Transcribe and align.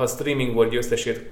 ha 0.00 0.06
streaming 0.06 0.54
volt 0.54 0.70
győztesét 0.70 1.30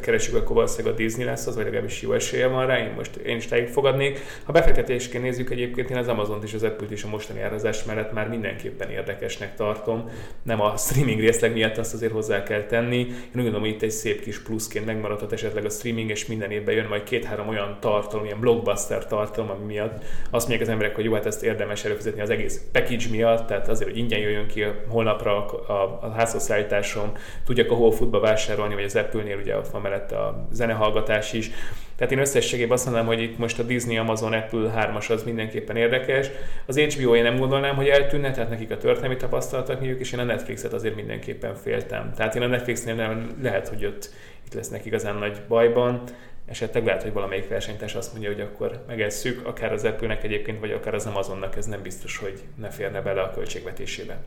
keresünk, 0.00 0.36
akkor 0.36 0.54
valószínűleg 0.54 0.94
a 0.94 0.96
Disney 0.96 1.24
lesz 1.24 1.46
az, 1.46 1.54
vagy 1.54 1.64
legalábbis 1.64 2.02
jó 2.02 2.12
esélye 2.12 2.46
van 2.46 2.66
rá, 2.66 2.78
én 2.78 2.92
most 2.96 3.16
én 3.16 3.36
is 3.36 3.46
tájék 3.46 3.68
fogadnék. 3.68 4.20
Ha 4.44 4.52
befektetésként 4.52 5.22
nézzük 5.22 5.50
egyébként, 5.50 5.90
én 5.90 5.96
az 5.96 6.08
Amazon 6.08 6.38
és 6.42 6.54
az 6.54 6.62
Apple-t 6.62 6.90
is 6.90 7.02
a 7.02 7.08
mostani 7.08 7.40
árazás 7.40 7.84
mellett 7.84 8.12
már 8.12 8.28
mindenképpen 8.28 8.90
érdekesnek 8.90 9.56
tartom. 9.56 10.10
Nem 10.42 10.60
a 10.60 10.76
streaming 10.76 11.20
részleg 11.20 11.52
miatt 11.52 11.78
azt 11.78 11.94
azért 11.94 12.12
hozzá 12.12 12.42
kell 12.42 12.62
tenni. 12.62 12.98
Én 12.98 13.06
úgy 13.08 13.32
gondolom, 13.34 13.60
hogy 13.60 13.70
itt 13.70 13.82
egy 13.82 13.90
szép 13.90 14.22
kis 14.22 14.42
pluszként 14.42 14.86
megmaradhat 14.86 15.32
esetleg 15.32 15.64
a 15.64 15.70
streaming, 15.70 16.10
és 16.10 16.26
minden 16.26 16.50
évben 16.50 16.74
jön 16.74 16.86
majd 16.88 17.02
két-három 17.02 17.48
olyan 17.48 17.76
tartalom, 17.80 18.24
ilyen 18.24 18.40
blockbuster 18.40 19.06
tartalom, 19.06 19.50
ami 19.50 19.64
miatt 19.64 20.04
azt 20.30 20.48
mondják 20.48 20.60
az 20.60 20.72
emberek, 20.72 20.94
hogy 20.94 21.04
jó, 21.04 21.12
hát 21.12 21.26
ezt 21.26 21.42
érdemes 21.42 21.84
előfizetni 21.84 22.20
az 22.20 22.30
egész 22.30 22.60
package 22.72 23.06
miatt, 23.10 23.46
tehát 23.46 23.68
azért, 23.68 23.90
hogy 23.90 23.98
ingyen 23.98 24.20
jöjjön 24.20 24.46
ki 24.46 24.64
holnapra 24.88 25.46
a, 25.46 25.72
a, 25.72 25.98
a 26.02 26.10
házhozszállításom, 26.10 27.12
tudjak 27.44 27.70
a 27.70 27.74
Whole 27.74 27.96
Foodba 28.02 28.20
vásárolni, 28.20 28.74
vagy 28.74 28.84
az 28.84 28.96
Apple-nél 28.96 29.36
ugye 29.36 29.56
ott 29.56 29.68
van 29.68 29.80
mellette 29.80 30.18
a 30.18 30.48
zenehallgatás 30.52 31.32
is. 31.32 31.50
Tehát 31.96 32.12
én 32.12 32.18
összességében 32.18 32.72
azt 32.72 32.84
mondanám, 32.84 33.08
hogy 33.08 33.22
itt 33.22 33.38
most 33.38 33.58
a 33.58 33.62
Disney, 33.62 33.96
Amazon, 33.96 34.32
Apple 34.32 34.72
3-as 34.76 35.10
az 35.10 35.22
mindenképpen 35.22 35.76
érdekes. 35.76 36.30
Az 36.66 36.78
HBO 36.78 37.14
én 37.14 37.22
nem 37.22 37.36
gondolnám, 37.36 37.74
hogy 37.74 37.88
eltűnne, 37.88 38.30
tehát 38.30 38.50
nekik 38.50 38.70
a 38.70 38.76
történelmi 38.76 39.16
tapasztalatok 39.16 39.80
nyújjuk, 39.80 40.00
és 40.00 40.12
én 40.12 40.18
a 40.18 40.24
Netflixet 40.24 40.72
azért 40.72 40.94
mindenképpen 40.94 41.54
féltem. 41.54 42.12
Tehát 42.16 42.34
én 42.34 42.42
a 42.42 42.46
Netflixnél 42.46 42.94
nem 42.94 43.36
lehet, 43.42 43.68
hogy 43.68 43.84
ott 43.84 44.10
itt 44.46 44.54
lesznek 44.54 44.84
igazán 44.84 45.16
nagy 45.16 45.40
bajban 45.48 46.02
esetleg 46.46 46.84
lehet, 46.84 47.02
hogy 47.02 47.12
valamelyik 47.12 47.48
versenytárs 47.48 47.94
azt 47.94 48.12
mondja, 48.12 48.30
hogy 48.30 48.40
akkor 48.40 48.84
megesszük, 48.86 49.46
akár 49.46 49.72
az 49.72 49.84
apple 49.84 50.18
egyébként, 50.22 50.60
vagy 50.60 50.72
akár 50.72 50.94
az 50.94 51.06
Amazonnak, 51.06 51.56
ez 51.56 51.66
nem 51.66 51.82
biztos, 51.82 52.16
hogy 52.16 52.40
ne 52.56 52.70
férne 52.70 53.00
bele 53.00 53.20
a 53.20 53.30
költségvetésébe. 53.30 54.22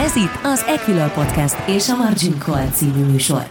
Ez 0.00 0.16
itt 0.16 0.38
az 0.42 0.62
Equilor 0.62 1.12
Podcast 1.12 1.68
és 1.68 1.88
a 1.88 1.96
Margin 1.96 2.38
Call 2.38 2.68
című 2.68 3.04
műsor. 3.04 3.42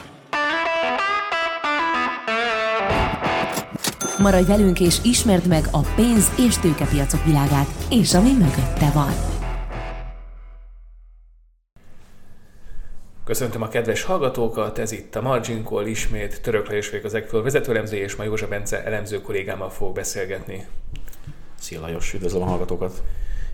Maradj 4.19 4.47
velünk 4.47 4.80
és 4.80 4.97
ismerd 5.03 5.47
meg 5.47 5.64
a 5.72 5.80
pénz- 5.95 6.39
és 6.39 6.58
tőkepiacok 6.58 7.25
világát, 7.25 7.67
és 7.89 8.14
ami 8.14 8.31
mögötte 8.31 8.91
van. 8.94 9.11
Köszöntöm 13.23 13.61
a 13.61 13.67
kedves 13.67 14.03
hallgatókat, 14.03 14.78
ez 14.78 14.91
itt 14.91 15.16
a 15.16 15.22
Margin 15.22 15.63
Call, 15.63 15.86
ismét 15.86 16.41
Török 16.41 16.67
Lajos 16.67 16.89
vagyok 16.89 17.06
az 17.06 17.13
Equilor 17.13 17.44
vezetőlemző, 17.44 17.97
és 17.97 18.16
ma 18.16 18.23
Józsa 18.23 18.47
Bence 18.47 18.84
elemző 18.84 19.22
kollégámmal 19.22 19.69
fog 19.69 19.95
beszélgetni. 19.95 20.67
Szia 21.59 21.81
Lajos, 21.81 22.13
üdvözlöm 22.13 22.41
a 22.41 22.45
hallgatókat! 22.45 23.03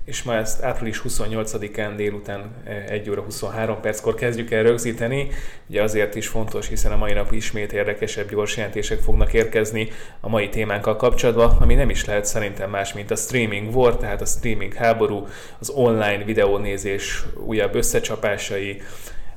És 0.06 0.24
ma 0.24 0.36
ezt 0.36 0.64
április 0.64 1.02
28-án 1.08 1.94
délután 1.96 2.52
1 2.88 3.10
óra 3.10 3.22
23 3.22 3.82
perckor 3.82 4.16
kezdjük 4.16 4.52
el 4.52 4.64
rögzíteni. 4.64 5.28
Ugye 5.70 5.82
azért 5.84 6.16
is 6.16 6.28
fontos, 6.28 6.68
hiszen 6.68 6.92
a 6.92 6.98
mai 6.98 7.14
nap 7.14 7.32
ismét 7.32 7.74
érdekesebb 7.74 8.30
gyors 8.30 8.58
jelentések 8.58 9.00
fognak 9.00 9.34
érkezni 9.34 9.90
a 10.20 10.30
mai 10.30 10.50
témánkkal 10.50 10.96
kapcsolatban, 10.96 11.58
ami 11.60 11.74
nem 11.74 11.90
is 11.90 12.06
lehet 12.06 12.26
szerintem 12.26 12.70
más, 12.70 12.94
mint 12.94 13.12
a 13.12 13.16
streaming 13.16 13.76
war, 13.76 13.98
tehát 13.98 14.22
a 14.22 14.26
streaming 14.26 14.74
háború, 14.74 15.28
az 15.60 15.70
online 15.70 16.24
videónézés 16.24 17.24
újabb 17.46 17.76
összecsapásai, 17.76 18.82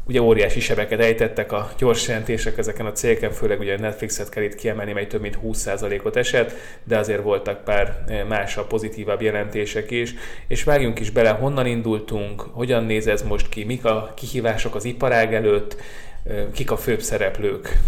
ugye 0.09 0.23
óriási 0.23 0.61
sebeket 0.61 1.01
ejtettek 1.01 1.53
a 1.53 1.71
gyors 1.79 2.09
jelentések 2.09 2.59
ezeken 2.59 2.87
a 2.87 2.93
cégeken, 2.93 3.31
főleg 3.31 3.61
ugye 3.61 3.75
a 3.75 3.81
Netflixet 3.81 4.29
kell 4.29 4.43
itt 4.43 4.55
kiemelni, 4.55 4.93
mely 4.93 5.07
több 5.07 5.21
mint 5.21 5.39
20%-ot 5.45 6.17
esett, 6.17 6.53
de 6.85 6.99
azért 6.99 7.23
voltak 7.23 7.65
pár 7.65 8.05
eh, 8.07 8.25
más 8.29 8.57
a 8.57 8.65
pozitívabb 8.65 9.23
jelentések 9.23 9.91
is. 9.91 10.15
És 10.47 10.65
vágjunk 10.65 11.01
is 11.01 11.11
bele, 11.11 11.31
honnan 11.31 11.67
indultunk, 11.67 12.41
hogyan 12.41 12.85
néz 12.85 13.07
ez 13.07 13.23
most 13.23 13.49
ki, 13.49 13.65
mik 13.65 13.85
a 13.85 14.13
kihívások 14.17 14.75
az 14.75 14.85
iparág 14.85 15.35
előtt, 15.35 15.77
eh, 16.25 16.45
kik 16.53 16.71
a 16.71 16.77
főbb 16.77 17.01
szereplők. 17.01 17.79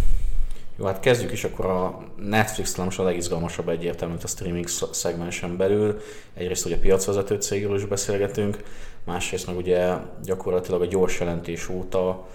Jó, 0.80 0.86
hát 0.86 1.00
kezdjük 1.00 1.32
is 1.32 1.44
akkor 1.44 1.66
a 1.66 1.98
Netflix 2.16 2.76
most 2.76 2.98
a 2.98 3.02
legizgalmasabb 3.02 3.68
egyértelműen 3.68 4.20
a 4.22 4.26
streaming 4.26 4.68
szegmensen 4.92 5.56
belül. 5.56 6.00
Egyrészt 6.34 6.66
ugye 6.66 6.78
piacvezető 6.78 7.36
cégről 7.36 7.76
is 7.76 7.84
beszélgetünk, 7.84 8.62
másrészt 9.04 9.46
meg 9.46 9.56
ugye 9.56 9.94
gyakorlatilag 10.22 10.80
a 10.80 10.86
gyors 10.86 11.20
jelentés 11.20 11.68
óta 11.68 12.26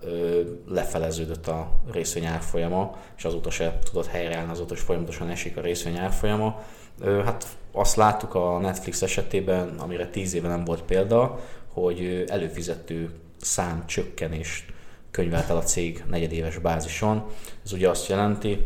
ö, 0.00 0.40
lefeleződött 0.68 1.46
a 1.46 1.80
részvény 1.92 2.24
árfolyama, 2.24 2.96
és 3.16 3.24
azóta 3.24 3.50
se 3.50 3.78
tudott 3.84 4.06
helyreállni, 4.06 4.50
azóta 4.50 4.74
is 4.74 4.80
folyamatosan 4.80 5.28
esik 5.28 5.56
a 5.56 5.60
részvény 5.60 5.98
árfolyama. 5.98 6.62
Ö, 7.00 7.22
hát 7.24 7.46
azt 7.72 7.96
láttuk 7.96 8.34
a 8.34 8.58
Netflix 8.58 9.02
esetében, 9.02 9.74
amire 9.78 10.08
tíz 10.08 10.34
éve 10.34 10.48
nem 10.48 10.64
volt 10.64 10.82
példa, 10.82 11.40
hogy 11.72 12.24
előfizető 12.28 13.10
szám 13.40 13.86
csökkenést 13.86 14.72
könyvelt 15.12 15.50
el 15.50 15.56
a 15.56 15.62
cég 15.62 16.04
negyedéves 16.10 16.58
bázison. 16.58 17.24
Ez 17.64 17.72
ugye 17.72 17.88
azt 17.88 18.08
jelenti, 18.08 18.58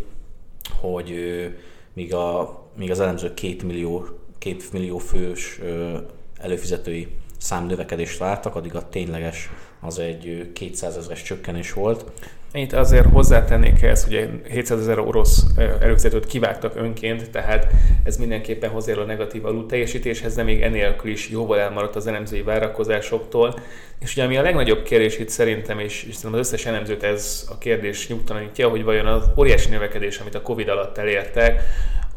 hogy 0.81 1.13
míg, 1.93 2.15
a, 2.15 2.59
míg 2.77 2.91
az 2.91 3.01
elemző 3.01 3.35
két 3.35 3.63
millió, 3.63 4.07
két 4.39 4.73
millió 4.73 4.99
fős 4.99 5.61
előfizetői 6.39 7.09
szám 7.39 7.67
növekedést 7.67 8.19
vártak, 8.19 8.55
addig 8.55 8.75
a 8.75 8.89
tényleges 8.89 9.51
az 9.81 9.99
egy 9.99 10.51
200 10.53 10.97
ezeres 10.97 11.23
csökkenés 11.23 11.73
volt. 11.73 12.05
Ennyit 12.53 12.73
azért 12.73 13.07
hozzátennék 13.07 13.83
ehhez, 13.83 14.05
hogy 14.05 14.31
700 14.49 14.81
ezer 14.81 14.99
orosz 14.99 15.45
előfizetőt 15.57 16.27
kivágtak 16.27 16.77
önként, 16.77 17.31
tehát 17.31 17.67
ez 18.03 18.17
mindenképpen 18.17 18.71
hozzájárul 18.71 19.05
a 19.05 19.07
negatív 19.07 19.45
alul 19.45 19.67
teljesítéshez, 19.67 20.35
de 20.35 20.43
még 20.43 20.63
enélkül 20.63 21.11
is 21.11 21.29
jóval 21.29 21.59
elmaradt 21.59 21.97
az 21.97 22.07
elemzői 22.07 22.43
várakozásoktól. 22.43 23.59
És 23.99 24.13
ugye 24.13 24.25
ami 24.25 24.37
a 24.37 24.43
legnagyobb 24.43 24.83
kérdés 24.83 25.19
itt 25.19 25.29
szerintem, 25.29 25.79
és, 25.79 26.03
és 26.03 26.15
szerintem 26.15 26.41
az 26.41 26.47
összes 26.47 26.67
elemzőt 26.67 27.03
ez 27.03 27.47
a 27.51 27.59
kérdés 27.59 28.09
nyugtalanítja, 28.09 28.69
hogy 28.69 28.85
vajon 28.85 29.07
az 29.07 29.25
óriási 29.37 29.71
növekedés, 29.71 30.19
amit 30.19 30.35
a 30.35 30.43
Covid 30.43 30.69
alatt 30.69 30.99
elértek, 30.99 31.63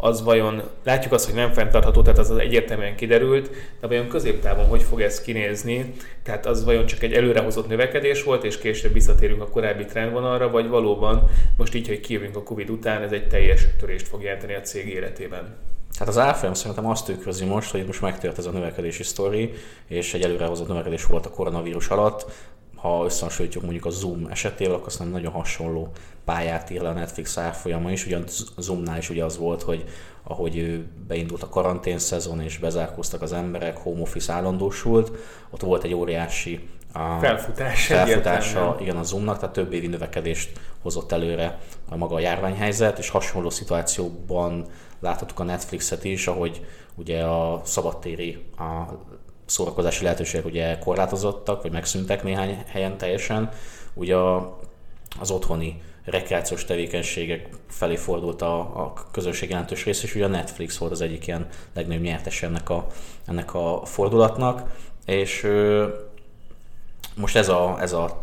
az 0.01 0.23
vajon, 0.23 0.61
látjuk 0.83 1.13
azt, 1.13 1.25
hogy 1.25 1.33
nem 1.33 1.53
fenntartható, 1.53 2.01
tehát 2.01 2.17
az, 2.17 2.29
az 2.29 2.37
egyértelműen 2.37 2.95
kiderült, 2.95 3.49
de 3.79 3.87
vajon 3.87 4.07
középtávon 4.07 4.65
hogy 4.65 4.83
fog 4.83 5.01
ez 5.01 5.21
kinézni, 5.21 5.93
tehát 6.23 6.45
az 6.45 6.63
vajon 6.63 6.85
csak 6.85 7.03
egy 7.03 7.13
előrehozott 7.13 7.67
növekedés 7.67 8.23
volt, 8.23 8.43
és 8.43 8.57
később 8.57 8.93
visszatérünk 8.93 9.41
a 9.41 9.49
korábbi 9.49 9.85
trendvonalra, 9.85 10.49
vagy 10.49 10.67
valóban 10.67 11.29
most 11.57 11.75
így, 11.75 11.87
hogy 11.87 11.99
kijövünk 11.99 12.35
a 12.35 12.43
Covid 12.43 12.69
után, 12.69 13.01
ez 13.01 13.11
egy 13.11 13.27
teljes 13.27 13.65
törést 13.79 14.07
fog 14.07 14.21
jelenteni 14.23 14.53
a 14.53 14.61
cég 14.61 14.87
életében? 14.87 15.57
Hát 15.99 16.07
az 16.07 16.17
árfolyam 16.17 16.53
szerintem 16.53 16.85
azt 16.85 17.05
tükrözi 17.05 17.45
most, 17.45 17.71
hogy 17.71 17.85
most 17.85 18.01
megtört 18.01 18.37
ez 18.37 18.45
a 18.45 18.51
növekedési 18.51 19.03
sztori, 19.03 19.53
és 19.87 20.13
egy 20.13 20.21
előrehozott 20.21 20.67
növekedés 20.67 21.05
volt 21.05 21.25
a 21.25 21.29
koronavírus 21.29 21.87
alatt. 21.87 22.31
Ha 22.75 23.05
összehasonlítjuk 23.05 23.63
mondjuk 23.63 23.85
a 23.85 23.89
Zoom 23.89 24.27
esetével, 24.29 24.73
akkor 24.73 24.87
azt 24.87 25.11
nagyon 25.11 25.31
hasonló 25.31 25.91
pályát 26.25 26.69
ír 26.69 26.81
le 26.81 26.89
a 26.89 26.93
Netflix 26.93 27.37
árfolyama 27.37 27.91
is. 27.91 28.05
Ugyan 28.05 28.23
Zoomnál 28.57 28.97
is 28.97 29.09
ugye 29.09 29.23
az 29.23 29.37
volt, 29.37 29.61
hogy 29.61 29.83
ahogy 30.23 30.83
beindult 31.07 31.43
a 31.43 31.49
karantén 31.49 31.99
szezon 31.99 32.41
és 32.41 32.57
bezárkóztak 32.57 33.21
az 33.21 33.33
emberek, 33.33 33.77
home 33.77 34.01
office 34.01 34.33
állandósult, 34.33 35.11
ott 35.49 35.61
volt 35.61 35.83
egy 35.83 35.93
óriási 35.93 36.69
a 36.93 37.19
felfutás 37.19 37.85
felfutása 37.85 38.77
igen, 38.79 38.97
a 38.97 39.03
Zoomnak, 39.03 39.39
tehát 39.39 39.53
több 39.53 39.73
évi 39.73 39.87
növekedést 39.87 40.59
hozott 40.81 41.11
előre 41.11 41.59
a 41.89 41.97
maga 41.97 42.15
a 42.15 42.19
járványhelyzet, 42.19 42.97
és 42.97 43.09
hasonló 43.09 43.49
szituációban 43.49 44.65
láthattuk 44.99 45.39
a 45.39 45.43
Netflixet 45.43 46.03
is, 46.03 46.27
ahogy 46.27 46.65
ugye 46.95 47.23
a 47.23 47.61
szabadtéri 47.63 48.43
a 48.57 48.93
szórakozási 49.45 50.03
lehetőségek 50.03 50.45
ugye 50.45 50.77
korlátozottak, 50.77 51.61
vagy 51.61 51.71
megszűntek 51.71 52.23
néhány 52.23 52.63
helyen 52.67 52.97
teljesen. 52.97 53.49
Ugye 53.93 54.15
az 55.19 55.31
otthoni 55.31 55.81
rekreációs 56.03 56.65
tevékenységek 56.65 57.49
felé 57.69 57.95
fordult 57.95 58.41
a, 58.41 58.59
a 58.59 58.93
közönség 59.11 59.49
jelentős 59.49 59.85
rész, 59.85 60.03
és 60.03 60.15
ugye 60.15 60.25
a 60.25 60.27
Netflix 60.27 60.77
volt 60.77 60.91
az 60.91 61.01
egyik 61.01 61.27
ilyen 61.27 61.47
legnagyobb 61.73 62.03
nyertes 62.03 62.43
ennek 62.43 62.69
a, 62.69 62.87
ennek 63.27 63.53
a 63.53 63.81
fordulatnak, 63.85 64.69
és 65.05 65.43
ö, 65.43 65.87
most 67.15 67.35
ez 67.35 67.49
a, 67.49 67.77
ez 67.79 67.93
a 67.93 68.21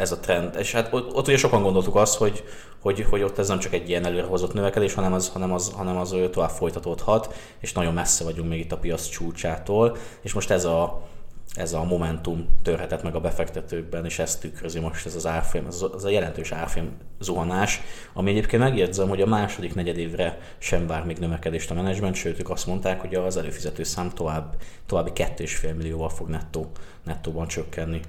ez 0.00 0.12
a 0.12 0.18
trend. 0.18 0.56
És 0.58 0.72
hát 0.72 0.92
ott, 0.92 1.14
ott 1.14 1.28
ugye 1.28 1.36
sokan 1.36 1.62
gondoltuk 1.62 1.96
azt, 1.96 2.16
hogy, 2.16 2.44
hogy, 2.80 3.06
hogy 3.10 3.22
ott 3.22 3.38
ez 3.38 3.48
nem 3.48 3.58
csak 3.58 3.72
egy 3.72 3.88
ilyen 3.88 4.04
előrehozott 4.04 4.52
növekedés, 4.52 4.94
hanem 4.94 5.12
az, 5.12 5.28
hanem 5.28 5.52
az, 5.52 5.72
hanem 5.76 5.96
az 5.96 6.14
tovább 6.30 6.50
folytatódhat, 6.50 7.34
és 7.58 7.72
nagyon 7.72 7.94
messze 7.94 8.24
vagyunk 8.24 8.48
még 8.48 8.60
itt 8.60 8.72
a 8.72 8.78
piac 8.78 9.08
csúcsától, 9.08 9.96
és 10.20 10.32
most 10.32 10.50
ez 10.50 10.64
a, 10.64 11.08
ez 11.54 11.72
a 11.72 11.84
momentum 11.84 12.58
törhetett 12.62 13.02
meg 13.02 13.14
a 13.14 13.20
befektetőkben, 13.20 14.04
és 14.04 14.18
ezt 14.18 14.40
tükrözi 14.40 14.78
most 14.78 15.06
ez 15.06 15.14
az 15.14 15.26
árfolyam, 15.26 15.66
ez 15.66 15.84
az 15.92 16.04
a 16.04 16.08
jelentős 16.08 16.52
árfolyam 16.52 16.88
zuhanás, 17.20 17.80
ami 18.12 18.30
egyébként 18.30 18.62
megjegyzem, 18.62 19.08
hogy 19.08 19.20
a 19.20 19.26
második 19.26 19.74
negyedévre 19.74 20.38
sem 20.58 20.86
vár 20.86 21.04
még 21.04 21.18
növekedést 21.18 21.70
a 21.70 21.74
menedzsment, 21.74 22.14
sőt 22.14 22.38
ők 22.38 22.50
azt 22.50 22.66
mondták, 22.66 23.00
hogy 23.00 23.14
az 23.14 23.36
előfizető 23.36 23.82
szám 23.82 24.10
tovább, 24.10 24.56
további 24.86 25.10
2,5 25.14 25.76
millióval 25.76 26.08
fog 26.08 26.28
nettó, 26.28 26.70
nettóban 27.04 27.46
csökkenni. 27.46 28.00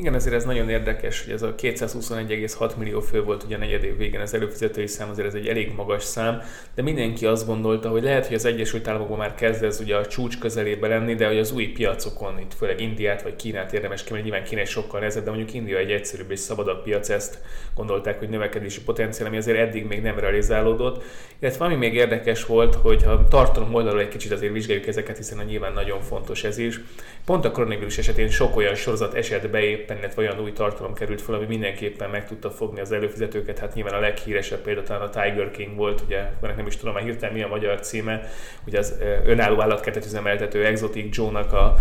Igen, 0.00 0.14
ezért 0.14 0.34
ez 0.34 0.44
nagyon 0.44 0.68
érdekes, 0.68 1.24
hogy 1.24 1.32
ez 1.32 1.42
a 1.42 1.54
221,6 1.54 2.76
millió 2.76 3.00
fő 3.00 3.22
volt 3.22 3.42
ugye 3.42 3.56
a 3.56 3.58
negyed 3.58 3.84
év 3.84 3.96
végén 3.96 4.20
az 4.20 4.34
előfizetői 4.34 4.86
szám, 4.86 5.10
azért 5.10 5.26
ez 5.26 5.34
egy 5.34 5.46
elég 5.46 5.72
magas 5.76 6.02
szám, 6.02 6.42
de 6.74 6.82
mindenki 6.82 7.26
azt 7.26 7.46
gondolta, 7.46 7.88
hogy 7.88 8.02
lehet, 8.02 8.26
hogy 8.26 8.34
az 8.34 8.44
Egyesült 8.44 8.88
Államokban 8.88 9.18
már 9.18 9.34
kezd 9.34 9.64
ez 9.64 9.80
ugye 9.80 9.96
a 9.96 10.06
csúcs 10.06 10.38
közelébe 10.38 10.88
lenni, 10.88 11.14
de 11.14 11.26
hogy 11.26 11.38
az 11.38 11.52
új 11.52 11.66
piacokon, 11.66 12.38
itt 12.38 12.54
főleg 12.54 12.80
Indiát 12.80 13.22
vagy 13.22 13.36
Kínát 13.36 13.72
érdemes 13.72 14.04
kimenni, 14.04 14.22
nyilván 14.22 14.44
Kína 14.44 14.64
sokkal 14.64 15.00
nehezebb, 15.00 15.24
de 15.24 15.30
mondjuk 15.30 15.54
India 15.54 15.78
egy 15.78 15.90
egyszerűbb 15.90 16.30
és 16.30 16.38
szabadabb 16.38 16.82
piac, 16.82 17.08
ezt 17.08 17.38
gondolták, 17.74 18.18
hogy 18.18 18.28
növekedési 18.28 18.82
potenciál, 18.82 19.28
ami 19.28 19.36
azért 19.36 19.58
eddig 19.58 19.86
még 19.86 20.02
nem 20.02 20.18
realizálódott. 20.18 21.02
Illetve 21.38 21.64
ami 21.64 21.74
még 21.74 21.94
érdekes 21.94 22.44
volt, 22.44 22.74
hogy 22.74 23.02
ha 23.02 23.28
tartalom 23.28 23.74
oldalról 23.74 24.00
egy 24.00 24.08
kicsit 24.08 24.32
azért 24.32 24.52
vizsgáljuk 24.52 24.86
ezeket, 24.86 25.16
hiszen 25.16 25.38
a 25.38 25.42
nyilván 25.42 25.72
nagyon 25.72 26.00
fontos 26.00 26.44
ez 26.44 26.58
is. 26.58 26.80
Pont 27.24 27.44
a 27.44 27.50
koronavírus 27.50 27.98
esetén 27.98 28.28
sok 28.28 28.56
olyan 28.56 28.74
sorozat 28.74 29.14
esett 29.14 29.50
be 29.50 29.58
éppen, 29.88 30.02
illetve 30.02 30.22
olyan 30.22 30.40
új 30.40 30.52
tartalom 30.52 30.94
került 30.94 31.22
fel, 31.22 31.34
ami 31.34 31.46
mindenképpen 31.46 32.10
meg 32.10 32.26
tudta 32.26 32.50
fogni 32.50 32.80
az 32.80 32.92
előfizetőket. 32.92 33.58
Hát 33.58 33.74
nyilván 33.74 33.94
a 33.94 34.00
leghíresebb 34.00 34.60
példa 34.60 34.82
talán 34.82 35.02
a 35.02 35.10
Tiger 35.10 35.50
King 35.50 35.76
volt, 35.76 36.00
ugye, 36.00 36.30
mert 36.40 36.56
nem 36.56 36.66
is 36.66 36.76
tudom 36.76 36.94
már 36.94 37.02
hirtelen 37.02 37.34
mi 37.34 37.42
a 37.42 37.48
magyar 37.48 37.80
címe, 37.80 38.30
ugye 38.66 38.78
az 38.78 38.98
önálló 39.24 39.60
állatkertet 39.60 40.04
üzemeltető 40.04 40.64
Exotic 40.64 41.16
Joe-nak 41.16 41.52
a 41.52 41.74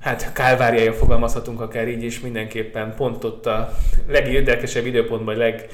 hát 0.00 0.32
kálváriája 0.32 0.92
fogalmazhatunk 0.92 1.60
akár 1.60 1.88
így 1.88 2.02
is, 2.02 2.20
mindenképpen 2.20 2.94
pont 2.94 3.24
ott 3.24 3.46
a 3.46 3.72
legérdekesebb 4.08 4.86
időpontban, 4.86 5.36
leg 5.36 5.68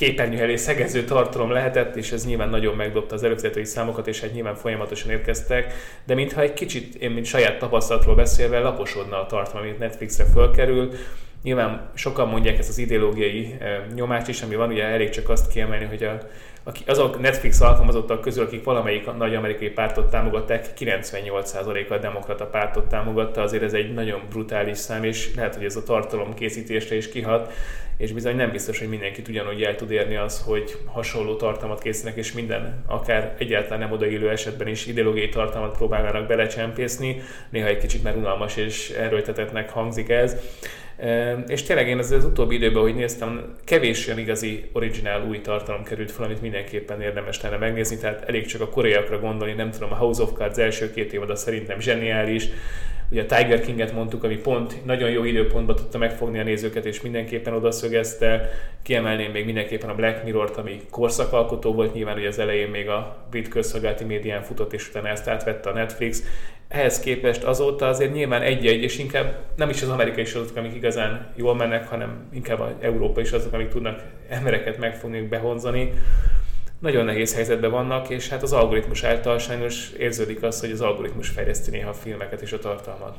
képernyő 0.00 0.40
elé 0.40 0.56
szegező 0.56 1.04
tartalom 1.04 1.50
lehetett, 1.50 1.96
és 1.96 2.12
ez 2.12 2.26
nyilván 2.26 2.48
nagyon 2.48 2.76
megdobta 2.76 3.14
az 3.14 3.22
előfizetői 3.22 3.64
számokat, 3.64 4.06
és 4.06 4.20
hát 4.20 4.32
nyilván 4.32 4.54
folyamatosan 4.54 5.10
érkeztek, 5.10 5.72
de 6.04 6.14
mintha 6.14 6.40
egy 6.40 6.52
kicsit, 6.52 6.94
én 6.94 7.10
mint 7.10 7.26
saját 7.26 7.58
tapasztalatról 7.58 8.14
beszélve, 8.14 8.58
laposodna 8.58 9.20
a 9.20 9.26
tartalom, 9.26 9.66
amit 9.66 9.78
Netflixre 9.78 10.24
fölkerül, 10.24 10.92
Nyilván 11.42 11.90
sokan 11.94 12.28
mondják 12.28 12.58
ezt 12.58 12.68
az 12.68 12.78
ideológiai 12.78 13.56
eh, 13.60 13.80
nyomást 13.94 14.28
is, 14.28 14.42
ami 14.42 14.54
van, 14.54 14.70
ugye 14.70 14.84
elég 14.84 15.10
csak 15.10 15.28
azt 15.28 15.52
kiemelni, 15.52 15.84
hogy 15.84 16.02
a, 16.02 16.18
azok 16.86 17.20
Netflix 17.20 17.60
alkalmazottak 17.60 18.20
közül, 18.20 18.44
akik 18.44 18.64
valamelyik 18.64 19.16
nagy 19.16 19.34
amerikai 19.34 19.68
pártot 19.68 20.10
támogatták, 20.10 20.66
98%-a 20.78 21.94
a 21.94 21.98
demokrata 21.98 22.46
pártot 22.46 22.88
támogatta, 22.88 23.42
azért 23.42 23.62
ez 23.62 23.72
egy 23.72 23.94
nagyon 23.94 24.20
brutális 24.30 24.78
szám, 24.78 25.04
és 25.04 25.34
lehet, 25.34 25.54
hogy 25.54 25.64
ez 25.64 25.76
a 25.76 25.82
tartalom 25.82 26.34
készítésre 26.34 26.96
is 26.96 27.08
kihat, 27.08 27.52
és 28.00 28.12
bizony 28.12 28.36
nem 28.36 28.50
biztos, 28.50 28.78
hogy 28.78 28.88
mindenki 28.88 29.22
ugyanúgy 29.28 29.62
el 29.62 29.74
tud 29.74 29.90
érni 29.90 30.16
az, 30.16 30.42
hogy 30.46 30.78
hasonló 30.86 31.36
tartalmat 31.36 31.82
készítenek, 31.82 32.18
és 32.18 32.32
minden, 32.32 32.84
akár 32.86 33.34
egyáltalán 33.38 33.78
nem 33.78 33.92
odaillő 33.92 34.30
esetben 34.30 34.68
is 34.68 34.86
ideológiai 34.86 35.28
tartalmat 35.28 35.76
próbálnának 35.76 36.26
belecsempészni, 36.26 37.20
néha 37.50 37.66
egy 37.66 37.78
kicsit 37.78 38.02
már 38.02 38.16
unalmas 38.16 38.56
és 38.56 38.90
erőltetetnek 38.90 39.70
hangzik 39.70 40.08
ez. 40.08 40.36
És 41.46 41.62
tényleg 41.62 41.88
én 41.88 41.98
az, 41.98 42.10
az 42.10 42.24
utóbbi 42.24 42.54
időben, 42.54 42.82
hogy 42.82 42.94
néztem, 42.94 43.54
kevés 43.64 44.06
olyan 44.06 44.18
igazi 44.18 44.70
originál 44.72 45.26
új 45.28 45.40
tartalom 45.40 45.82
került 45.82 46.10
fel, 46.10 46.24
amit 46.24 46.40
mindenképpen 46.40 47.00
érdemes 47.00 47.42
lenne 47.42 47.56
megnézni, 47.56 47.96
tehát 47.96 48.28
elég 48.28 48.46
csak 48.46 48.60
a 48.60 48.68
koreaiakra 48.68 49.20
gondolni, 49.20 49.52
nem 49.52 49.70
tudom, 49.70 49.92
a 49.92 49.96
House 49.96 50.22
of 50.22 50.32
Cards 50.32 50.58
első 50.58 50.92
két 50.92 51.12
évad 51.12 51.36
szerintem 51.36 51.80
zseniális, 51.80 52.48
Ugye 53.10 53.22
a 53.22 53.26
Tiger 53.26 53.60
King-et 53.60 53.92
mondtuk, 53.92 54.24
ami 54.24 54.36
pont 54.36 54.84
nagyon 54.84 55.10
jó 55.10 55.24
időpontban 55.24 55.76
tudta 55.76 55.98
megfogni 55.98 56.38
a 56.38 56.42
nézőket, 56.42 56.84
és 56.84 57.00
mindenképpen 57.00 57.54
odaszögezte. 57.54 58.50
Kiemelném 58.82 59.30
még 59.30 59.44
mindenképpen 59.44 59.88
a 59.88 59.94
Black 59.94 60.24
Mirror-t, 60.24 60.56
ami 60.56 60.80
korszakalkotó 60.90 61.72
volt, 61.72 61.94
nyilván 61.94 62.16
ugye 62.16 62.28
az 62.28 62.38
elején 62.38 62.68
még 62.68 62.88
a 62.88 63.26
brit 63.30 63.48
közszolgálati 63.48 64.04
médián 64.04 64.42
futott, 64.42 64.72
és 64.72 64.88
utána 64.88 65.08
ezt 65.08 65.28
átvette 65.28 65.70
a 65.70 65.72
Netflix. 65.72 66.22
Ehhez 66.68 67.00
képest 67.00 67.42
azóta 67.42 67.88
azért 67.88 68.12
nyilván 68.12 68.42
egy-egy, 68.42 68.82
és 68.82 68.98
inkább 68.98 69.38
nem 69.56 69.68
is 69.68 69.82
az 69.82 69.88
amerikai 69.88 70.24
sorozatok, 70.24 70.56
amik 70.56 70.74
igazán 70.74 71.32
jól 71.36 71.54
mennek, 71.54 71.88
hanem 71.88 72.28
inkább 72.32 72.60
az 72.60 72.70
Európa 72.80 73.20
is 73.20 73.32
azok, 73.32 73.52
amik 73.52 73.68
tudnak 73.68 74.02
embereket 74.28 74.78
megfogni, 74.78 75.20
behonzani 75.20 75.92
nagyon 76.80 77.04
nehéz 77.04 77.34
helyzetben 77.34 77.70
vannak, 77.70 78.08
és 78.08 78.28
hát 78.28 78.42
az 78.42 78.52
algoritmus 78.52 79.02
által 79.02 79.38
sajnos 79.38 79.90
érződik 79.90 80.42
az, 80.42 80.60
hogy 80.60 80.70
az 80.70 80.80
algoritmus 80.80 81.28
fejleszti 81.28 81.70
néha 81.70 81.88
a 81.88 81.94
filmeket 81.94 82.40
és 82.40 82.52
a 82.52 82.58
tartalmat. 82.58 83.16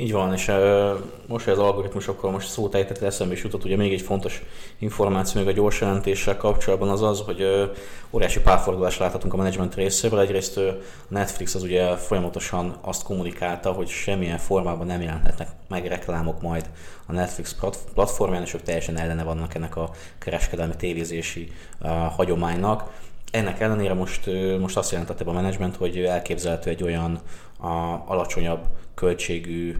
Így 0.00 0.12
van, 0.12 0.32
és 0.32 0.48
uh, 0.48 0.90
most, 1.26 1.44
hogy 1.44 1.52
az 1.52 1.58
algoritmusokkal 1.58 2.30
most 2.30 2.48
szót 2.48 2.74
ejtett, 2.74 3.02
eszembe 3.02 3.34
is 3.34 3.42
jutott, 3.42 3.64
ugye 3.64 3.76
még 3.76 3.92
egy 3.92 4.00
fontos 4.00 4.42
információ 4.78 5.40
még 5.40 5.50
a 5.50 5.52
gyors 5.52 5.80
jelentéssel 5.80 6.36
kapcsolatban 6.36 6.88
az 6.88 7.02
az, 7.02 7.20
hogy 7.20 7.42
uh, 7.42 7.76
óriási 8.10 8.40
párfordulást 8.40 8.98
láthatunk 8.98 9.32
a 9.32 9.36
menedzsment 9.36 9.74
részéről. 9.74 10.20
Egyrészt 10.20 10.56
uh, 10.56 10.64
Netflix 11.08 11.54
az 11.54 11.62
ugye 11.62 11.96
folyamatosan 11.96 12.76
azt 12.80 13.02
kommunikálta, 13.02 13.72
hogy 13.72 13.88
semmilyen 13.88 14.38
formában 14.38 14.86
nem 14.86 15.00
jelenthetnek 15.00 15.48
meg 15.68 15.86
reklámok 15.86 16.42
majd 16.42 16.70
a 17.06 17.12
Netflix 17.12 17.56
platformján, 17.94 18.42
és 18.42 18.54
ők 18.54 18.62
teljesen 18.62 18.96
ellene 18.96 19.22
vannak 19.22 19.54
ennek 19.54 19.76
a 19.76 19.90
kereskedelmi 20.18 20.76
tévézési 20.76 21.52
uh, 21.80 21.90
hagyománynak. 21.90 22.90
Ennek 23.30 23.60
ellenére 23.60 23.94
most, 23.94 24.30
most 24.60 24.76
azt 24.76 24.90
jelentette 24.90 25.24
a 25.24 25.32
menedzsment, 25.32 25.76
hogy 25.76 25.98
elképzelhető 25.98 26.70
egy 26.70 26.82
olyan 26.82 27.20
a 27.60 28.02
alacsonyabb 28.06 28.60
költségű 28.98 29.76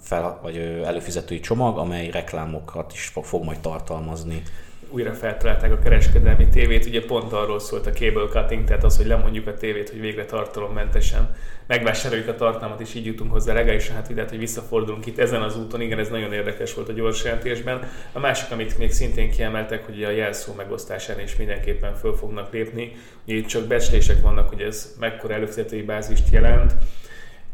fel, 0.00 0.38
vagy 0.42 0.56
előfizetői 0.84 1.40
csomag, 1.40 1.78
amely 1.78 2.10
reklámokat 2.10 2.92
is 2.92 3.12
fog, 3.22 3.44
majd 3.44 3.58
tartalmazni 3.58 4.42
újra 4.90 5.12
feltalálták 5.12 5.72
a 5.72 5.78
kereskedelmi 5.78 6.48
tévét, 6.48 6.86
ugye 6.86 7.04
pont 7.04 7.32
arról 7.32 7.60
szólt 7.60 7.86
a 7.86 7.90
cable 7.90 8.26
cutting, 8.28 8.64
tehát 8.64 8.84
az, 8.84 8.96
hogy 8.96 9.06
lemondjuk 9.06 9.46
a 9.46 9.54
tévét, 9.54 9.90
hogy 9.90 10.00
végre 10.00 10.24
tartalommentesen 10.24 11.36
megvásároljuk 11.66 12.28
a 12.28 12.34
tartalmat, 12.34 12.80
és 12.80 12.94
így 12.94 13.06
jutunk 13.06 13.32
hozzá 13.32 13.52
legalábbis, 13.52 13.88
hát 13.88 14.10
lehet, 14.14 14.30
hogy 14.30 14.38
visszafordulunk 14.38 15.06
itt 15.06 15.18
ezen 15.18 15.42
az 15.42 15.58
úton, 15.58 15.80
igen, 15.80 15.98
ez 15.98 16.08
nagyon 16.08 16.32
érdekes 16.32 16.74
volt 16.74 16.88
a 16.88 16.92
gyors 16.92 17.24
jelentésben. 17.24 17.88
A 18.12 18.18
másik, 18.18 18.50
amit 18.50 18.78
még 18.78 18.92
szintén 18.92 19.30
kiemeltek, 19.30 19.84
hogy 19.84 20.02
a 20.02 20.10
jelszó 20.10 20.52
megosztásán 20.56 21.20
is 21.20 21.36
mindenképpen 21.36 21.94
föl 21.94 22.16
fognak 22.16 22.52
lépni. 22.52 22.92
Ugye 23.26 23.36
itt 23.36 23.46
csak 23.46 23.66
becslések 23.66 24.22
vannak, 24.22 24.48
hogy 24.48 24.60
ez 24.60 24.94
mekkora 25.00 25.34
előfizetői 25.34 25.82
bázist 25.82 26.30
jelent, 26.30 26.74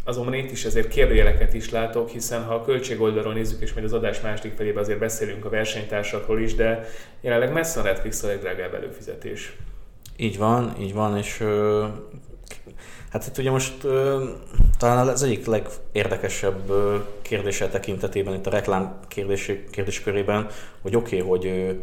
Azonban 0.04 0.34
itt 0.34 0.50
is 0.50 0.64
ezért 0.64 0.88
kérdőjeleket 0.88 1.54
is 1.54 1.70
látok, 1.70 2.08
hiszen 2.08 2.44
ha 2.44 2.54
a 2.54 2.64
költségoldalról 2.64 3.32
nézzük, 3.32 3.60
és 3.60 3.72
majd 3.72 3.84
az 3.84 3.93
adás 3.93 4.20
második 4.20 4.56
felébe 4.56 4.81
azért 4.81 4.99
beszélünk 4.99 5.44
a 5.44 5.49
versenytársakról 5.49 6.40
is, 6.40 6.54
de 6.54 6.88
jelenleg 7.20 7.52
messze 7.52 7.81
a 7.81 7.82
Netflix 7.82 8.22
a 8.22 8.26
legdrágább 8.26 8.75
előfizetés. 8.75 9.56
Így 10.16 10.38
van, 10.38 10.76
így 10.81 10.94
van, 10.94 11.16
és 11.16 11.44
hát 13.10 13.26
itt 13.26 13.38
ugye 13.38 13.50
most 13.50 13.87
talán 14.78 15.08
az 15.08 15.22
egyik 15.22 15.46
legérdekesebb 15.46 16.72
kérdése 17.22 17.69
tekintetében 17.69 18.34
itt 18.34 18.46
a 18.46 18.50
reklám 18.50 18.98
kérdés, 19.08 19.52
kérdéskörében, 19.70 20.48
hogy 20.81 20.96
oké, 20.96 21.20
okay, 21.20 21.28
hogy 21.28 21.75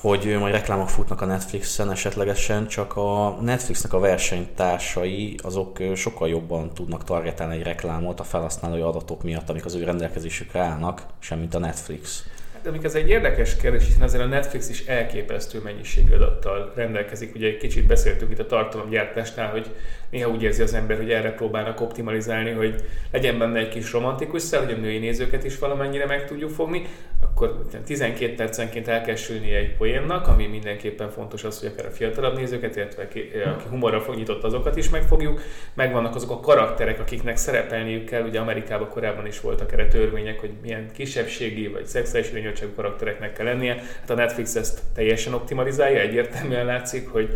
hogy 0.00 0.36
majd 0.38 0.54
reklámok 0.54 0.88
futnak 0.88 1.20
a 1.20 1.24
Netflixen 1.24 1.90
esetlegesen, 1.90 2.66
csak 2.66 2.96
a 2.96 3.38
Netflixnek 3.40 3.92
a 3.92 3.98
versenytársai 3.98 5.38
azok 5.42 5.78
sokkal 5.94 6.28
jobban 6.28 6.74
tudnak 6.74 7.04
targetálni 7.04 7.54
egy 7.54 7.62
reklámot 7.62 8.20
a 8.20 8.24
felhasználói 8.24 8.80
adatok 8.80 9.22
miatt, 9.22 9.48
amik 9.48 9.64
az 9.64 9.74
ő 9.74 9.84
rendelkezésükre 9.84 10.60
állnak, 10.60 11.02
semmint 11.18 11.54
a 11.54 11.58
Netflix. 11.58 12.24
Hát 12.52 12.66
amik 12.66 12.84
ez 12.84 12.94
egy 12.94 13.08
érdekes 13.08 13.56
kérdés, 13.56 13.84
hiszen 13.86 14.02
azért 14.02 14.22
a 14.22 14.26
Netflix 14.26 14.68
is 14.68 14.86
elképesztő 14.86 15.60
mennyiségű 15.60 16.14
adattal 16.14 16.72
rendelkezik. 16.74 17.34
Ugye 17.34 17.46
egy 17.46 17.56
kicsit 17.56 17.86
beszéltünk 17.86 18.30
itt 18.30 18.38
a 18.38 18.46
tartalomgyártásnál, 18.46 19.50
hogy 19.50 19.74
néha 20.10 20.30
úgy 20.30 20.42
érzi 20.42 20.62
az 20.62 20.74
ember, 20.74 20.96
hogy 20.96 21.10
erre 21.10 21.32
próbálnak 21.32 21.80
optimalizálni, 21.80 22.50
hogy 22.50 22.84
legyen 23.12 23.38
benne 23.38 23.58
egy 23.58 23.68
kis 23.68 23.92
romantikus 23.92 24.42
szel, 24.42 24.64
hogy 24.64 24.72
a 24.72 24.76
női 24.76 24.98
nézőket 24.98 25.44
is 25.44 25.58
valamennyire 25.58 26.06
meg 26.06 26.26
tudjuk 26.26 26.50
fogni, 26.50 26.86
akkor 27.22 27.64
12 27.84 28.34
percenként 28.34 28.88
el 28.88 29.02
kell 29.02 29.14
sülni 29.14 29.54
egy 29.54 29.76
poénnak, 29.76 30.28
ami 30.28 30.46
mindenképpen 30.46 31.10
fontos 31.10 31.44
az, 31.44 31.60
hogy 31.60 31.70
akár 31.72 31.86
a 31.86 31.90
fiatalabb 31.90 32.36
nézőket, 32.36 32.76
illetve 32.76 33.02
aki 33.02 33.30
humorra 33.70 34.00
fog 34.00 34.14
nyitott 34.14 34.44
azokat 34.44 34.76
is 34.76 34.88
megfogjuk. 34.88 35.40
Megvannak 35.74 36.14
azok 36.14 36.30
a 36.30 36.40
karakterek, 36.40 37.00
akiknek 37.00 37.36
szerepelniük 37.36 38.04
kell, 38.04 38.22
ugye 38.22 38.40
Amerikában 38.40 38.88
korábban 38.88 39.26
is 39.26 39.40
voltak 39.40 39.72
erre 39.72 39.88
törvények, 39.88 40.40
hogy 40.40 40.52
milyen 40.62 40.90
kisebbségi 40.92 41.68
vagy 41.68 41.86
szexuális 41.86 42.30
irányultságú 42.30 42.72
karaktereknek 42.74 43.32
kell 43.32 43.46
lennie. 43.46 43.74
Hát 43.74 44.10
a 44.10 44.14
Netflix 44.14 44.54
ezt 44.54 44.80
teljesen 44.94 45.34
optimalizálja, 45.34 46.00
egyértelműen 46.00 46.66
látszik, 46.66 47.08
hogy 47.08 47.30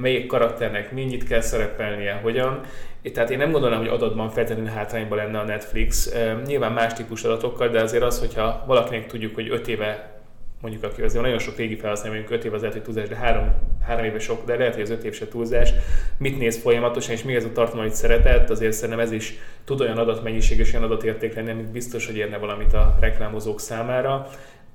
melyik 0.00 0.26
karakternek 0.26 0.92
mennyit 0.92 1.24
kell 1.24 1.40
szerepelnie, 1.40 2.12
hogyan. 2.22 2.60
Tehát 3.12 3.30
én 3.30 3.38
nem 3.38 3.50
gondolom, 3.50 3.78
hogy 3.78 3.88
adatban 3.88 4.30
feltétlenül 4.30 4.70
hátrányban 4.72 5.18
lenne 5.18 5.38
a 5.38 5.44
Netflix. 5.44 6.12
Nyilván 6.46 6.72
más 6.72 6.92
típus 6.92 7.24
adatokkal, 7.24 7.68
de 7.68 7.82
azért 7.82 8.02
az, 8.02 8.18
hogyha 8.18 8.64
valakinek 8.66 9.06
tudjuk, 9.06 9.34
hogy 9.34 9.50
5 9.50 9.68
éve 9.68 10.18
mondjuk 10.60 10.84
aki 10.84 11.02
azért 11.02 11.22
nagyon 11.22 11.38
sok 11.38 11.56
régi 11.56 11.76
felhasználó, 11.76 12.14
mondjuk 12.14 12.38
5 12.38 12.44
év 12.44 12.52
az 12.54 12.60
lehet, 12.60 12.76
hogy 12.76 12.84
túlzás, 12.84 13.08
de 13.08 13.16
3, 13.16 13.52
3 13.82 14.04
éve 14.04 14.18
sok, 14.18 14.44
de 14.44 14.56
lehet, 14.56 14.74
hogy 14.74 14.82
az 14.82 14.90
5 14.90 15.04
év 15.04 15.14
se 15.14 15.28
túlzás, 15.28 15.72
mit 16.18 16.38
néz 16.38 16.58
folyamatosan, 16.58 17.14
és 17.14 17.22
mi 17.22 17.34
ez 17.34 17.44
a 17.44 17.52
tartalom, 17.52 17.80
amit 17.80 17.94
szeretett, 17.94 18.50
azért 18.50 18.72
szerintem 18.72 19.00
ez 19.00 19.12
is 19.12 19.34
tud 19.64 19.80
olyan 19.80 19.98
adatmennyiség 19.98 20.58
és 20.58 20.72
olyan 20.72 20.84
adatérték 20.84 21.34
lenni, 21.34 21.50
amit 21.50 21.70
biztos, 21.70 22.06
hogy 22.06 22.16
érne 22.16 22.36
valamit 22.36 22.72
a 22.72 22.96
reklámozók 23.00 23.60
számára. 23.60 24.28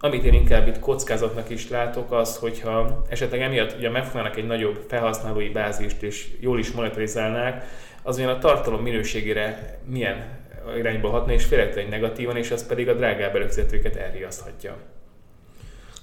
Amit 0.04 0.24
én 0.24 0.34
inkább 0.34 0.68
itt 0.68 0.80
kockázatnak 0.80 1.50
is 1.50 1.70
látok, 1.70 2.12
az, 2.12 2.38
hogyha 2.38 3.04
esetleg 3.10 3.42
emiatt 3.42 3.76
ugye 3.78 3.90
megfognának 3.90 4.38
egy 4.38 4.48
nagyobb 4.48 4.86
felhasználói 4.88 5.50
bázist, 5.50 6.02
és 6.02 6.28
jól 6.40 6.60
is 6.60 6.72
monitorizálnák, 6.72 7.66
az 8.02 8.18
olyan 8.18 8.30
a 8.30 8.38
tartalom 8.38 8.82
minőségére 8.82 9.80
milyen 9.86 10.40
irányba 10.78 11.10
hatna, 11.10 11.32
és 11.32 11.46
félhetően 11.46 11.88
negatívan, 11.88 12.38
és 12.38 12.52
az 12.52 12.68
pedig 12.68 12.90
a 12.90 12.94
drágább 12.94 13.36
előfizetőket 13.36 13.96
elriaszthatja. 13.96 14.78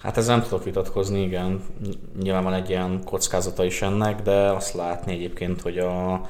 Hát 0.02 0.16
ezzel 0.16 0.36
nem 0.36 0.44
tudok 0.44 0.64
vitatkozni, 0.64 1.22
igen. 1.22 1.62
Nyilván 2.22 2.44
van 2.44 2.54
egy 2.54 2.68
ilyen 2.68 3.04
kockázata 3.04 3.64
is 3.64 3.82
ennek, 3.82 4.20
de 4.20 4.32
azt 4.32 4.74
látni 4.74 5.12
egyébként, 5.12 5.60
hogy 5.60 5.78
a 5.78 6.20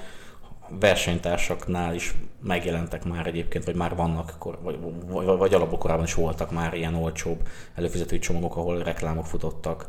versenytársaknál 0.80 1.94
is 1.94 2.14
megjelentek 2.42 3.04
már 3.04 3.26
egyébként, 3.26 3.64
vagy 3.64 3.74
már 3.74 3.96
vannak, 3.96 4.34
vagy, 4.62 4.78
vagy, 5.06 5.24
vagy 5.24 5.54
alapból 5.54 5.78
korábban 5.78 6.04
is 6.04 6.14
voltak 6.14 6.50
már 6.50 6.74
ilyen 6.74 6.94
olcsóbb 6.94 7.48
előfizetői 7.74 8.18
csomagok, 8.18 8.56
ahol 8.56 8.82
reklámok 8.82 9.26
futottak. 9.26 9.86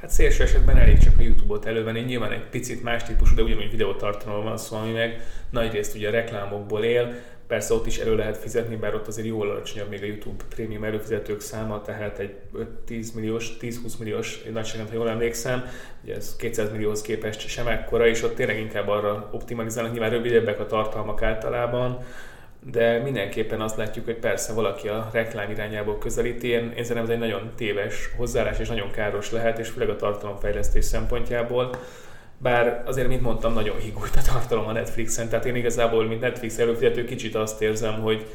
Hát 0.00 0.10
szélső 0.10 0.42
esetben 0.42 0.76
elég 0.76 0.98
csak 0.98 1.18
a 1.18 1.22
YouTube-ot 1.22 1.66
elővenni, 1.66 2.00
nyilván 2.00 2.32
egy 2.32 2.48
picit 2.48 2.82
más 2.82 3.02
típusú, 3.02 3.34
de 3.34 3.42
ugyanúgy 3.42 3.70
videótartalommal 3.70 4.44
van 4.44 4.58
szó, 4.58 4.76
ami 4.76 4.92
meg 4.92 5.20
nagyrészt 5.50 5.94
ugye 5.94 6.08
a 6.08 6.10
reklámokból 6.10 6.84
él, 6.84 7.14
Persze 7.48 7.74
ott 7.74 7.86
is 7.86 7.98
elő 7.98 8.16
lehet 8.16 8.36
fizetni, 8.36 8.76
bár 8.76 8.94
ott 8.94 9.06
azért 9.06 9.26
jól 9.26 9.50
alacsonyabb 9.50 9.88
még 9.88 10.02
a 10.02 10.06
YouTube 10.06 10.44
prémium 10.48 10.84
előfizetők 10.84 11.40
száma, 11.40 11.82
tehát 11.82 12.18
egy 12.18 12.34
10 12.84 13.12
milliós, 13.12 13.56
10-20 13.60 13.98
milliós 13.98 14.42
nagyságrend, 14.52 14.88
ha 14.88 14.94
jól 14.94 15.08
emlékszem, 15.08 15.64
ugye 16.04 16.14
ez 16.14 16.36
200 16.36 16.70
millióhoz 16.70 17.02
képest 17.02 17.48
sem 17.48 17.66
ekkora, 17.66 18.06
és 18.06 18.22
ott 18.22 18.34
tényleg 18.34 18.58
inkább 18.58 18.88
arra 18.88 19.30
optimalizálnak, 19.32 19.92
nyilván 19.92 20.10
rövidebbek 20.10 20.60
a 20.60 20.66
tartalmak 20.66 21.22
általában, 21.22 22.04
de 22.70 22.98
mindenképpen 22.98 23.60
azt 23.60 23.76
látjuk, 23.76 24.04
hogy 24.04 24.18
persze 24.18 24.52
valaki 24.52 24.88
a 24.88 25.08
reklám 25.12 25.50
irányából 25.50 25.98
közelíti. 25.98 26.48
Én, 26.48 26.72
én 26.76 26.84
szerintem 26.84 27.04
ez 27.04 27.08
egy 27.08 27.18
nagyon 27.18 27.50
téves 27.56 28.10
hozzáállás, 28.16 28.58
és 28.58 28.68
nagyon 28.68 28.90
káros 28.90 29.30
lehet, 29.30 29.58
és 29.58 29.68
főleg 29.68 29.88
a 29.88 29.96
tartalomfejlesztés 29.96 30.84
szempontjából 30.84 31.70
bár 32.38 32.82
azért, 32.86 33.08
mint 33.08 33.22
mondtam, 33.22 33.52
nagyon 33.52 33.78
higult 33.78 34.16
a 34.16 34.32
tartalom 34.32 34.66
a 34.66 34.72
Netflixen, 34.72 35.28
tehát 35.28 35.44
én 35.44 35.56
igazából, 35.56 36.04
mint 36.04 36.20
Netflix 36.20 36.58
előfizető, 36.58 37.04
kicsit 37.04 37.34
azt 37.34 37.62
érzem, 37.62 38.00
hogy 38.00 38.26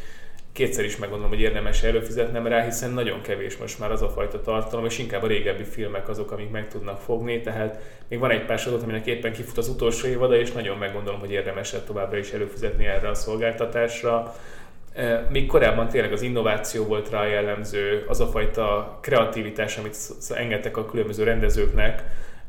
kétszer 0.54 0.86
is 0.86 0.98
meggondolom, 0.98 1.32
hogy 1.32 1.42
érdemes 1.42 1.84
előfizetnem 1.84 2.48
rá, 2.48 2.64
hiszen 2.64 2.92
nagyon 2.92 3.22
kevés 3.22 3.58
most 3.58 3.80
már 3.80 3.92
az 3.92 4.02
a 4.02 4.10
fajta 4.10 4.42
tartalom, 4.42 4.86
és 4.86 5.00
inkább 5.00 5.24
a 5.24 5.28
régebbi 5.28 5.64
filmek 5.64 6.10
azok, 6.10 6.32
amik 6.32 6.52
meg 6.52 6.68
tudnak 6.68 7.00
fogni, 7.00 7.42
tehát 7.42 7.80
még 8.08 8.20
van 8.20 8.32
egy 8.32 8.46
pár 8.46 8.60
sorozat, 8.60 8.84
aminek 8.84 9.06
éppen 9.06 9.32
kifut 9.32 9.58
az 9.58 9.68
utolsó 9.68 10.08
évada, 10.08 10.36
és 10.36 10.52
nagyon 10.52 10.78
meggondolom, 10.78 11.20
hogy 11.20 11.32
érdemes 11.32 11.76
továbbra 11.86 12.18
is 12.18 12.32
előfizetni 12.32 12.86
erre 12.86 13.10
a 13.10 13.14
szolgáltatásra. 13.14 14.36
E, 14.94 15.28
még 15.32 15.48
korábban 15.48 15.88
tényleg 15.88 16.12
az 16.12 16.22
innováció 16.22 16.86
volt 16.86 17.10
rá 17.10 17.26
jellemző, 17.26 18.06
az 18.08 18.20
a 18.20 18.28
fajta 18.28 18.98
kreativitás, 19.02 19.78
amit 19.78 19.98
engedtek 20.30 20.78
a 20.78 20.86
különböző 20.86 21.24
rendezőknek, 21.24 22.04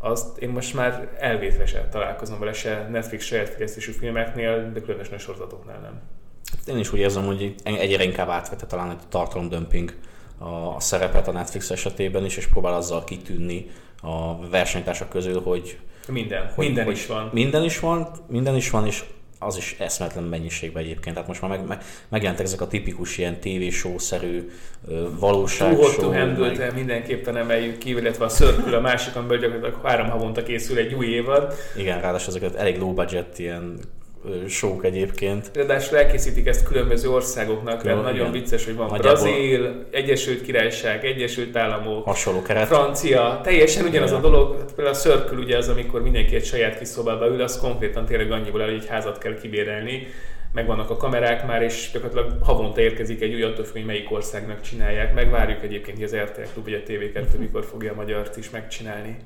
azt 0.04 0.38
én 0.38 0.48
most 0.48 0.74
már 0.74 1.08
elvétve 1.18 1.66
se 1.66 1.88
találkozom 1.88 2.38
vele 2.38 2.52
se 2.52 2.88
Netflix 2.90 3.24
saját 3.24 3.48
fejlesztésű 3.48 3.92
filmeknél, 3.92 4.72
de 4.72 4.80
különösen 4.80 5.14
a 5.14 5.18
sorozatoknál 5.18 5.78
nem. 5.80 6.00
Én 6.66 6.78
is 6.78 6.92
úgy 6.92 6.98
érzem, 6.98 7.26
hogy 7.26 7.54
egyre 7.62 8.04
inkább 8.04 8.28
átvette 8.28 8.66
talán 8.66 8.90
egy 8.90 9.08
tartalomdömping 9.08 9.94
a 10.38 10.80
szerepet 10.80 11.28
a 11.28 11.32
Netflix 11.32 11.70
esetében 11.70 12.24
is, 12.24 12.36
és 12.36 12.46
próbál 12.46 12.74
azzal 12.74 13.04
kitűnni 13.04 13.70
a 14.02 14.48
versenytársak 14.48 15.08
közül, 15.08 15.40
hogy 15.42 15.78
minden, 16.08 16.46
hogy, 16.54 16.64
minden 16.66 16.84
hogy 16.84 16.94
is 16.94 17.06
van. 17.06 17.30
Minden 17.32 17.64
is 17.64 17.78
van, 17.78 18.08
minden 18.28 18.54
is 18.54 18.70
van, 18.70 18.86
és 18.86 19.04
az 19.44 19.56
is 19.56 19.76
eszmetlen 19.78 20.24
mennyiségben 20.24 20.82
egyébként. 20.82 21.14
Tehát 21.14 21.28
most 21.28 21.40
már 21.40 21.50
meg, 21.50 21.66
meg, 21.66 21.82
megjelentek 22.08 22.46
ezek 22.46 22.60
a 22.60 22.66
tipikus 22.66 23.18
ilyen 23.18 23.40
TV-show-szerű 23.40 24.50
valóság. 25.18 25.76
Too 25.76 26.12
hot 26.12 26.56
meg... 26.56 26.74
mindenképpen 26.74 27.36
emeljük 27.36 27.78
ki, 27.78 27.90
illetve 27.90 28.24
a 28.24 28.28
Circle 28.28 28.76
a 28.76 28.80
másik, 28.80 29.16
amiből 29.16 29.38
gyakorlatilag 29.38 29.84
három 29.84 30.08
havonta 30.08 30.42
készül 30.42 30.78
egy 30.78 30.94
új 30.94 31.06
évad. 31.06 31.54
Igen, 31.76 32.00
ráadásul 32.00 32.28
ezeket 32.28 32.54
elég 32.54 32.78
low 32.78 32.92
budget 32.92 33.38
ilyen 33.38 33.78
sók 34.48 34.84
egyébként. 34.84 35.50
Ráadásul 35.54 35.98
elkészítik 35.98 36.46
ezt 36.46 36.64
különböző 36.64 37.10
országoknak, 37.10 37.84
Jó, 37.84 37.94
nagyon 37.94 38.14
igen. 38.14 38.32
vicces, 38.32 38.64
hogy 38.64 38.76
van 38.76 38.86
Nagyjából... 38.90 39.22
Brazil, 39.22 39.86
Egyesült 39.90 40.42
Királyság, 40.42 41.04
Egyesült 41.04 41.56
Államok, 41.56 42.04
hasonló 42.04 42.42
keret. 42.42 42.66
Francia, 42.66 43.40
teljesen 43.42 43.84
ugyanaz 43.84 44.12
a 44.12 44.20
dolog. 44.20 44.56
Hát 44.58 44.72
például 44.74 44.96
a 44.96 44.98
Circle 44.98 45.38
ugye 45.38 45.56
az, 45.56 45.68
amikor 45.68 46.02
mindenki 46.02 46.34
egy 46.34 46.44
saját 46.44 46.78
kis 46.78 46.88
szobába 46.88 47.26
ül, 47.26 47.42
az 47.42 47.58
konkrétan 47.58 48.04
tényleg 48.04 48.30
annyiból 48.30 48.60
el, 48.60 48.66
hogy 48.66 48.76
egy 48.76 48.88
házat 48.88 49.18
kell 49.18 49.38
kibérelni, 49.38 50.06
megvannak 50.52 50.90
a 50.90 50.96
kamerák 50.96 51.46
már, 51.46 51.62
és 51.62 51.90
gyakorlatilag 51.92 52.42
havonta 52.42 52.80
érkezik 52.80 53.22
egy 53.22 53.34
új 53.34 53.42
attól 53.42 53.64
hogy 53.72 53.84
melyik 53.84 54.10
országnak 54.10 54.60
csinálják. 54.60 55.14
Megvárjuk 55.14 55.62
egyébként, 55.62 55.96
hogy 55.96 56.06
az 56.06 56.16
RTL 56.16 56.40
Klub, 56.52 56.64
vagy 56.64 56.74
a 56.74 56.90
TV2 56.90 57.38
mikor 57.38 57.64
fogja 57.64 57.92
a 57.92 57.94
magyart 57.94 58.36
is 58.36 58.50
megcsinálni. 58.50 59.16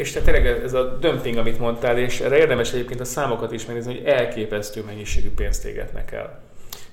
És 0.00 0.12
tehát 0.12 0.32
tényleg 0.32 0.62
ez 0.62 0.74
a 0.74 0.96
dömping, 1.00 1.36
amit 1.36 1.58
mondtál, 1.58 1.98
és 1.98 2.20
erre 2.20 2.36
érdemes 2.36 2.72
egyébként 2.72 3.00
a 3.00 3.04
számokat 3.04 3.52
is 3.52 3.66
megnézni, 3.66 3.94
hogy 3.94 4.04
elképesztő 4.04 4.82
mennyiségű 4.86 5.30
pénzt 5.30 5.64
égetnek 5.64 6.12
el. 6.12 6.40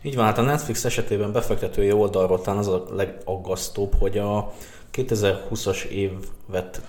Így 0.02 0.16
van, 0.16 0.26
hát 0.26 0.38
a 0.38 0.42
Netflix 0.42 0.86
esetében 0.86 1.32
befektetői 1.32 1.92
oldalról 1.92 2.42
talán 2.42 2.60
az 2.60 2.68
a 2.68 2.84
legaggasztóbb, 2.92 3.94
hogy 4.00 4.18
a 4.18 4.54
2020-as 4.94 5.84
évet 5.84 6.82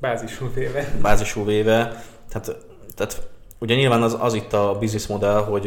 bázisú 0.00 0.50
véve. 0.54 0.94
Bázisú 1.02 1.44
véve. 1.44 2.04
Tehát, 2.28 2.56
tehát 2.94 3.28
ugye 3.58 3.74
nyilván 3.74 4.02
az, 4.02 4.16
az 4.20 4.34
itt 4.34 4.52
a 4.52 4.76
business 4.78 5.06
modell, 5.06 5.40
hogy 5.42 5.66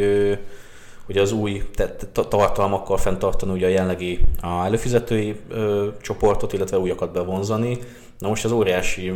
hogy 1.06 1.18
az 1.18 1.32
új 1.32 1.64
tartalmakkal 2.12 2.98
fenntartani 2.98 3.52
ugye 3.52 3.66
a 3.66 3.70
jelenlegi 3.70 4.20
a 4.42 4.66
előfizetői 4.66 5.40
ö, 5.50 5.88
csoportot, 6.02 6.54
illetve 6.54 6.78
újakat 6.78 7.12
bevonzani. 7.12 7.80
Na 8.22 8.28
most 8.28 8.46
az 8.46 8.52
óriási 8.52 9.14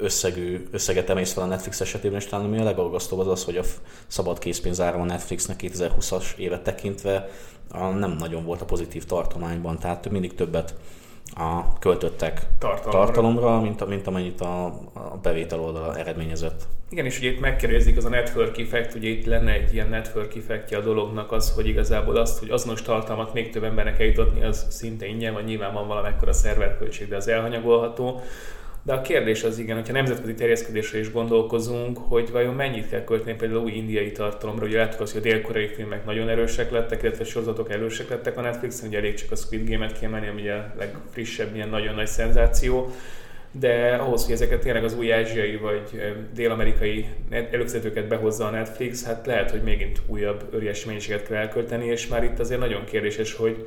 összegű, 0.00 0.66
összeget 0.70 1.10
emész 1.10 1.32
fel 1.32 1.42
a 1.42 1.46
Netflix 1.46 1.80
esetében, 1.80 2.18
és 2.18 2.26
talán 2.26 2.44
ami 2.44 2.58
a 2.58 2.64
legaggasztóbb 2.64 3.18
az 3.18 3.28
az, 3.28 3.44
hogy 3.44 3.56
a 3.56 3.62
szabad 4.06 4.38
készpénzára 4.38 4.98
a 4.98 5.04
Netflixnek 5.04 5.60
2020-as 5.62 6.36
évet 6.36 6.62
tekintve 6.62 7.28
nem 7.72 8.16
nagyon 8.18 8.44
volt 8.44 8.60
a 8.60 8.64
pozitív 8.64 9.04
tartományban, 9.04 9.78
tehát 9.78 10.10
mindig 10.10 10.34
többet 10.34 10.74
a 11.34 11.78
költöttek 11.78 12.46
tartalomra, 12.58 13.04
tartalomra 13.04 13.60
mint, 13.60 13.86
mint 13.86 14.06
amennyit 14.06 14.40
a, 14.40 14.64
a 14.92 15.18
bevétel 15.22 15.60
oldala 15.60 15.96
eredményezett. 15.96 16.62
Igen, 16.90 17.04
és 17.04 17.18
ugye 17.18 17.30
itt 17.30 17.40
megkérdezik 17.40 17.96
az 17.96 18.04
a 18.04 18.08
network 18.08 18.58
effect, 18.58 18.94
ugye 18.94 19.08
itt 19.08 19.24
lenne 19.24 19.52
egy 19.52 19.74
ilyen 19.74 19.88
network 19.88 20.34
effektje 20.34 20.78
a 20.78 20.80
dolognak 20.80 21.32
az, 21.32 21.52
hogy 21.54 21.66
igazából 21.66 22.16
azt, 22.16 22.38
hogy 22.38 22.50
azonos 22.50 22.82
tartalmat 22.82 23.32
még 23.32 23.50
több 23.50 23.64
embernek 23.64 24.00
eljutotni, 24.00 24.44
az 24.44 24.66
szinte 24.70 25.06
ingyen 25.06 25.32
van, 25.32 25.42
nyilván 25.42 25.72
van 25.72 25.86
valamekkora 25.86 26.32
szerverköltség, 26.32 27.08
de 27.08 27.16
az 27.16 27.28
elhanyagolható. 27.28 28.20
De 28.86 28.92
a 28.92 29.00
kérdés 29.00 29.44
az 29.44 29.58
igen, 29.58 29.76
hogyha 29.76 29.92
nemzetközi 29.92 30.34
terjeszkedésre 30.34 30.98
is 30.98 31.12
gondolkozunk, 31.12 31.98
hogy 31.98 32.30
vajon 32.30 32.54
mennyit 32.54 32.88
kell 32.88 33.04
költeni 33.04 33.36
például 33.36 33.62
új 33.62 33.72
indiai 33.72 34.12
tartalomra. 34.12 34.66
Ugye 34.66 34.78
láttuk 34.78 35.00
azt, 35.00 35.12
hogy 35.12 35.20
a 35.20 35.24
dél-koreai 35.24 35.66
filmek 35.66 36.04
nagyon 36.04 36.28
erősek 36.28 36.70
lettek, 36.70 37.02
illetve 37.02 37.24
sorozatok 37.24 37.70
erősek 37.70 38.08
lettek 38.08 38.36
a 38.36 38.40
Netflixen, 38.40 38.88
ugye 38.88 38.98
elég 38.98 39.14
csak 39.14 39.30
a 39.30 39.36
Squid 39.36 39.68
Game-et 39.68 39.98
kiemelni, 39.98 40.28
ami 40.28 40.48
a 40.48 40.74
legfrissebb, 40.78 41.54
ilyen 41.54 41.68
nagyon 41.68 41.94
nagy 41.94 42.06
szenzáció 42.06 42.90
de 43.58 43.94
ahhoz, 43.94 44.24
hogy 44.24 44.34
ezeket 44.34 44.60
tényleg 44.60 44.84
az 44.84 44.96
új 44.98 45.12
ázsiai 45.12 45.56
vagy 45.56 46.14
dél-amerikai 46.34 47.06
előfizetőket 47.30 48.08
behozza 48.08 48.46
a 48.46 48.50
Netflix, 48.50 49.04
hát 49.04 49.26
lehet, 49.26 49.50
hogy 49.50 49.62
megint 49.62 50.02
újabb 50.06 50.44
óriási 50.54 50.86
mennyiséget 50.86 51.26
kell 51.26 51.36
elkölteni, 51.36 51.86
és 51.86 52.06
már 52.06 52.24
itt 52.24 52.38
azért 52.38 52.60
nagyon 52.60 52.84
kérdéses, 52.84 53.34
hogy 53.34 53.66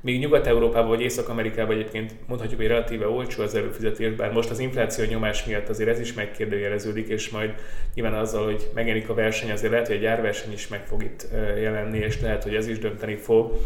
még 0.00 0.18
Nyugat-Európában 0.18 0.88
vagy 0.88 1.00
Észak-Amerikában 1.00 1.74
egyébként 1.74 2.12
mondhatjuk, 2.26 2.60
hogy 2.60 2.68
relatíve 2.68 3.08
olcsó 3.08 3.42
az 3.42 3.54
előfizetés, 3.54 4.12
bár 4.12 4.32
most 4.32 4.50
az 4.50 4.58
infláció 4.58 5.04
nyomás 5.04 5.44
miatt 5.44 5.68
azért 5.68 5.88
ez 5.88 6.00
is 6.00 6.12
megkérdőjeleződik, 6.12 7.08
és 7.08 7.28
majd 7.28 7.54
nyilván 7.94 8.14
azzal, 8.14 8.44
hogy 8.44 8.70
megjelenik 8.74 9.08
a 9.08 9.14
verseny, 9.14 9.50
azért 9.50 9.72
lehet, 9.72 9.86
hogy 9.86 9.96
egy 9.96 10.04
árverseny 10.04 10.52
is 10.52 10.68
meg 10.68 10.86
fog 10.86 11.02
itt 11.02 11.26
jelenni, 11.60 11.98
és 11.98 12.20
lehet, 12.20 12.42
hogy 12.42 12.54
ez 12.54 12.66
is 12.66 12.78
dönteni 12.78 13.16
fog. 13.16 13.58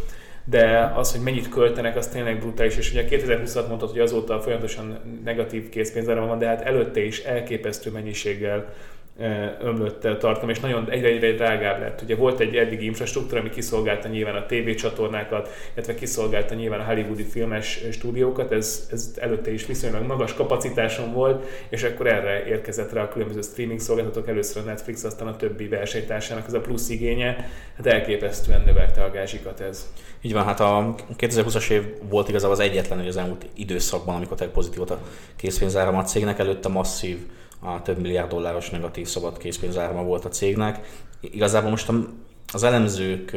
De 0.44 0.92
az, 0.94 1.12
hogy 1.12 1.20
mennyit 1.20 1.48
költenek, 1.48 1.96
az 1.96 2.08
tényleg 2.08 2.38
brutális, 2.38 2.76
és 2.76 2.90
ugye 2.90 3.04
2020-at 3.10 3.68
mondtad, 3.68 3.90
hogy 3.90 4.00
azóta 4.00 4.40
folyamatosan 4.40 5.00
negatív 5.24 5.68
készpénzára 5.68 6.26
van, 6.26 6.38
de 6.38 6.46
hát 6.46 6.62
előtte 6.62 7.00
is 7.00 7.20
elképesztő 7.20 7.90
mennyiséggel 7.90 8.74
ömlött 9.60 10.18
tartom, 10.18 10.48
és 10.48 10.60
nagyon 10.60 10.90
egyre-egyre 10.90 11.32
drágább 11.32 11.80
lett. 11.80 12.02
Ugye 12.02 12.16
volt 12.16 12.40
egy 12.40 12.56
eddigi 12.56 12.84
infrastruktúra, 12.84 13.40
ami 13.40 13.50
kiszolgálta 13.50 14.08
nyilván 14.08 14.34
a 14.34 14.46
TV 14.46 14.70
csatornákat, 14.70 15.48
illetve 15.74 15.94
kiszolgálta 15.94 16.54
nyilván 16.54 16.80
a 16.80 16.84
hollywoodi 16.84 17.22
filmes 17.22 17.80
stúdiókat, 17.92 18.52
ez, 18.52 18.88
ez 18.90 19.14
előtte 19.20 19.52
is 19.52 19.66
viszonylag 19.66 20.06
magas 20.06 20.34
kapacitáson 20.34 21.12
volt, 21.12 21.46
és 21.68 21.82
akkor 21.82 22.06
erre 22.06 22.46
érkezett 22.46 22.92
rá 22.92 23.02
a 23.02 23.08
különböző 23.08 23.40
streaming 23.40 23.80
szolgáltatók, 23.80 24.28
először 24.28 24.62
a 24.62 24.66
Netflix, 24.66 25.04
aztán 25.04 25.28
a 25.28 25.36
többi 25.36 25.68
versenytársának 25.68 26.46
ez 26.46 26.52
a 26.52 26.60
plusz 26.60 26.88
igénye, 26.88 27.50
hát 27.76 27.86
elképesztően 27.86 28.62
növelte 28.66 29.02
a 29.02 29.10
gázsikat 29.10 29.60
ez. 29.60 29.92
Így 30.22 30.32
van, 30.32 30.44
hát 30.44 30.60
a 30.60 30.94
2020-as 31.18 31.70
év 31.70 31.82
volt 32.08 32.28
igazából 32.28 32.54
az 32.54 32.60
egyetlen, 32.60 32.98
hogy 32.98 33.08
az 33.08 33.16
elmúlt 33.16 33.46
időszakban, 33.56 34.14
amikor 34.14 34.48
pozitív 34.48 34.78
volt 34.78 34.90
a 34.90 34.98
készpénzáram 35.36 35.96
a 35.96 36.02
cégnek, 36.02 36.38
előtte 36.38 36.68
masszív 36.68 37.18
a 37.64 37.82
több 37.82 37.98
milliárd 37.98 38.28
dolláros 38.30 38.70
negatív 38.70 39.06
szabad 39.06 39.38
készpénzárma 39.38 40.02
volt 40.02 40.24
a 40.24 40.28
cégnek. 40.28 40.80
Igazából 41.20 41.70
most 41.70 41.92
az 42.52 42.62
elemzők 42.62 43.36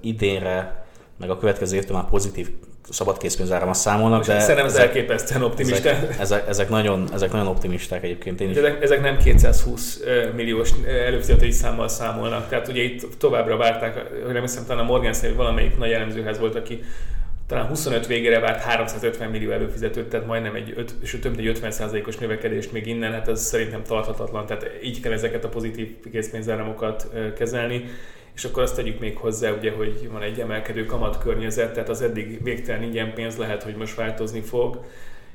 idénre 0.00 0.86
meg 1.16 1.30
a 1.30 1.38
következő 1.38 1.76
évtől 1.76 1.96
már 1.96 2.08
pozitív 2.08 2.48
szabad 2.90 3.18
készpénzárammal 3.18 3.74
számolnak, 3.74 4.16
Most 4.16 4.30
de 4.30 4.40
szerintem 4.40 4.66
ez 4.66 4.74
elképesztően 4.74 5.42
optimista. 5.42 5.88
Ezek, 5.88 6.16
ezek, 6.20 6.48
ezek, 6.48 6.68
nagyon, 6.68 7.08
ezek 7.12 7.32
nagyon 7.32 7.46
optimisták 7.46 8.02
egyébként. 8.02 8.40
Én 8.40 8.50
is. 8.50 8.56
Ezek, 8.56 8.82
ezek 8.82 9.00
nem 9.00 9.16
220 9.16 10.00
milliós 10.34 10.70
előfizetői 11.06 11.50
számmal 11.50 11.88
számolnak, 11.88 12.48
tehát 12.48 12.68
ugye 12.68 12.82
itt 12.82 13.18
továbbra 13.18 13.56
várták, 13.56 13.94
hogy 14.24 14.32
nem 14.32 14.42
hiszem, 14.42 14.66
talán 14.66 14.84
a 14.84 14.86
Morgan 14.86 15.12
Stanley 15.12 15.36
valamelyik 15.36 15.78
nagy 15.78 15.90
elemzőhez 15.90 16.38
volt, 16.38 16.54
aki 16.54 16.82
talán 17.46 17.66
25 17.66 18.06
végére 18.06 18.38
várt 18.38 18.62
350 18.62 19.30
millió 19.30 19.50
előfizetőt, 19.50 20.08
tehát 20.08 20.26
majdnem 20.26 20.54
egy, 20.54 20.72
öt, 20.76 20.94
és 21.02 21.18
több 21.20 21.38
egy 21.38 21.58
50%-os 21.62 22.16
növekedést 22.16 22.72
még 22.72 22.86
innen, 22.86 23.12
hát 23.12 23.28
ez 23.28 23.42
szerintem 23.42 23.82
tarthatatlan, 23.82 24.46
tehát 24.46 24.70
így 24.82 25.00
kell 25.00 25.12
ezeket 25.12 25.44
a 25.44 25.48
pozitív 25.48 25.96
készpénzáramokat 26.10 27.10
kezelni. 27.36 27.84
És 28.34 28.44
akkor 28.44 28.62
azt 28.62 28.76
tegyük 28.76 29.00
még 29.00 29.16
hozzá, 29.16 29.50
ugye, 29.50 29.72
hogy 29.72 30.08
van 30.12 30.22
egy 30.22 30.40
emelkedő 30.40 30.86
kamatkörnyezet, 30.86 31.72
tehát 31.72 31.88
az 31.88 32.02
eddig 32.02 32.42
végtelen 32.42 32.82
ingyen 32.82 33.14
pénz 33.14 33.36
lehet, 33.36 33.62
hogy 33.62 33.74
most 33.74 33.94
változni 33.94 34.40
fog. 34.40 34.84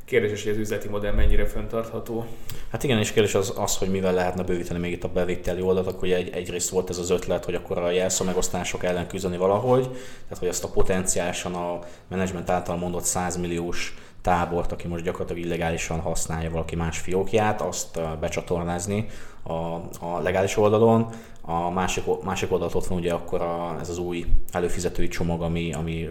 Kérdés, 0.07 0.43
hogy 0.43 0.51
az 0.51 0.57
üzleti 0.57 0.87
modell 0.87 1.13
mennyire 1.13 1.45
föntartható. 1.45 2.25
Hát 2.71 2.83
igen, 2.83 2.99
és 2.99 3.11
kérdés 3.11 3.35
az, 3.35 3.53
az 3.57 3.77
hogy 3.77 3.89
mivel 3.89 4.13
lehetne 4.13 4.43
bővíteni 4.43 4.79
még 4.79 4.91
itt 4.91 5.03
a 5.03 5.07
bevételi 5.07 5.61
oldalt, 5.61 5.87
akkor 5.87 6.07
egy, 6.07 6.29
egyrészt 6.29 6.69
volt 6.69 6.89
ez 6.89 6.97
az 6.97 7.09
ötlet, 7.09 7.45
hogy 7.45 7.55
akkor 7.55 7.77
a 7.77 7.89
jelszó 7.89 8.25
megosztások 8.25 8.83
ellen 8.83 9.07
küzdeni 9.07 9.37
valahogy, 9.37 9.83
tehát 9.83 10.37
hogy 10.39 10.47
azt 10.47 10.63
a 10.63 10.67
potenciálisan 10.67 11.53
a 11.53 11.79
menedzsment 12.07 12.49
által 12.49 12.75
mondott 12.75 13.03
100 13.03 13.37
milliós 13.37 13.95
tábort, 14.21 14.71
aki 14.71 14.87
most 14.87 15.03
gyakorlatilag 15.03 15.43
illegálisan 15.43 15.99
használja 15.99 16.49
valaki 16.49 16.75
más 16.75 16.99
fiókját, 16.99 17.61
azt 17.61 17.99
becsatornázni 18.19 19.05
a, 19.43 19.53
a 19.99 20.19
legális 20.23 20.57
oldalon. 20.57 21.09
A 21.41 21.69
másik, 21.69 22.03
másik 22.23 22.51
oldalt 22.51 22.75
ott 22.75 22.87
van 22.87 22.97
ugye 22.97 23.13
akkor 23.13 23.41
a, 23.41 23.77
ez 23.79 23.89
az 23.89 23.97
új 23.97 24.25
előfizetői 24.51 25.07
csomag, 25.07 25.41
ami, 25.41 25.73
ami 25.73 26.09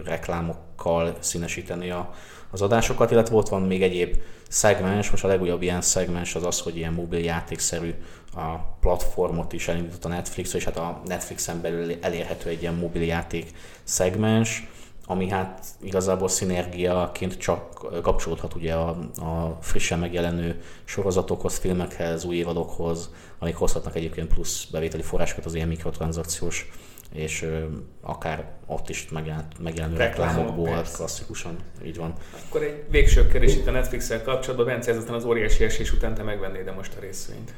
reklámokkal 0.77 1.15
színesíteni 1.19 1.89
a, 1.89 2.13
az 2.51 2.61
adásokat, 2.61 3.11
illetve 3.11 3.35
ott 3.35 3.49
van 3.49 3.61
még 3.61 3.83
egyéb 3.83 4.15
szegmens, 4.47 5.09
most 5.09 5.23
a 5.23 5.27
legújabb 5.27 5.61
ilyen 5.61 5.81
szegmens 5.81 6.35
az 6.35 6.43
az, 6.43 6.59
hogy 6.59 6.77
ilyen 6.77 6.93
mobil 6.93 7.19
játékszerű 7.19 7.93
a 8.35 8.55
platformot 8.79 9.53
is 9.53 9.67
elindított 9.67 10.05
a 10.05 10.07
Netflix, 10.07 10.53
és 10.53 10.63
hát 10.63 10.77
a 10.77 11.01
Netflixen 11.05 11.61
belül 11.61 11.95
elérhető 12.01 12.49
egy 12.49 12.61
ilyen 12.61 12.75
mobil 12.75 13.03
játék 13.03 13.51
szegmens, 13.83 14.67
ami 15.05 15.29
hát 15.29 15.65
igazából 15.81 16.27
szinergiaként 16.27 17.37
csak 17.37 17.85
kapcsolódhat 18.01 18.55
ugye 18.55 18.73
a, 18.73 18.89
a 19.15 19.57
frissen 19.61 19.99
megjelenő 19.99 20.61
sorozatokhoz, 20.85 21.57
filmekhez, 21.57 22.23
új 22.23 22.35
évadokhoz, 22.35 23.09
amik 23.39 23.55
hozhatnak 23.55 23.95
egyébként 23.95 24.33
plusz 24.33 24.65
bevételi 24.65 25.03
forrásokat 25.03 25.45
az 25.45 25.53
ilyen 25.53 25.67
mikrotranszakciós 25.67 26.69
és 27.17 27.41
ö, 27.41 27.63
akár 28.01 28.45
ott 28.65 28.89
is 28.89 29.07
megjelent, 29.09 29.59
megjelenő 29.59 29.97
reklámokból, 29.97 30.81
klasszikusan, 30.93 31.55
így 31.85 31.97
van. 31.97 32.13
Akkor 32.47 32.63
egy 32.63 32.83
végső 32.89 33.27
kérdés 33.27 33.55
itt 33.55 33.67
a 33.67 33.71
Netflix-el 33.71 34.23
kapcsolatban, 34.23 34.65
Bence, 34.65 34.91
ezután 34.91 35.15
az 35.15 35.25
óriási 35.25 35.63
esés 35.63 35.93
után 35.93 36.13
te 36.13 36.23
megvennéd 36.23 36.73
most 36.75 36.93
a 36.97 36.99
részvényt? 36.99 37.53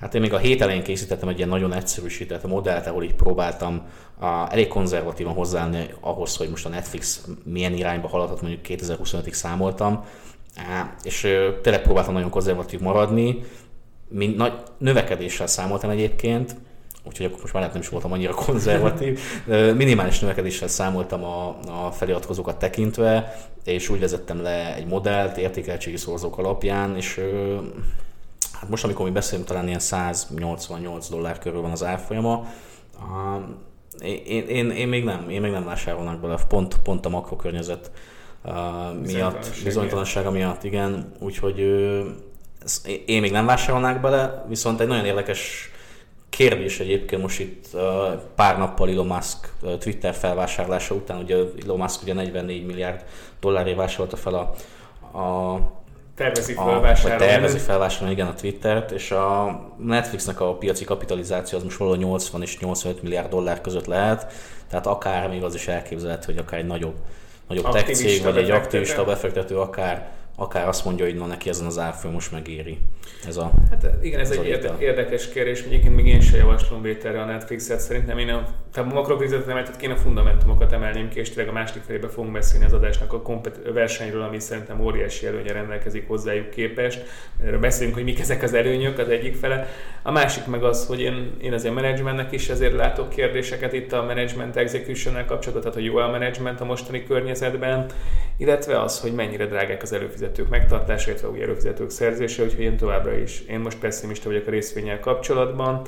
Hát 0.00 0.14
én 0.14 0.20
még 0.20 0.32
a 0.32 0.38
hét 0.38 0.62
elején 0.62 0.82
készítettem 0.82 1.28
egy 1.28 1.36
ilyen 1.36 1.48
nagyon 1.48 1.72
egyszerűsített 1.72 2.46
modellt, 2.46 2.86
ahol 2.86 3.02
így 3.02 3.14
próbáltam 3.14 3.88
a, 4.18 4.52
elég 4.52 4.68
konzervatívan 4.68 5.34
hozzáállni 5.34 5.94
ahhoz, 6.00 6.36
hogy 6.36 6.50
most 6.50 6.66
a 6.66 6.68
Netflix 6.68 7.24
milyen 7.44 7.72
irányba 7.72 8.08
haladhat, 8.08 8.42
mondjuk 8.42 8.60
2025-ig 8.68 9.32
számoltam, 9.32 10.04
és 11.02 11.20
tényleg 11.62 11.82
próbáltam 11.82 12.14
nagyon 12.14 12.30
konzervatív 12.30 12.80
maradni, 12.80 13.42
mint 14.08 14.36
nagy 14.36 14.52
növekedéssel 14.78 15.46
számoltam 15.46 15.90
egyébként, 15.90 16.56
úgyhogy 17.10 17.26
akkor 17.26 17.40
most 17.40 17.52
már 17.52 17.70
nem 17.72 17.80
is 17.80 17.88
voltam 17.88 18.12
annyira 18.12 18.34
konzervatív. 18.46 19.20
Minimális 19.76 20.18
növekedéssel 20.18 20.68
számoltam 20.68 21.24
a, 21.24 21.48
a 21.86 21.90
feliratkozókat 21.90 22.58
tekintve, 22.58 23.36
és 23.64 23.88
úgy 23.88 24.00
vezettem 24.00 24.42
le 24.42 24.74
egy 24.74 24.86
modellt 24.86 25.36
értékeltségi 25.36 25.96
szorzók 25.96 26.38
alapján, 26.38 26.96
és 26.96 27.20
hát 28.52 28.68
most, 28.68 28.84
amikor 28.84 29.04
mi 29.04 29.10
beszélünk, 29.10 29.46
talán 29.46 29.66
ilyen 29.66 29.78
188 29.78 31.08
dollár 31.08 31.38
körül 31.38 31.60
van 31.60 31.70
az 31.70 31.84
árfolyama. 31.84 32.46
Én, 34.00 34.46
én, 34.48 34.70
én, 34.70 34.88
még 34.88 35.04
nem, 35.04 35.30
én 35.30 35.40
még 35.40 35.50
nem 35.50 35.64
vásárolnak 35.64 36.20
bele, 36.20 36.38
pont, 36.48 36.78
pont 36.82 37.06
a 37.06 37.08
makrokörnyezet 37.08 37.90
miatt, 39.06 39.46
bizonytalansága 39.64 40.30
miatt, 40.30 40.64
igen, 40.64 41.12
úgyhogy 41.18 41.58
én 43.06 43.20
még 43.20 43.30
nem 43.30 43.46
vásárolnák 43.46 44.00
bele, 44.00 44.44
viszont 44.48 44.80
egy 44.80 44.88
nagyon 44.88 45.04
érdekes 45.04 45.70
kérdés 46.30 46.80
egyébként 46.80 47.22
most 47.22 47.40
itt 47.40 47.66
pár 48.34 48.58
nappal 48.58 48.88
Elon 48.88 49.06
Musk 49.06 49.52
Twitter 49.78 50.14
felvásárlása 50.14 50.94
után, 50.94 51.18
ugye 51.18 51.36
Elon 51.64 51.78
Musk 51.78 52.02
ugye 52.02 52.14
44 52.14 52.66
milliárd 52.66 53.04
dollárért 53.40 53.76
vásárolta 53.76 54.16
fel 54.16 54.34
a, 54.34 55.18
a 55.18 55.58
tervezi 56.14 56.54
felvásárolni. 56.54 57.24
tervezi 57.24 57.58
felvásárolni, 57.58 58.12
igen, 58.12 58.26
a 58.26 58.34
Twittert, 58.34 58.90
és 58.90 59.10
a 59.10 59.60
Netflixnek 59.78 60.40
a 60.40 60.54
piaci 60.54 60.84
kapitalizáció 60.84 61.58
az 61.58 61.64
most 61.64 61.76
valahol 61.76 62.00
80 62.00 62.42
és 62.42 62.58
85 62.58 63.02
milliárd 63.02 63.28
dollár 63.28 63.60
között 63.60 63.86
lehet, 63.86 64.32
tehát 64.68 64.86
akár 64.86 65.28
még 65.28 65.42
az 65.42 65.54
is 65.54 65.68
elképzelhető, 65.68 66.24
hogy 66.32 66.42
akár 66.42 66.60
egy 66.60 66.66
nagyobb, 66.66 66.94
nagyobb 67.48 67.70
tech 67.70 67.92
cég, 67.92 68.22
vagy 68.22 68.36
egy 68.36 68.50
aktivista 68.50 69.04
befektető 69.04 69.58
akár 69.58 70.19
akár 70.40 70.68
azt 70.68 70.84
mondja, 70.84 71.04
hogy 71.04 71.14
na 71.14 71.26
neki 71.26 71.48
ezen 71.48 71.66
az 71.66 71.78
árfolyam 71.78 72.14
most 72.14 72.32
megéri. 72.32 72.78
Ez 73.26 73.36
a, 73.36 73.50
hát 73.70 73.86
igen, 74.02 74.20
ez, 74.20 74.30
ez 74.30 74.36
egy 74.36 74.46
érde, 74.46 74.76
érdekes 74.78 75.28
kérdés, 75.28 75.62
egyébként 75.62 75.94
még 75.94 76.06
én 76.06 76.20
sem 76.20 76.38
javaslom 76.38 76.82
Béterre 76.82 77.20
a 77.20 77.24
Netflixet, 77.24 77.80
szerintem 77.80 78.18
én 78.18 78.28
a, 78.28 78.44
tehát 78.72 78.90
a 78.90 78.94
makrokrizetet 78.94 79.76
a 79.90 79.96
fundamentumokat 79.96 80.72
emelném 80.72 81.08
ki, 81.08 81.18
és 81.18 81.30
tényleg 81.30 81.54
a 81.54 81.58
másik 81.58 81.82
felébe 81.82 82.08
fogunk 82.08 82.32
beszélni 82.32 82.64
az 82.64 82.72
adásnak 82.72 83.12
a 83.12 83.22
kompet- 83.22 83.72
versenyről, 83.72 84.22
ami 84.22 84.38
szerintem 84.38 84.80
óriási 84.80 85.26
előnye 85.26 85.52
rendelkezik 85.52 86.08
hozzájuk 86.08 86.50
képest. 86.50 87.02
Erről 87.44 87.60
beszélünk, 87.60 87.94
hogy 87.94 88.04
mik 88.04 88.20
ezek 88.20 88.42
az 88.42 88.54
előnyök 88.54 88.98
az 88.98 89.08
egyik 89.08 89.34
fele. 89.34 89.68
A 90.02 90.10
másik 90.10 90.46
meg 90.46 90.64
az, 90.64 90.86
hogy 90.86 91.00
én, 91.00 91.36
én 91.42 91.52
azért 91.52 91.74
menedzsmentnek 91.74 92.32
is 92.32 92.48
ezért 92.48 92.74
látok 92.74 93.08
kérdéseket 93.08 93.72
itt 93.72 93.92
a 93.92 94.02
management 94.02 94.56
execution 94.56 95.14
kapcsolatban, 95.14 95.60
tehát 95.60 95.76
a 95.76 95.80
jó 95.80 95.96
a 95.96 96.10
management 96.10 96.60
a 96.60 96.64
mostani 96.64 97.04
környezetben, 97.04 97.86
illetve 98.36 98.82
az, 98.82 99.00
hogy 99.00 99.12
mennyire 99.12 99.46
drágák 99.46 99.82
az 99.82 99.92
előfizetők 100.30 100.48
megtartása, 100.48 101.10
illetve 101.10 101.28
új 101.28 101.42
előfizetők 101.42 101.90
szerzése, 101.90 102.42
úgyhogy 102.42 102.64
én 102.64 102.76
továbbra 102.76 103.16
is, 103.16 103.40
én 103.40 103.60
most 103.60 103.78
pessimista 103.78 104.28
vagyok 104.28 104.46
a 104.46 104.50
részvényel 104.50 105.00
kapcsolatban, 105.00 105.82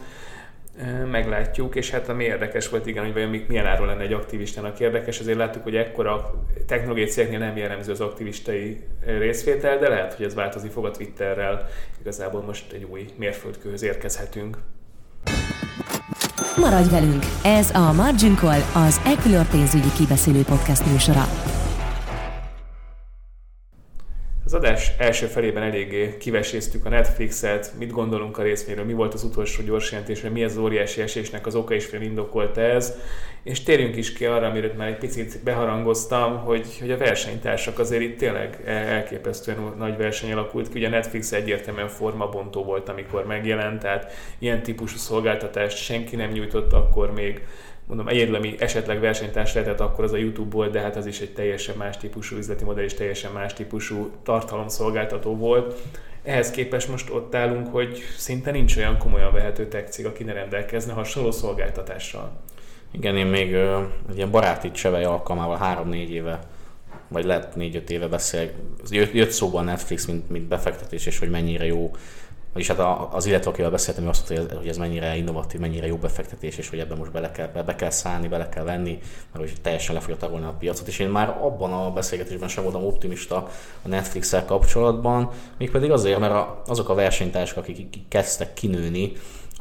meglátjuk, 1.11 1.74
és 1.74 1.90
hát 1.90 2.09
ami 2.09 2.24
érdekes 2.24 2.68
volt, 2.68 2.87
igen, 2.87 3.05
hogy 3.05 3.12
vajon 3.12 3.44
milyen 3.48 3.66
áról 3.66 3.87
lenne 3.87 4.02
egy 4.02 4.12
aktivistának 4.12 4.81
érdekes, 4.81 5.20
azért 5.20 5.38
láttuk, 5.38 5.62
hogy 5.62 5.76
ekkora 5.76 6.44
technológiai 6.66 7.07
cégnél 7.07 7.38
nem 7.38 7.57
jellemző 7.57 7.92
az 7.92 8.00
aktivistai 8.00 8.81
részvétel, 9.05 9.78
de 9.78 9.88
lehet, 9.88 10.14
hogy 10.14 10.26
ez 10.26 10.35
változni 10.35 10.68
fog 10.68 10.85
a 10.85 10.90
Twitterrel, 10.90 11.68
igazából 12.00 12.42
most 12.42 12.72
egy 12.72 12.87
új 12.90 13.07
mérföldkőhöz 13.16 13.83
érkezhetünk. 13.83 14.57
Maradj 16.57 16.90
velünk! 16.90 17.22
Ez 17.44 17.70
a 17.70 17.92
Margin 17.92 18.37
Call, 18.37 18.61
az 18.74 19.00
Equilor 19.05 19.46
pénzügyi 19.46 19.92
kibeszélő 19.96 20.42
podcast 20.42 20.87
műsora. 20.87 21.52
Az 24.53 24.59
adás 24.59 24.93
első 24.99 25.27
felében 25.27 25.62
eléggé 25.62 26.17
kiveséztük 26.19 26.85
a 26.85 26.88
Netflixet, 26.88 27.73
mit 27.79 27.91
gondolunk 27.91 28.38
a 28.38 28.43
részvényről, 28.43 28.85
mi 28.85 28.93
volt 28.93 29.15
az 29.15 29.25
utolsó 29.25 29.62
gyors 29.62 29.91
jelentésre, 29.91 30.29
mi 30.29 30.45
az 30.45 30.57
óriási 30.57 31.01
esésnek 31.01 31.47
az 31.47 31.55
oka 31.55 31.75
és 31.75 31.85
fél 31.85 32.01
indokolta 32.01 32.61
ez, 32.61 32.95
és 33.43 33.62
térjünk 33.62 33.97
is 33.97 34.12
ki 34.12 34.25
arra, 34.25 34.47
amiről 34.47 34.73
már 34.77 34.88
egy 34.88 34.99
picit 34.99 35.41
beharangoztam, 35.45 36.38
hogy, 36.38 36.67
hogy 36.81 36.91
a 36.91 36.97
versenytársak 36.97 37.79
azért 37.79 38.03
itt 38.03 38.19
tényleg 38.19 38.62
elképesztően 38.67 39.75
nagy 39.79 39.97
verseny 39.97 40.33
alakult 40.33 40.69
ki. 40.69 40.79
Ugye 40.79 40.87
a 40.87 40.91
Netflix 40.91 41.33
egyértelműen 41.33 41.88
formabontó 41.88 42.65
volt, 42.65 42.88
amikor 42.88 43.27
megjelent, 43.27 43.81
tehát 43.81 44.12
ilyen 44.38 44.62
típusú 44.62 44.97
szolgáltatást 44.97 45.77
senki 45.77 46.17
nem 46.17 46.31
nyújtott 46.31 46.73
akkor 46.73 47.12
még 47.12 47.41
mondom, 47.94 48.14
egyedül, 48.14 48.35
ami 48.35 48.55
esetleg 48.59 49.00
versenytárs 49.00 49.55
lehetett, 49.55 49.81
akkor 49.81 50.05
az 50.05 50.12
a 50.12 50.16
YouTube 50.16 50.57
volt, 50.57 50.72
de 50.72 50.81
hát 50.81 50.96
az 50.96 51.07
is 51.07 51.20
egy 51.20 51.33
teljesen 51.33 51.76
más 51.76 51.96
típusú 51.96 52.37
üzleti 52.37 52.64
modell 52.64 52.85
és 52.85 52.94
teljesen 52.94 53.33
más 53.33 53.52
típusú 53.52 54.11
tartalomszolgáltató 54.22 55.37
volt. 55.37 55.81
Ehhez 56.22 56.50
képest 56.50 56.88
most 56.88 57.11
ott 57.11 57.35
állunk, 57.35 57.72
hogy 57.72 58.02
szinte 58.16 58.50
nincs 58.50 58.76
olyan 58.76 58.98
komolyan 58.98 59.33
vehető 59.33 59.68
tech 59.68 59.88
cég, 59.88 60.07
aki 60.07 60.24
ne 60.24 60.33
rendelkezne 60.33 60.92
hasonló 60.92 61.31
szolgáltatással. 61.31 62.33
Igen, 62.90 63.16
én 63.16 63.26
még 63.26 63.55
egy 64.09 64.16
ilyen 64.16 64.31
baráti 64.31 64.70
csevej 64.70 65.05
alkalmával 65.05 65.57
három-négy 65.57 66.11
éve 66.11 66.38
vagy 67.09 67.24
lehet 67.24 67.57
négy-öt 67.57 67.90
éve 67.90 68.07
beszél, 68.09 68.50
jött, 68.90 69.12
jött 69.12 69.31
szóba 69.31 69.59
a 69.59 69.62
Netflix, 69.62 70.07
mint, 70.07 70.31
mint 70.31 70.48
befektetés, 70.48 71.07
és 71.07 71.18
hogy 71.18 71.31
mennyire 71.31 71.64
jó 71.64 71.90
vagyis 72.53 72.69
hát 72.69 73.12
az 73.12 73.27
illetve, 73.27 73.51
akivel 73.51 73.71
beszéltem, 73.71 74.09
azt 74.09 74.31
mondta, 74.31 74.57
hogy 74.57 74.69
ez 74.69 74.77
mennyire 74.77 75.17
innovatív, 75.17 75.61
mennyire 75.61 75.87
jó 75.87 75.97
befektetés, 75.97 76.59
és 76.59 76.69
hogy 76.69 76.79
ebben 76.79 76.99
most 76.99 77.12
bele 77.12 77.31
kell, 77.31 77.47
be, 77.47 77.75
kell 77.75 77.91
szállni, 77.91 78.29
bele 78.29 78.49
kell 78.49 78.65
venni, 78.65 78.99
mert 79.33 79.49
hogy 79.49 79.61
teljesen 79.62 79.95
le 79.95 80.27
a 80.47 80.55
piacot. 80.59 80.87
És 80.87 80.99
én 80.99 81.09
már 81.09 81.29
abban 81.29 81.73
a 81.73 81.91
beszélgetésben 81.91 82.49
sem 82.49 82.62
voltam 82.62 82.85
optimista 82.85 83.49
a 83.83 83.88
Netflix-el 83.88 84.45
kapcsolatban, 84.45 85.31
mégpedig 85.59 85.91
azért, 85.91 86.19
mert 86.19 86.69
azok 86.69 86.88
a 86.88 86.95
versenytársak, 86.95 87.59
akik 87.59 87.99
kezdtek 88.09 88.55
kinőni, 88.55 89.12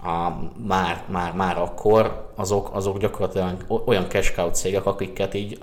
a, 0.03 0.29
már, 0.67 1.03
már, 1.07 1.33
már 1.33 1.57
akkor, 1.57 2.31
azok, 2.35 2.69
azok 2.73 2.97
gyakorlatilag 2.97 3.81
olyan 3.85 4.09
cash 4.09 4.35
cow 4.35 4.49
cégek, 4.49 4.85
akiket 4.85 5.33
így 5.33 5.59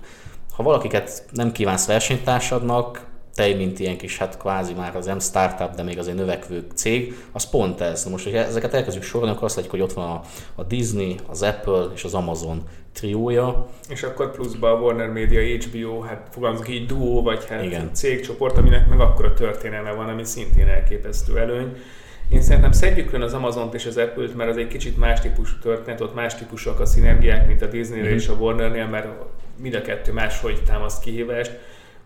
ha 0.59 0.64
valakiket 0.64 1.25
nem 1.33 1.53
kívánsz 1.53 1.87
versenytársadnak, 1.87 3.07
te, 3.38 3.55
mint 3.55 3.79
ilyen 3.79 3.96
kis, 3.96 4.18
hát 4.18 4.38
kvázi 4.38 4.72
már 4.72 4.96
az 4.96 5.07
M 5.07 5.18
startup, 5.18 5.74
de 5.74 5.83
még 5.83 5.98
azért 5.98 6.16
növekvő 6.16 6.66
cég, 6.74 7.14
az 7.33 7.51
pont 7.51 7.81
ez. 7.81 8.05
Most, 8.05 8.24
hogy 8.24 8.35
ezeket 8.35 8.74
elkezdjük 8.74 9.05
sorolni, 9.05 9.33
akkor 9.33 9.44
azt 9.44 9.55
látjuk, 9.55 9.74
hogy 9.74 9.83
ott 9.83 9.92
van 9.92 10.11
a, 10.11 10.22
a 10.55 10.62
Disney, 10.62 11.16
az 11.27 11.42
Apple 11.42 11.87
és 11.94 12.05
az 12.05 12.14
Amazon 12.14 12.62
triója. 12.92 13.68
És 13.88 14.03
akkor 14.03 14.31
pluszban 14.31 14.70
a 14.70 14.81
Warner 14.81 15.09
Media, 15.09 15.57
HBO, 15.57 16.01
hát 16.01 16.29
fogalmazunk 16.31 16.68
így 16.68 16.87
duó, 16.87 17.22
vagy 17.22 17.44
hát 17.48 17.64
Igen. 17.64 17.90
cégcsoport, 17.92 18.59
aminek 18.59 18.88
meg 18.88 19.01
akkor 19.01 19.24
a 19.24 19.35
történelme 19.35 19.92
van, 19.92 20.09
ami 20.09 20.24
szintén 20.24 20.68
elképesztő 20.68 21.38
előny. 21.38 21.77
Én 22.29 22.42
szerintem 22.42 22.72
szedjük 22.72 23.12
ön 23.12 23.22
az 23.22 23.35
Amazon-t 23.35 23.74
és 23.74 23.87
az 23.87 23.96
Apple-t, 23.96 24.37
mert 24.37 24.51
az 24.51 24.57
egy 24.57 24.68
kicsit 24.68 24.98
más 24.98 25.20
típusú 25.20 25.59
történet, 25.62 26.01
ott 26.01 26.14
más 26.14 26.35
típusúak 26.35 26.81
a 26.81 26.87
szinergiák, 26.87 27.46
mint 27.46 27.62
a 27.62 27.66
Disney-nél 27.66 28.07
mm-hmm. 28.07 28.16
és 28.16 28.29
a 28.29 28.33
Warner-nél, 28.33 28.87
mert 28.87 29.07
mind 29.61 29.74
a 29.74 29.81
kettő 29.81 30.12
máshogy 30.12 30.62
támaszt 30.66 31.03
kihívást 31.03 31.59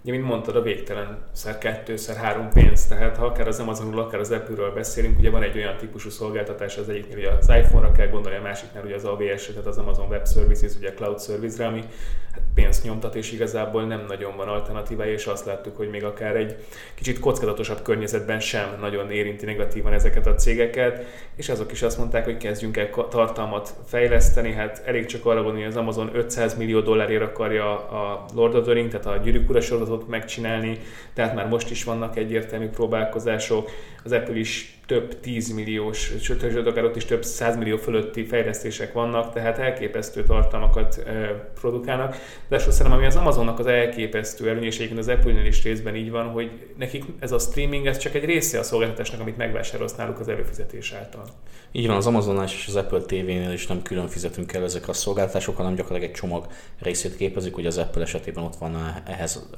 ugye, 0.02 0.12
mint 0.12 0.24
mondtad, 0.24 0.56
a 0.56 0.62
végtelen 0.62 1.18
szer 1.32 1.58
kettő, 1.58 1.96
szer 1.96 2.16
három 2.16 2.48
pénz, 2.48 2.86
tehát 2.86 3.16
ha 3.16 3.26
akár 3.26 3.48
az 3.48 3.60
Amazonról, 3.60 4.02
akár 4.02 4.20
az 4.20 4.30
Apple-ről 4.30 4.72
beszélünk, 4.72 5.18
ugye 5.18 5.30
van 5.30 5.42
egy 5.42 5.56
olyan 5.56 5.76
típusú 5.76 6.10
szolgáltatás, 6.10 6.76
az 6.76 6.88
egyiknél 6.88 7.16
ugye 7.16 7.30
az 7.30 7.48
iPhone-ra 7.48 7.92
kell 7.92 8.08
gondolni, 8.08 8.38
a 8.38 8.42
másiknál 8.42 8.84
ugye 8.84 8.94
az 8.94 9.04
AWS, 9.04 9.46
tehát 9.46 9.66
az 9.66 9.78
Amazon 9.78 10.08
Web 10.08 10.28
Services, 10.28 10.76
ugye 10.76 10.88
a 10.88 10.92
Cloud 10.92 11.22
Service-re, 11.22 11.66
ami 11.66 11.84
hát 12.32 12.42
pénzt 12.54 12.84
nyomtat, 12.84 13.14
és 13.14 13.32
igazából 13.32 13.84
nem 13.84 14.04
nagyon 14.08 14.36
van 14.36 14.48
alternatívája, 14.48 15.12
és 15.12 15.26
azt 15.26 15.46
láttuk, 15.46 15.76
hogy 15.76 15.90
még 15.90 16.04
akár 16.04 16.36
egy 16.36 16.56
kicsit 16.94 17.18
kockázatosabb 17.18 17.82
környezetben 17.82 18.40
sem 18.40 18.76
nagyon 18.80 19.10
érinti 19.10 19.44
negatívan 19.44 19.92
ezeket 19.92 20.26
a 20.26 20.34
cégeket, 20.34 21.04
és 21.36 21.48
azok 21.48 21.72
is 21.72 21.82
azt 21.82 21.98
mondták, 21.98 22.24
hogy 22.24 22.36
kezdjünk 22.36 22.76
el 22.76 22.90
tartalmat 23.08 23.74
fejleszteni, 23.86 24.52
hát 24.52 24.82
elég 24.86 25.06
csak 25.06 25.26
arra 25.26 25.34
gondolni, 25.34 25.60
hogy 25.60 25.70
az 25.70 25.76
Amazon 25.76 26.10
500 26.12 26.56
millió 26.56 26.80
dollárért 26.80 27.22
akarja 27.22 27.88
a 27.88 28.24
Lord 28.34 28.54
of 28.54 28.64
the 28.64 28.72
Ring, 28.72 28.90
tehát 28.90 29.06
a 29.06 29.22
Gyűrűk 29.22 29.46
sorozatot 29.92 30.08
megcsinálni, 30.08 30.78
tehát 31.14 31.34
már 31.34 31.48
most 31.48 31.70
is 31.70 31.84
vannak 31.84 32.16
egyértelmű 32.16 32.68
próbálkozások, 32.68 33.70
az 34.04 34.12
Apple 34.12 34.38
is 34.38 34.80
több 34.92 35.20
10 35.20 35.52
milliós, 35.52 36.12
sőt, 36.20 36.66
akár 36.66 36.84
ott 36.84 36.96
is 36.96 37.04
több 37.04 37.24
100 37.24 37.56
millió 37.56 37.76
fölötti 37.76 38.24
fejlesztések 38.24 38.92
vannak, 38.92 39.32
tehát 39.32 39.58
elképesztő 39.58 40.22
tartalmakat 40.22 40.98
e, 40.98 41.12
produkálnak. 41.60 42.16
De 42.48 42.58
szerintem, 42.58 42.92
ami 42.92 43.06
az 43.06 43.16
Amazonnak 43.16 43.58
az 43.58 43.66
elképesztő 43.66 44.48
előny, 44.48 44.64
és 44.64 44.76
egyébként 44.76 44.98
az 44.98 45.08
Apple-nél 45.08 45.44
is 45.44 45.62
részben 45.62 45.96
így 45.96 46.10
van, 46.10 46.26
hogy 46.26 46.50
nekik 46.76 47.04
ez 47.18 47.32
a 47.32 47.38
streaming, 47.38 47.86
ez 47.86 47.98
csak 47.98 48.14
egy 48.14 48.24
része 48.24 48.58
a 48.58 48.62
szolgáltatásnak, 48.62 49.20
amit 49.20 49.36
megvásárolsz 49.36 49.94
náluk 49.94 50.20
az 50.20 50.28
előfizetés 50.28 50.92
által. 50.92 51.24
Így 51.72 51.86
van, 51.86 51.96
az 51.96 52.06
Amazonnál 52.06 52.44
és 52.44 52.64
az 52.68 52.76
Apple 52.76 53.00
TV-nél 53.00 53.52
is 53.52 53.66
nem 53.66 53.82
külön 53.82 54.08
fizetünk 54.08 54.52
el 54.52 54.62
ezek 54.62 54.88
a 54.88 54.92
szolgáltatások, 54.92 55.56
hanem 55.56 55.74
gyakorlatilag 55.74 56.10
egy 56.14 56.20
csomag 56.20 56.46
részét 56.78 57.16
képezik, 57.16 57.54
hogy 57.54 57.66
az 57.66 57.78
Apple 57.78 58.02
esetében 58.02 58.44
ott 58.44 58.56
van 58.56 59.02
ehhez 59.06 59.48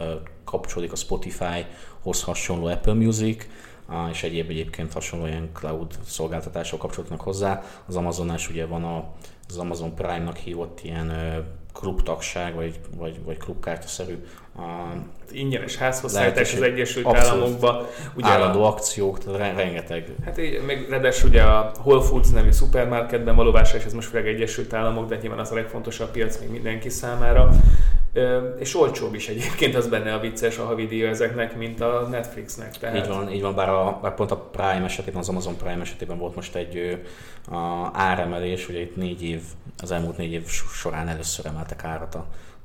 kapcsolódik 0.44 0.92
a 0.92 0.96
Spotify-hoz 0.96 2.22
hasonló 2.22 2.66
Apple 2.66 2.94
Music, 2.94 3.46
és 4.10 4.22
egyéb 4.22 4.50
egyébként 4.50 4.92
hasonló 4.92 5.26
ilyen 5.26 5.50
cloud 5.52 5.94
szolgáltatások 6.06 6.78
kapcsolódnak 6.78 7.20
hozzá. 7.20 7.62
Az 7.86 7.96
Amazonás 7.96 8.50
ugye 8.50 8.66
van 8.66 8.84
a, 8.84 9.04
az 9.48 9.56
Amazon 9.56 9.94
Prime-nak 9.94 10.36
hívott 10.36 10.80
ilyen 10.82 11.12
klubtagság, 11.72 12.54
vagy, 12.54 12.80
vagy, 12.96 13.24
vagy 13.24 13.36
klubkártyaszerű 13.36 14.24
a 14.56 14.62
ingyenes 15.30 15.76
házhozszállítás 15.76 16.54
az 16.54 16.62
Egyesült 16.62 17.06
Államokban. 17.06 17.86
Ugye 18.16 18.28
állandó 18.28 18.64
a, 18.64 18.66
akciók, 18.66 19.18
rengeteg. 19.36 20.08
Hát 20.24 20.38
így, 20.38 20.62
meg 20.66 20.86
ráadásul 20.90 21.28
ugye 21.28 21.42
a 21.42 21.72
Whole 21.82 22.02
Foods 22.02 22.30
nevű 22.30 22.50
szupermarketben 22.50 23.36
való 23.36 23.50
vásárlás, 23.52 23.84
ez 23.84 23.92
most 23.92 24.08
főleg 24.08 24.28
Egyesült 24.28 24.72
Államok, 24.72 25.08
de 25.08 25.18
nyilván 25.20 25.38
az 25.38 25.50
a 25.50 25.54
legfontosabb 25.54 26.10
piac 26.10 26.40
még 26.40 26.50
mindenki 26.50 26.88
számára 26.88 27.50
és 28.58 28.76
olcsóbb 28.76 29.14
is 29.14 29.28
egyébként 29.28 29.74
az 29.74 29.88
benne 29.88 30.14
a 30.14 30.20
vicces 30.20 30.58
a 30.58 30.64
havidíja 30.64 31.08
ezeknek, 31.08 31.56
mint 31.56 31.80
a 31.80 32.06
Netflixnek. 32.10 32.78
Tehát... 32.78 32.96
Így 32.96 33.08
van, 33.08 33.32
így 33.32 33.42
van 33.42 33.54
bár, 33.54 33.68
a, 33.68 33.98
bár 34.02 34.14
pont 34.14 34.30
a 34.30 34.36
Prime 34.36 34.84
esetében, 34.84 35.20
az 35.20 35.28
Amazon 35.28 35.56
Prime 35.56 35.80
esetében 35.80 36.18
volt 36.18 36.34
most 36.34 36.54
egy 36.54 37.00
a 37.50 37.90
áremelés, 37.92 38.68
ugye 38.68 38.80
itt 38.80 38.96
négy 38.96 39.22
év, 39.22 39.40
az 39.82 39.90
elmúlt 39.90 40.16
négy 40.16 40.32
év 40.32 40.46
során 40.48 41.08
először 41.08 41.46
emeltek 41.46 41.84
árat 41.84 42.18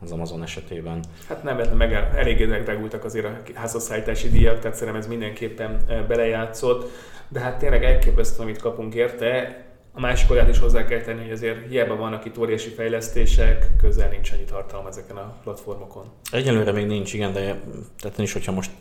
az 0.04 0.12
Amazon 0.12 0.44
esetében. 0.44 1.04
Hát 1.28 1.44
nem, 1.44 1.58
meg 1.78 1.94
eléggé 1.94 2.46
megdrágultak 2.46 3.04
azért 3.04 3.26
a 3.26 3.38
házasszállítási 3.54 4.30
díjak, 4.30 4.60
tehát 4.60 4.78
szerintem 4.78 5.02
ez 5.02 5.08
mindenképpen 5.08 5.86
belejátszott, 6.08 6.92
de 7.28 7.40
hát 7.40 7.58
tényleg 7.58 7.84
elképesztő, 7.84 8.42
amit 8.44 8.62
kapunk 8.62 8.94
érte, 8.94 9.64
a 9.91 9.99
másik 9.99 10.32
olyat 10.32 10.49
is 10.49 10.60
hozzá 10.60 10.86
kell 10.86 11.02
tenni, 11.02 11.21
hogy 11.21 11.32
azért 11.32 11.67
hiába 11.69 11.95
vannak 11.95 12.25
itt 12.25 12.38
óriási 12.38 12.69
fejlesztések, 12.69 13.75
közel 13.78 14.10
nincs 14.10 14.32
annyi 14.32 14.43
tartalom 14.43 14.88
ezeken 14.88 15.17
a 15.17 15.36
platformokon. 15.43 16.06
Egyelőre 16.32 16.71
még 16.71 16.86
nincs, 16.86 17.13
igen, 17.13 17.34
de 17.34 17.62
tehát 17.99 18.17
is, 18.17 18.34
hogyha 18.34 18.52
most 18.52 18.71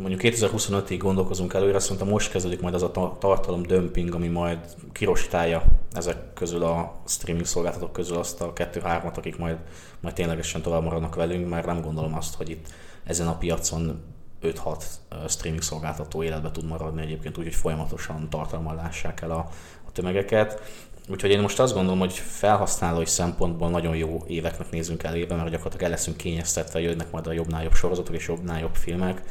mondjuk 0.00 0.20
2025-ig 0.22 0.96
gondolkozunk 0.98 1.54
előre, 1.54 1.76
azt 1.76 1.88
mondta, 1.88 2.06
most 2.06 2.30
kezdődik 2.30 2.60
majd 2.60 2.74
az 2.74 2.82
a 2.82 3.16
tartalom 3.18 3.62
dömping, 3.62 4.14
ami 4.14 4.28
majd 4.28 4.58
kirosítálja 4.92 5.64
ezek 5.92 6.32
közül 6.34 6.62
a 6.62 7.00
streaming 7.06 7.46
szolgáltatók 7.46 7.92
közül 7.92 8.16
azt 8.16 8.40
a 8.40 8.52
kettő-hármat, 8.52 9.16
akik 9.16 9.36
majd, 9.36 9.56
majd 10.00 10.14
ténylegesen 10.14 10.62
tovább 10.62 10.82
maradnak 10.82 11.14
velünk, 11.14 11.48
mert 11.48 11.66
nem 11.66 11.80
gondolom 11.80 12.14
azt, 12.14 12.34
hogy 12.34 12.50
itt 12.50 12.66
ezen 13.04 13.26
a 13.26 13.38
piacon 13.38 14.02
5-6 14.44 14.82
streaming 15.28 15.62
szolgáltató 15.62 16.22
életbe 16.22 16.50
tud 16.50 16.66
maradni 16.66 17.02
egyébként 17.02 17.38
úgy, 17.38 17.44
hogy 17.44 17.54
folyamatosan 17.54 18.30
tartalmal 18.30 18.74
lássák 18.74 19.20
el 19.20 19.30
a, 19.30 19.48
a 19.86 19.92
tömegeket. 19.92 20.62
Úgyhogy 21.08 21.30
én 21.30 21.40
most 21.40 21.60
azt 21.60 21.74
gondolom, 21.74 21.98
hogy 21.98 22.12
felhasználói 22.12 23.06
szempontból 23.06 23.70
nagyon 23.70 23.96
jó 23.96 24.24
éveknek 24.26 24.70
nézünk 24.70 25.02
elébe, 25.02 25.34
mert 25.34 25.50
gyakorlatilag 25.50 25.84
el 25.84 25.90
leszünk 25.90 26.16
kényeztetve, 26.16 26.80
jönnek 26.80 27.10
majd 27.10 27.26
a 27.26 27.32
jobbnál 27.32 27.62
jobb 27.62 27.74
sorozatok 27.74 28.14
és 28.14 28.28
jobbnál 28.28 28.60
jobb 28.60 28.74
filmek, 28.74 29.22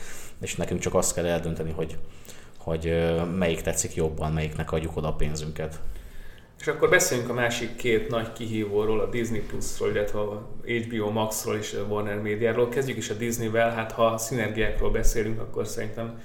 és 0.41 0.55
nekünk 0.55 0.79
csak 0.79 0.93
azt 0.93 1.13
kell 1.13 1.25
eldönteni, 1.25 1.71
hogy, 1.71 1.97
hogy 2.57 3.13
melyik 3.37 3.61
tetszik 3.61 3.95
jobban, 3.95 4.31
melyiknek 4.31 4.71
adjuk 4.71 4.97
oda 4.97 5.07
a 5.07 5.13
pénzünket. 5.13 5.79
És 6.59 6.67
akkor 6.67 6.89
beszéljünk 6.89 7.29
a 7.29 7.33
másik 7.33 7.75
két 7.75 8.09
nagy 8.09 8.33
kihívóról, 8.33 8.99
a 8.99 9.09
Disney 9.09 9.39
Plus-ról, 9.39 9.89
illetve 9.89 10.19
a 10.19 10.49
HBO 10.65 11.09
Max-ról 11.09 11.55
és 11.55 11.73
a 11.73 11.83
Warner 11.83 12.21
Media-ról. 12.21 12.69
Kezdjük 12.69 12.97
is 12.97 13.09
a 13.09 13.13
Disney-vel, 13.13 13.71
hát 13.71 13.91
ha 13.91 14.05
a 14.05 14.17
szinergiákról 14.17 14.91
beszélünk, 14.91 15.41
akkor 15.41 15.67
szerintem 15.67 16.21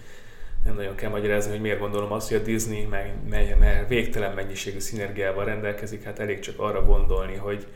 nem 0.65 0.75
nagyon 0.75 0.95
kell 0.95 1.11
magyarázni, 1.11 1.51
hogy 1.51 1.61
miért 1.61 1.79
gondolom 1.79 2.13
azt, 2.13 2.29
hogy 2.29 2.37
a 2.37 2.43
Disney, 2.43 2.85
mely, 2.85 3.15
mely 3.29 3.85
végtelen 3.89 4.35
mennyiségű 4.35 4.79
szinergiával 4.79 5.45
rendelkezik, 5.45 6.03
hát 6.03 6.19
elég 6.19 6.39
csak 6.39 6.59
arra 6.59 6.85
gondolni, 6.85 7.37
hogy 7.37 7.67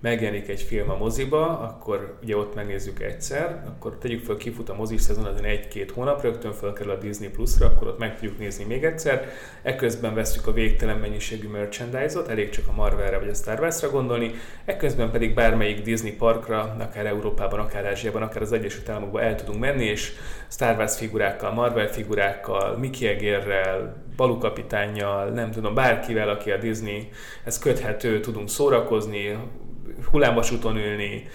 megjelenik 0.00 0.48
egy 0.48 0.60
film 0.60 0.90
a 0.90 0.96
moziba, 0.96 1.58
akkor 1.58 2.18
ugye 2.22 2.36
ott 2.36 2.54
megnézzük 2.54 3.02
egyszer, 3.02 3.62
akkor 3.66 3.96
tegyük 3.98 4.24
fel, 4.24 4.36
kifut 4.36 4.68
a 4.68 4.74
mozis 4.74 5.00
szezon 5.00 5.24
az 5.24 5.42
egy-két 5.42 5.90
hónap, 5.90 6.22
rögtön 6.22 6.52
felkerül 6.52 6.92
a 6.92 6.96
Disney 6.96 7.28
Plus-ra, 7.28 7.66
akkor 7.66 7.86
ott 7.86 7.98
meg 7.98 8.14
tudjuk 8.14 8.38
nézni 8.38 8.64
még 8.64 8.84
egyszer. 8.84 9.28
Ekközben 9.62 10.14
veszük 10.14 10.46
a 10.46 10.52
végtelen 10.52 10.98
mennyiségű 10.98 11.48
merchandise-ot, 11.48 12.28
elég 12.28 12.48
csak 12.50 12.68
a 12.68 12.72
Marvelre 12.72 13.18
vagy 13.18 13.28
a 13.28 13.34
Star 13.34 13.60
Wars-ra 13.60 13.90
gondolni, 13.90 14.34
ekközben 14.64 15.10
pedig 15.10 15.34
bármelyik 15.34 15.82
Disney 15.82 16.12
parkra, 16.12 16.76
akár 16.78 17.06
Európában, 17.06 17.58
akár 17.58 17.84
Ázsiában, 17.84 18.22
akár 18.22 18.42
az 18.42 18.52
Egyesült 18.52 18.88
Államokban 18.88 19.22
el 19.22 19.34
tudunk 19.34 19.60
menni, 19.60 19.84
és 19.84 20.12
Star 20.48 20.76
Wars 20.76 20.96
figurákkal, 20.96 21.52
Marvel 21.52 21.88
figurákkal, 21.88 22.76
Mickey 22.76 23.08
Egérrel, 23.08 24.04
Balú 24.16 24.38
kapitánnyal, 24.38 25.28
nem 25.28 25.50
tudom, 25.50 25.74
bárkivel, 25.74 26.28
aki 26.28 26.50
a 26.50 26.56
Disney, 26.56 27.08
ez 27.44 27.58
köthető, 27.58 28.20
tudunk 28.20 28.48
szórakozni, 28.48 29.38
hullámvasúton 30.10 30.76
ülni, 30.76 31.26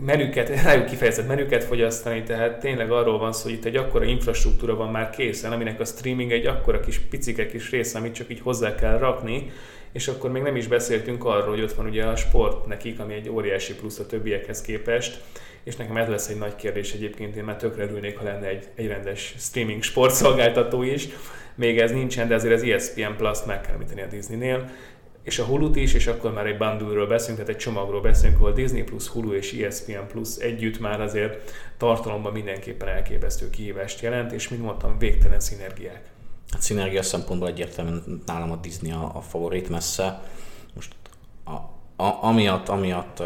menüket, 0.00 0.48
rájuk 0.64 0.86
kifejezett 0.86 1.26
menüket 1.26 1.64
fogyasztani, 1.64 2.22
tehát 2.22 2.60
tényleg 2.60 2.90
arról 2.90 3.18
van 3.18 3.32
szó, 3.32 3.42
hogy 3.42 3.52
itt 3.52 3.64
egy 3.64 3.76
akkora 3.76 4.04
infrastruktúra 4.04 4.76
van 4.76 4.90
már 4.90 5.10
készen, 5.10 5.52
aminek 5.52 5.80
a 5.80 5.84
streaming 5.84 6.32
egy 6.32 6.46
akkora 6.46 6.80
kis 6.80 6.98
picike 6.98 7.46
kis 7.46 7.70
része, 7.70 7.98
amit 7.98 8.14
csak 8.14 8.30
így 8.30 8.40
hozzá 8.40 8.74
kell 8.74 8.98
rakni, 8.98 9.52
és 9.92 10.08
akkor 10.08 10.30
még 10.30 10.42
nem 10.42 10.56
is 10.56 10.66
beszéltünk 10.66 11.24
arról, 11.24 11.50
hogy 11.50 11.62
ott 11.62 11.72
van 11.72 11.86
ugye 11.86 12.04
a 12.04 12.16
sport 12.16 12.66
nekik, 12.66 13.00
ami 13.00 13.14
egy 13.14 13.28
óriási 13.28 13.74
plusz 13.74 13.98
a 13.98 14.06
többiekhez 14.06 14.62
képest, 14.62 15.20
és 15.64 15.76
nekem 15.76 15.96
ez 15.96 16.08
lesz 16.08 16.28
egy 16.28 16.38
nagy 16.38 16.56
kérdés 16.56 16.92
egyébként, 16.92 17.36
én 17.36 17.44
már 17.44 17.56
tökre 17.56 17.82
örülnék, 17.82 18.18
ha 18.18 18.24
lenne 18.24 18.46
egy, 18.46 18.64
egy 18.74 18.86
rendes 18.86 19.34
streaming 19.38 19.82
sportszolgáltató 19.82 20.82
is, 20.82 21.08
még 21.54 21.78
ez 21.78 21.90
nincsen, 21.90 22.28
de 22.28 22.34
azért 22.34 22.54
az 22.54 22.62
ESPN 22.62 23.16
Plus 23.16 23.38
meg 23.46 23.60
kell 23.60 23.74
említeni 23.74 24.02
a 24.02 24.06
Disneynél, 24.06 24.70
és 25.24 25.38
a 25.38 25.44
Hulu-t 25.44 25.76
is, 25.76 25.94
és 25.94 26.06
akkor 26.06 26.32
már 26.32 26.46
egy 26.46 26.56
bundle 26.56 27.06
beszélünk, 27.06 27.38
tehát 27.38 27.54
egy 27.54 27.62
csomagról 27.62 28.00
beszélünk, 28.00 28.38
ahol 28.38 28.52
Disney 28.52 28.82
Plus, 28.82 29.08
Hulu 29.08 29.32
és 29.32 29.52
ESPN 29.52 30.06
Plus 30.08 30.36
együtt 30.36 30.80
már 30.80 31.00
azért 31.00 31.52
tartalomban 31.76 32.32
mindenképpen 32.32 32.88
elképesztő 32.88 33.50
kihívást 33.50 34.00
jelent, 34.00 34.32
és 34.32 34.48
mint 34.48 34.62
mondtam, 34.62 34.98
végtelen 34.98 35.40
szinergiák. 35.40 36.12
Hát 36.50 36.62
szinergia 36.62 37.02
szempontból 37.02 37.48
egyértelműen 37.48 38.22
nálam 38.26 38.50
a 38.50 38.56
Disney 38.56 38.90
a, 38.90 39.12
a 39.14 39.20
favorit 39.20 39.68
messze. 39.68 40.22
Most 40.74 40.94
a, 41.44 41.52
a, 42.04 42.18
amiatt, 42.22 42.68
amiatt 42.68 43.22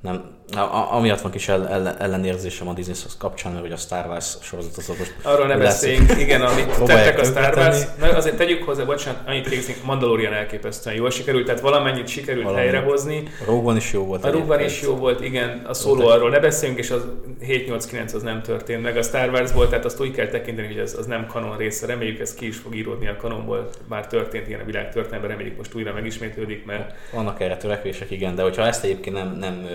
nem, 0.00 0.36
a, 0.54 0.94
amiatt 0.94 1.20
van 1.20 1.30
kis 1.30 1.48
el, 1.48 1.96
ellenérzésem 1.98 2.68
a 2.68 2.72
Disney 2.72 2.94
kapcsán, 3.18 3.52
mert 3.52 3.64
hogy 3.64 3.72
a 3.72 3.76
Star 3.76 4.06
Wars 4.06 4.36
sorozatot 4.40 4.98
most... 4.98 5.14
Arról 5.22 5.46
ne 5.46 5.56
beszéljünk, 5.56 6.18
igen, 6.18 6.42
amit 6.42 6.84
tettek 6.84 7.18
a 7.18 7.24
Star 7.24 7.56
Wars. 7.56 7.82
Na, 8.00 8.08
azért 8.08 8.36
tegyük 8.36 8.62
hozzá, 8.62 8.84
bocsánat, 8.84 9.20
annyit 9.26 9.48
kiegészíteni, 9.48 9.86
Mandalorian 9.86 10.32
elképesztően 10.32 10.96
jól 10.96 11.10
sikerült, 11.10 11.44
tehát 11.46 11.60
valamennyit 11.60 12.08
sikerült 12.08 12.44
Valami. 12.44 12.62
helyrehozni. 12.62 13.22
A 13.40 13.44
Rogue 13.44 13.76
is 13.76 13.92
jó 13.92 14.04
volt. 14.04 14.24
A 14.24 14.30
Rogue 14.30 14.64
is 14.64 14.82
jó 14.82 14.94
volt, 14.94 15.24
igen, 15.24 15.62
a 15.68 15.74
szóló 15.74 16.06
arról 16.06 16.30
ne 16.30 16.38
beszéljünk, 16.38 16.80
és 16.80 16.90
az 16.90 17.02
7-8-9 17.46 18.14
az 18.14 18.22
nem 18.22 18.42
történt 18.42 18.82
meg. 18.82 18.96
A 18.96 19.02
Star 19.02 19.28
Wars 19.28 19.52
volt, 19.52 19.68
tehát 19.68 19.84
azt 19.84 20.00
úgy 20.00 20.10
kell 20.10 20.28
tekinteni, 20.28 20.66
hogy 20.66 20.78
az, 20.78 20.96
az 20.98 21.06
nem 21.06 21.26
kanon 21.26 21.56
része. 21.56 21.86
Reméljük, 21.86 22.20
ez 22.20 22.34
ki 22.34 22.46
is 22.46 22.56
fog 22.56 22.74
íródni 22.74 23.08
a 23.08 23.16
kanonból. 23.16 23.68
Már 23.88 24.06
történt 24.06 24.48
ilyen 24.48 24.60
a 24.60 24.64
világ 24.64 24.92
történetben, 24.92 25.30
reméljük 25.30 25.56
most 25.56 25.74
újra 25.74 25.92
megismétlődik, 25.92 26.64
mert... 26.64 26.94
Vannak 27.12 27.40
erre 27.40 27.56
törekvések, 27.56 28.10
igen, 28.10 28.34
de 28.34 28.42
hogyha 28.42 28.66
ezt 28.66 28.84
egyébként 28.84 29.16
nem, 29.16 29.36
nem 29.38 29.66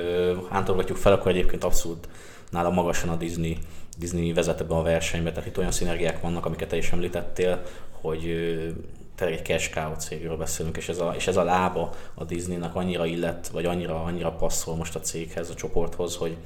ántolgatjuk 0.61 0.97
fel, 0.97 1.13
akkor 1.13 1.31
egyébként 1.31 1.63
abszolút 1.63 2.07
nála 2.49 2.69
magasan 2.69 3.09
a 3.09 3.15
Disney, 3.15 3.57
Disney 3.97 4.33
vezet 4.33 4.61
a 4.61 4.81
versenyben, 4.81 5.33
tehát 5.33 5.49
itt 5.49 5.57
olyan 5.57 5.71
szinergiák 5.71 6.21
vannak, 6.21 6.45
amiket 6.45 6.67
te 6.67 6.77
is 6.77 6.91
említettél, 6.91 7.61
hogy 7.91 8.21
tényleg 9.15 9.37
egy 9.37 9.45
cash 9.45 9.73
cow 9.73 9.95
cégről 9.95 10.37
beszélünk, 10.37 10.77
és 10.77 10.89
ez, 10.89 10.99
a, 10.99 11.13
és 11.15 11.27
ez 11.27 11.37
a 11.37 11.43
lába 11.43 11.93
a 12.13 12.23
Disneynek 12.23 12.75
annyira 12.75 13.05
illet, 13.05 13.47
vagy 13.47 13.65
annyira, 13.65 14.03
annyira 14.03 14.31
passzol 14.31 14.75
most 14.75 14.95
a 14.95 14.99
céghez, 14.99 15.49
a 15.49 15.53
csoporthoz, 15.53 16.15
hogy, 16.15 16.37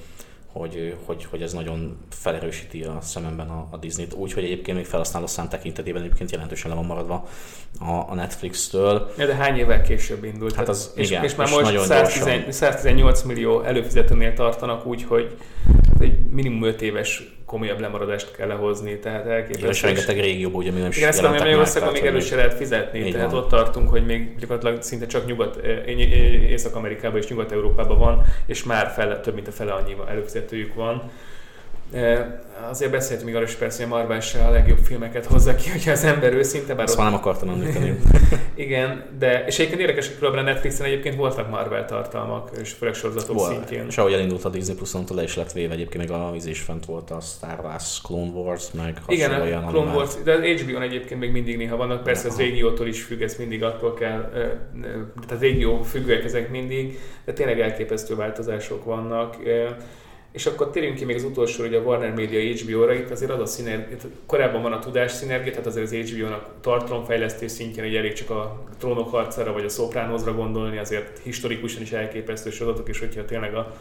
hogy, 0.57 0.95
hogy, 1.05 1.25
hogy 1.29 1.41
ez 1.41 1.53
nagyon 1.53 1.97
felerősíti 2.09 2.83
a 2.83 2.97
szememben 3.01 3.49
a, 3.49 3.67
a 3.71 3.77
Disney-t. 3.77 4.13
Úgyhogy 4.13 4.43
egyébként 4.43 4.77
még 4.77 4.85
felhasználó 4.85 5.27
szám 5.27 5.49
tekintetében 5.49 6.01
egyébként 6.01 6.31
jelentősen 6.31 6.69
le 6.69 6.75
van 6.75 6.85
maradva 6.85 7.27
a, 7.79 7.91
a 7.91 8.13
Netflix-től. 8.13 9.11
Ja, 9.17 9.25
de 9.25 9.35
hány 9.35 9.57
évvel 9.57 9.81
később 9.81 10.23
indult? 10.23 10.55
Hát 10.55 10.69
az, 10.69 10.91
és, 10.95 11.09
igen, 11.09 11.23
és 11.23 11.35
már 11.35 11.47
és 11.47 11.53
most 11.53 11.79
110, 11.79 12.55
118 12.55 13.21
millió 13.21 13.61
előfizetőnél 13.61 14.33
tartanak, 14.33 14.85
úgyhogy 14.85 15.37
egy 15.99 16.19
minimum 16.29 16.63
5 16.63 16.81
éves 16.81 17.35
komolyabb 17.45 17.79
lemaradást 17.79 18.35
kell 18.35 18.47
lehozni, 18.47 18.99
tehát 18.99 19.25
elképesztő. 19.25 19.67
És 19.67 19.81
rengeteg 19.81 20.19
régióban 20.19 20.61
ugye 20.61 20.71
mi 20.71 20.79
nem 20.79 20.91
Igen, 20.91 21.09
ezt 21.09 21.23
a 21.23 21.29
Magyarországon 21.29 21.91
még 21.91 22.05
elő 22.05 22.19
se 22.19 22.35
lehet 22.35 22.53
fizetni, 22.53 22.99
Így 22.99 23.11
tehát 23.11 23.33
ott 23.33 23.49
tartunk, 23.49 23.89
hogy 23.89 24.05
még 24.05 24.35
gyakorlatilag 24.37 24.81
szinte 24.81 25.05
csak 25.05 25.25
Nyugat, 25.25 25.55
Észak-Amerikában 26.49 27.19
és 27.19 27.27
Nyugat-Európában 27.27 27.97
van, 27.97 28.21
és 28.45 28.63
már 28.63 28.91
fele, 28.95 29.19
több 29.19 29.33
mint 29.33 29.47
a 29.47 29.51
fele 29.51 29.71
annyi 29.71 29.95
előfizetőjük 30.07 30.73
van. 30.73 31.11
Azért 32.69 32.91
beszéltünk 32.91 33.25
még 33.25 33.35
arról 33.35 33.47
is 33.47 33.53
persze, 33.53 33.83
hogy 33.83 33.93
a 33.93 33.95
Marvel 33.95 34.19
se 34.19 34.45
a 34.45 34.51
legjobb 34.51 34.77
filmeket 34.77 35.25
hozza 35.25 35.55
ki, 35.55 35.69
hogyha 35.75 35.91
az 35.91 36.03
ember 36.03 36.33
őszinte. 36.33 36.73
Bár 36.73 36.83
Azt 36.83 36.93
ott... 36.93 36.99
már 36.99 37.09
nem 37.09 37.19
akartam 37.19 37.49
említeni. 37.49 37.99
Igen, 38.55 39.03
de 39.19 39.45
és 39.45 39.55
egyébként 39.59 39.81
érdekes, 39.81 40.11
hogy 40.19 40.37
a 40.37 40.41
Netflixen 40.41 40.85
egyébként 40.85 41.15
voltak 41.15 41.49
Marvel 41.49 41.85
tartalmak, 41.85 42.49
és 42.61 42.71
főleg 42.71 42.95
sorozatok 42.95 43.35
Vol. 43.35 43.47
szintjén. 43.47 43.85
És 43.87 43.97
ahogy 43.97 44.13
elindult 44.13 44.45
a 44.45 44.49
Disney 44.49 44.75
plus 44.75 44.93
le 45.15 45.23
is 45.23 45.35
lett 45.35 45.51
véve, 45.51 45.73
egyébként 45.73 46.09
még 46.09 46.17
a 46.17 46.31
víz 46.31 46.45
is 46.45 46.59
fent 46.59 46.85
volt 46.85 47.11
a 47.11 47.19
Star 47.19 47.59
Wars, 47.63 48.01
Clone 48.01 48.31
Wars, 48.31 48.71
meg 48.71 49.01
Igen, 49.07 49.31
a 49.31 49.67
Clone 49.67 49.93
Wars, 49.93 50.11
de 50.23 50.33
az 50.33 50.39
HBO-n 50.39 50.81
egyébként 50.81 51.19
még 51.19 51.31
mindig 51.31 51.57
néha 51.57 51.75
vannak, 51.75 52.03
persze 52.03 52.27
az 52.27 52.37
régiótól 52.37 52.87
is 52.87 53.03
függ, 53.03 53.21
ez 53.21 53.35
mindig 53.35 53.63
attól 53.63 53.93
kell, 53.93 54.31
tehát 55.27 55.41
régió 55.41 55.81
függőek 55.81 56.23
ezek 56.23 56.49
mindig, 56.49 56.99
de 57.25 57.33
tényleg 57.33 57.59
elképesztő 57.59 58.15
változások 58.15 58.83
vannak. 58.83 59.35
És 60.35 60.45
akkor 60.45 60.69
térjünk 60.69 60.95
ki 60.95 61.05
még 61.05 61.15
az 61.15 61.23
utolsó, 61.23 61.63
hogy 61.63 61.75
a 61.75 61.79
Warner 61.79 62.13
Media 62.13 62.53
HBO-ra, 62.53 62.93
itt 62.93 63.09
azért 63.09 63.31
az 63.31 63.39
a 63.39 63.45
szinergia, 63.45 63.97
korábban 64.25 64.61
van 64.61 64.73
a 64.73 64.79
tudás 64.79 65.11
szinergia, 65.11 65.51
tehát 65.51 65.67
azért 65.67 65.85
az 65.85 66.09
HBO-nak 66.09 66.49
tartalomfejlesztés 66.61 67.51
szintjén, 67.51 67.85
hogy 67.85 67.95
elég 67.95 68.13
csak 68.13 68.29
a 68.29 68.63
trónok 68.79 69.09
harcára 69.09 69.53
vagy 69.53 69.65
a 69.65 69.69
szopránozra 69.69 70.33
gondolni, 70.33 70.77
azért 70.77 71.19
historikusan 71.23 71.81
is 71.81 71.91
elképesztő 71.91 72.49
sorozatok, 72.49 72.89
és 72.89 72.99
hogyha 72.99 73.25
tényleg 73.25 73.55
a 73.55 73.75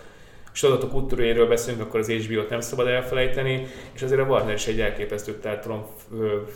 sorozatok 0.57 0.95
úttörőjéről 0.95 1.49
beszélünk, 1.49 1.83
akkor 1.83 2.01
az 2.01 2.09
HBO-t 2.09 2.51
nem 2.51 2.61
szabad 2.61 2.87
elfelejteni, 2.87 3.67
és 3.93 4.03
azért 4.03 4.21
a 4.21 4.25
Warner 4.25 4.55
is 4.55 4.67
egy 4.67 4.81
elképesztő 4.81 5.39
tartalom 5.39 5.85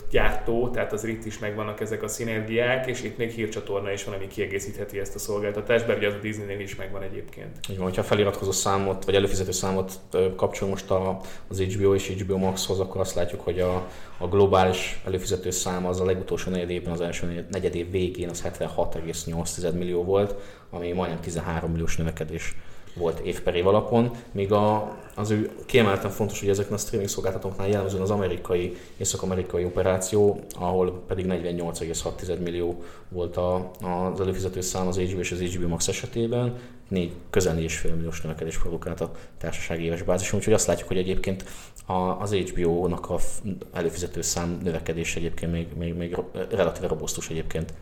gyártó, 0.09 0.69
tehát 0.69 0.93
az 0.93 1.03
itt 1.03 1.25
is 1.25 1.39
megvannak 1.39 1.81
ezek 1.81 2.03
a 2.03 2.07
szinergiák, 2.07 2.87
és 2.87 3.03
itt 3.03 3.17
még 3.17 3.31
hírcsatorna 3.31 3.91
is 3.91 4.03
van, 4.03 4.15
ami 4.15 4.27
kiegészítheti 4.27 4.99
ezt 4.99 5.15
a 5.15 5.19
szolgáltatást, 5.19 5.87
bár 5.87 5.97
ugye 5.97 6.07
az 6.07 6.13
a 6.13 6.17
Disney-nél 6.21 6.59
is 6.59 6.75
megvan 6.75 7.01
egyébként. 7.01 7.59
Így 7.69 7.77
van, 7.77 7.85
hogyha 7.85 8.03
feliratkozó 8.03 8.51
számot, 8.51 9.05
vagy 9.05 9.15
előfizető 9.15 9.51
számot 9.51 9.91
kapcsol 10.35 10.69
most 10.69 10.91
a, 10.91 11.19
az 11.47 11.61
HBO 11.61 11.93
és 11.93 12.07
HBO 12.07 12.37
Maxhoz, 12.37 12.79
akkor 12.79 13.01
azt 13.01 13.15
látjuk, 13.15 13.41
hogy 13.41 13.59
a, 13.59 13.87
a 14.17 14.27
globális 14.27 15.01
előfizető 15.05 15.49
szám 15.49 15.85
az 15.85 15.99
a 15.99 16.05
legutolsó 16.05 16.51
negyedében, 16.51 16.93
az 16.93 17.01
első 17.01 17.45
negyedév 17.51 17.91
végén 17.91 18.29
az 18.29 18.43
76,8 18.59 19.73
millió 19.73 20.03
volt, 20.03 20.35
ami 20.69 20.91
majdnem 20.91 21.19
13 21.19 21.71
milliós 21.71 21.97
növekedés 21.97 22.55
volt 22.93 23.19
év 23.19 23.41
per 23.41 23.55
év 23.55 23.67
alapon, 23.67 24.11
míg 24.31 24.51
a, 24.51 24.97
az 25.15 25.29
ő 25.29 25.49
kiemelten 25.65 26.11
fontos, 26.11 26.39
hogy 26.39 26.49
ezeken 26.49 26.73
a 26.73 26.77
streaming 26.77 27.09
szolgáltatóknál 27.09 27.67
jellemzően 27.67 28.01
az 28.01 28.11
amerikai, 28.11 28.77
észak-amerikai 28.97 29.65
operáció, 29.65 30.39
ahol 30.59 31.03
pedig 31.07 31.25
48,6 31.27 32.39
millió 32.39 32.83
volt 33.09 33.37
a, 33.37 33.71
az 33.81 34.19
előfizető 34.19 34.61
szám 34.61 34.87
az 34.87 34.97
HBO 34.97 35.19
és 35.19 35.31
az 35.31 35.39
HBO 35.39 35.67
Max 35.67 35.87
esetében, 35.87 36.57
négy, 36.87 37.11
közel 37.29 37.55
4,5 37.55 37.95
milliós 37.95 38.21
növekedés 38.21 38.57
produkált 38.57 39.01
a 39.01 39.11
társasági 39.37 39.83
éves 39.83 40.01
bázison, 40.01 40.39
úgyhogy 40.39 40.53
azt 40.53 40.67
látjuk, 40.67 40.87
hogy 40.87 40.97
egyébként 40.97 41.43
a, 41.85 41.93
az 41.93 42.33
HBO-nak 42.33 43.09
a 43.09 43.19
előfizető 43.73 44.21
szám 44.21 44.59
növekedés 44.63 45.15
egyébként 45.15 45.51
még, 45.51 45.67
még, 45.77 45.93
még 45.93 46.17
relatíve 46.49 46.87
robusztus 46.87 47.29
egyébként. 47.29 47.73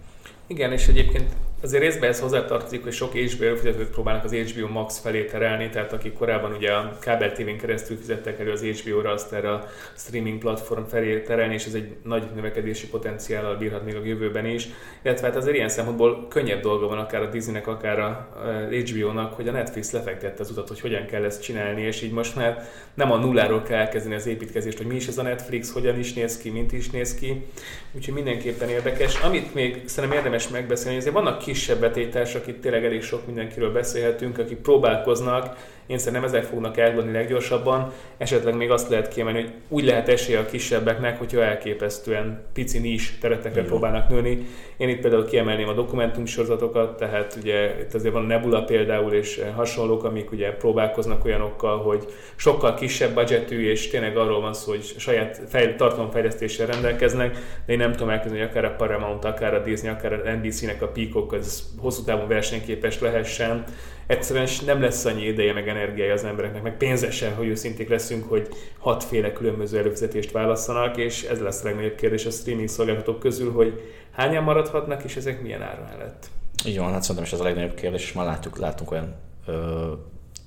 Igen, 0.48 0.72
és 0.72 0.88
egyébként 0.88 1.36
azért 1.62 1.84
részben 1.84 2.10
ez 2.10 2.20
hozzátartozik, 2.20 2.84
hogy 2.84 2.94
sok 2.94 3.14
HBO 3.14 3.46
előfizetőt 3.46 3.90
próbálnak 3.90 4.24
az 4.24 4.34
HBO 4.34 4.68
Max 4.68 5.00
felé 5.00 5.26
terelni, 5.26 5.70
tehát 5.70 5.94
akik 5.94 6.14
korábban 6.14 6.54
ugye 6.54 6.72
a 6.72 6.98
kábel 7.00 7.32
tv 7.32 7.50
keresztül 7.60 7.98
fizettek 7.98 8.40
elő 8.40 8.52
az 8.52 8.62
HBO-ra, 8.62 9.12
azt 9.12 9.34
erre 9.34 9.52
a 9.52 9.68
streaming 9.98 10.40
platform 10.40 10.84
felé 10.84 11.22
terelni, 11.22 11.54
és 11.54 11.66
ez 11.66 11.74
egy 11.74 11.96
nagy 12.04 12.24
növekedési 12.36 12.88
potenciállal 12.88 13.56
bírhat 13.56 13.86
még 13.86 13.96
a 13.96 14.06
jövőben 14.06 14.46
is. 14.46 14.68
Illetve 15.02 15.28
hát 15.28 15.36
azért 15.36 15.56
ilyen 15.56 15.70
szempontból 15.70 16.28
könnyebb 16.28 16.62
dolga 16.62 16.88
van 16.88 16.98
akár 16.98 17.22
a 17.22 17.30
Disneynek, 17.30 17.68
akár 17.68 18.00
a 18.00 18.28
HBO-nak, 18.70 19.34
hogy 19.34 19.48
a 19.48 19.52
Netflix 19.52 19.92
lefektette 19.92 20.42
az 20.42 20.50
utat, 20.50 20.68
hogy 20.68 20.80
hogyan 20.80 21.06
kell 21.06 21.24
ezt 21.24 21.42
csinálni, 21.42 21.82
és 21.82 22.02
így 22.02 22.12
most 22.12 22.36
már 22.36 22.70
nem 22.94 23.12
a 23.12 23.18
nulláról 23.18 23.62
kell 23.62 23.80
elkezdeni 23.80 24.16
az 24.16 24.28
építkezést, 24.28 24.78
hogy 24.78 24.88
mi 24.88 24.96
is 24.96 25.08
ez 25.08 25.18
a 25.18 25.22
Netflix, 25.22 25.72
hogyan 25.72 26.00
is 26.00 26.14
néz 26.14 26.38
ki, 26.38 26.50
mint 26.50 26.72
is 26.72 26.90
néz 26.90 27.16
ki. 27.16 27.46
Úgyhogy 27.92 28.14
mindenképpen 28.14 28.70
érdekes. 28.70 29.20
Amit 29.20 29.54
még 29.54 29.82
szerintem 29.86 30.20
érdemes 30.20 30.48
megbeszélni, 30.50 30.98
azért 30.98 31.14
vannak 31.14 31.40
kisebb 31.48 31.80
betétársak, 31.80 32.48
itt 32.48 32.62
tényleg 32.62 32.86
elég 32.86 33.02
sok 33.02 33.26
mindenkiről 33.26 33.72
beszélhetünk, 33.72 34.38
akik 34.38 34.58
próbálkoznak, 34.58 35.58
én 35.88 35.98
szerintem 35.98 36.24
ezek 36.24 36.44
fognak 36.44 36.78
elgondolni 36.78 37.18
leggyorsabban. 37.18 37.92
Esetleg 38.18 38.56
még 38.56 38.72
azt 38.72 38.90
lehet 38.90 39.08
kiemelni, 39.08 39.42
hogy 39.42 39.52
úgy 39.68 39.84
lehet 39.84 40.08
esélye 40.10 40.40
a 40.40 40.46
kisebbeknek, 40.46 41.18
hogyha 41.18 41.44
elképesztően 41.44 42.44
pici 42.54 42.80
nis 42.80 43.18
teretekre 43.22 43.50
Igen. 43.50 43.66
próbálnak 43.66 44.10
nőni. 44.10 44.46
Én 44.78 44.90
itt 44.90 45.02
például 45.02 45.26
kiemelném 45.26 45.68
a 45.68 45.74
dokumentumsorozatokat, 45.74 46.98
tehát 46.98 47.38
ugye 47.42 47.80
itt 47.82 47.94
azért 47.94 48.14
van 48.14 48.26
Nebula 48.26 48.64
például 48.64 49.14
és 49.14 49.42
hasonlók, 49.56 50.04
amik 50.04 50.32
ugye 50.32 50.52
próbálkoznak 50.52 51.26
olyanokkal, 51.26 51.78
hogy 51.78 52.06
sokkal 52.36 52.74
kisebb 52.74 53.14
budgetű, 53.14 53.70
és 53.70 53.88
tényleg 53.88 54.18
arról 54.18 54.42
van 54.42 54.54
szó, 54.54 54.72
hogy 54.72 54.84
saját 54.98 55.42
fej, 55.48 55.76
tartalomfejlesztéssel 55.76 56.68
rendelkeznek, 56.68 57.38
de 57.66 57.74
én 57.74 57.78
nem 57.78 57.92
tudom 57.92 58.10
elkezdeni, 58.10 58.40
hogy 58.40 58.50
akár 58.50 58.66
a 58.66 58.76
Paramount, 58.76 59.26
akár 59.26 59.54
a 59.54 59.60
Disney, 59.60 59.92
akár 59.92 60.14
a 60.14 60.32
NBC-nek 60.32 60.82
a 60.82 60.88
Peacock 60.88 61.34
az 61.34 61.64
hosszú 61.80 62.04
távon 62.04 62.28
versenyképes 62.28 63.00
lehessen 63.00 63.64
egyszerűen 64.08 64.48
nem 64.66 64.82
lesz 64.82 65.06
annyi 65.06 65.26
ideje 65.26 65.54
meg 65.54 65.68
energiája 65.68 66.14
az 66.14 66.24
embereknek, 66.24 66.64
meg 66.64 66.78
pénzesen, 66.78 67.36
hogy 67.36 67.48
őszinték 67.48 67.90
leszünk, 67.90 68.30
hogy 68.30 68.48
hatféle 68.78 69.32
különböző 69.32 69.78
előfizetést 69.78 70.32
válasszanak, 70.32 70.98
és 70.98 71.24
ez 71.24 71.40
lesz 71.40 71.64
a 71.64 71.66
legnagyobb 71.66 71.96
kérdés 71.96 72.26
a 72.26 72.30
streaming 72.30 72.68
szolgáltatók 72.68 73.20
közül, 73.20 73.52
hogy 73.52 73.82
hányan 74.12 74.44
maradhatnak, 74.44 75.04
és 75.04 75.16
ezek 75.16 75.42
milyen 75.42 75.62
ára 75.62 75.90
mellett. 75.90 76.30
Így 76.66 76.78
van, 76.78 76.92
hát 76.92 77.02
szerintem 77.02 77.26
is 77.26 77.32
ez 77.32 77.40
a 77.40 77.44
legnagyobb 77.44 77.74
kérdés, 77.74 78.04
és 78.04 78.14
már 78.14 78.26
látjuk, 78.26 78.58
látunk 78.58 78.92
olyan 78.92 79.16
ö, 79.46 79.92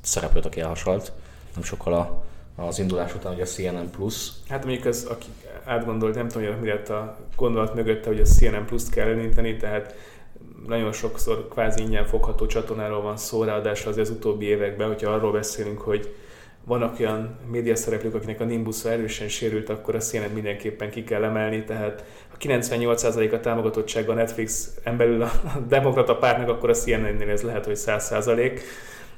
szereplőt, 0.01 0.47
aki 0.47 0.61
elhasalt, 0.61 1.13
nem 1.55 1.63
sokkal 1.63 1.93
a, 1.93 2.25
az 2.63 2.79
indulás 2.79 3.15
után, 3.15 3.33
hogy 3.33 3.43
a 3.43 3.45
CNN 3.45 3.91
Plus. 3.91 4.31
Hát 4.49 4.65
mondjuk 4.65 4.87
az, 4.87 5.05
aki 5.05 5.27
átgondolt, 5.65 6.15
nem 6.15 6.29
tudom, 6.29 6.49
hogy 6.49 6.61
mi 6.61 6.69
lett 6.69 6.89
a 6.89 7.17
gondolat 7.37 7.75
mögötte, 7.75 8.09
hogy 8.09 8.21
a 8.21 8.25
CNN 8.25 8.65
Plus-t 8.65 8.91
kell 8.91 9.09
elindítani, 9.09 9.57
tehát 9.57 9.95
nagyon 10.67 10.93
sokszor 10.93 11.49
kvázi 11.49 11.83
ingyen 11.83 12.07
fogható 12.07 12.47
csatornáról 12.47 13.03
van 13.03 13.17
szó, 13.17 13.45
ráadásul 13.45 13.93
az 13.93 14.11
utóbbi 14.11 14.47
években, 14.47 14.87
hogyha 14.87 15.11
arról 15.11 15.33
beszélünk, 15.33 15.81
hogy 15.81 16.15
vannak 16.65 17.01
olyan 17.01 17.39
médiaszereplők, 17.51 18.15
akinek 18.15 18.41
a 18.41 18.45
nimbusza 18.45 18.91
erősen 18.91 19.29
sérült, 19.29 19.69
akkor 19.69 19.95
a 19.95 19.99
CNN 19.99 20.31
mindenképpen 20.35 20.91
ki 20.91 21.05
kell 21.05 21.25
emelni, 21.25 21.65
tehát 21.65 22.05
ha 22.29 22.37
98% 22.41 23.33
a 23.33 23.41
támogatottsága 23.41 24.13
a 24.13 24.15
Netflix 24.15 24.71
belül 24.97 25.23
a 25.23 25.31
demokrata 25.69 26.17
pártnak, 26.17 26.49
akkor 26.49 26.71
a 26.71 26.75
CNN-nél 26.75 27.31
ez 27.31 27.43
lehet, 27.43 27.65
hogy 27.65 27.79
100% 27.79 28.61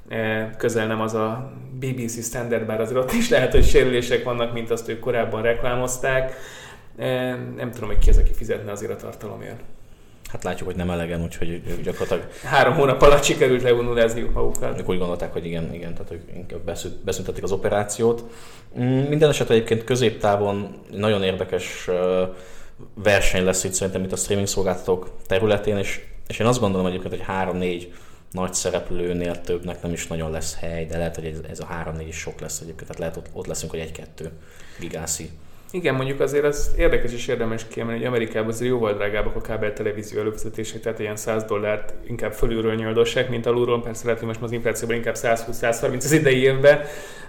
e, 0.09 0.50
közel 0.59 0.87
nem 0.87 1.00
az 1.00 1.14
a 1.14 1.52
BBC 1.78 2.24
standard, 2.24 2.66
bár 2.66 2.81
azért 2.81 2.98
ott 2.98 3.12
is 3.12 3.31
lehet, 3.31 3.52
hogy 3.52 3.64
sérülések 3.64 4.24
vannak, 4.24 4.52
mint 4.52 4.70
azt 4.70 4.88
ők 4.88 4.98
korábban 4.98 5.42
reklámozták. 5.42 6.37
E, 6.96 7.35
nem 7.57 7.70
tudom, 7.70 7.88
hogy 7.88 7.98
ki 7.98 8.11
az, 8.11 8.18
aki 8.18 8.33
fizetne 8.33 8.72
azért 8.72 8.92
a 8.92 8.96
tartalomért. 8.96 9.61
Hát 10.33 10.45
látjuk, 10.45 10.68
hogy 10.68 10.77
nem 10.77 10.90
elegen, 10.90 11.23
úgyhogy 11.23 11.62
gyakorlatilag... 11.83 12.31
Három 12.45 12.75
hónap 12.75 13.03
alatt 13.03 13.23
sikerült 13.23 13.62
levonulázniuk 13.62 14.33
magukat. 14.33 14.79
Ők 14.79 14.88
úgy 14.88 14.99
gondolták, 14.99 15.33
hogy 15.33 15.47
igen, 15.47 15.75
igen 15.75 15.95
tehát 15.95 16.11
ők 16.11 16.21
inkább 16.35 16.73
beszüntették 17.05 17.42
az 17.42 17.53
operációt. 17.53 18.25
Mm, 18.79 18.99
minden 18.99 19.29
esetre 19.29 19.55
egyébként 19.55 19.85
középtávon 19.85 20.75
nagyon 20.90 21.23
érdekes 21.23 21.88
verseny 22.95 23.45
lesz 23.45 23.64
itt 23.64 23.73
szerintem 23.73 24.05
itt 24.05 24.12
a 24.12 24.16
streaming 24.16 24.49
szolgáltatók 24.49 25.11
területén, 25.27 25.77
és, 25.77 26.01
és 26.27 26.38
én 26.38 26.47
azt 26.47 26.61
gondolom 26.61 26.87
egyébként, 26.87 27.14
hogy 27.14 27.25
három-négy 27.25 27.92
nagy 28.31 28.55
szereplőnél 28.55 29.40
többnek 29.40 29.83
nem 29.83 29.92
is 29.92 30.07
nagyon 30.07 30.31
lesz 30.31 30.57
hely, 30.61 30.87
de 30.87 30.97
lehet, 30.97 31.14
hogy 31.14 31.25
ez, 31.25 31.38
ez 31.51 31.61
a 31.61 31.64
három-négy 31.64 32.09
is 32.09 32.16
sok 32.16 32.40
lesz 32.40 32.61
egyébként, 32.61 32.90
tehát 32.90 32.99
lehet 32.99 33.16
ott, 33.16 33.27
ott 33.33 33.47
leszünk, 33.47 33.71
hogy 33.71 33.81
egy-kettő 33.81 34.31
gigászi 34.79 35.31
igen, 35.72 35.94
mondjuk 35.94 36.20
azért 36.20 36.44
az 36.44 36.70
érdekes 36.76 37.12
és 37.12 37.26
érdemes 37.26 37.66
kiemelni, 37.68 37.98
hogy 37.98 38.08
Amerikában 38.08 38.48
azért 38.48 38.70
jóval 38.70 38.94
drágábbak 38.94 39.37
a 39.37 39.40
kábel 39.40 39.72
televízió 39.72 40.20
előfizetések, 40.20 40.80
tehát 40.80 40.98
ilyen 40.98 41.16
100 41.16 41.44
dollárt 41.44 41.94
inkább 42.06 42.32
fölülről 42.32 42.74
nyoldossák, 42.74 43.28
mint 43.28 43.46
alulról. 43.46 43.82
Persze 43.82 44.04
lehet, 44.04 44.18
hogy 44.18 44.28
most 44.28 44.42
az 44.42 44.52
inflációban 44.52 44.96
inkább 44.96 45.16
120-130 45.18 45.96
az 45.96 46.12
idei 46.12 46.42
évben, 46.42 46.80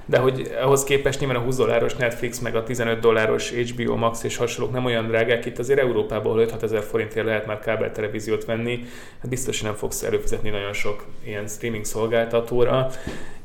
de 0.06 0.18
hogy 0.18 0.52
ahhoz 0.62 0.84
képest 0.84 1.20
nyilván 1.20 1.38
a 1.38 1.44
20 1.44 1.56
dolláros 1.58 1.96
Netflix, 1.96 2.40
meg 2.40 2.56
a 2.56 2.64
15 2.64 3.00
dolláros 3.00 3.52
HBO 3.52 3.96
Max 3.96 4.24
és 4.24 4.38
hasonlók 4.38 4.74
nem 4.74 4.86
olyan 4.86 5.08
drágák, 5.08 5.46
itt 5.46 5.60
azért 5.60 5.80
Európában 5.80 6.40
5 6.40 6.64
ezer 6.64 6.84
forintért 6.84 7.26
lehet 7.26 7.46
már 7.46 7.60
kábel 7.60 7.92
televíziót 7.92 8.46
venni, 8.46 8.86
hát 9.22 9.30
biztos, 9.30 9.60
hogy 9.60 9.70
nem 9.70 9.78
fogsz 9.78 10.04
előfizetni 10.04 10.50
nagyon 10.50 10.74
sok 10.74 11.06
ilyen 11.26 11.48
streaming 11.48 11.86
szolgáltatóra. 11.86 12.90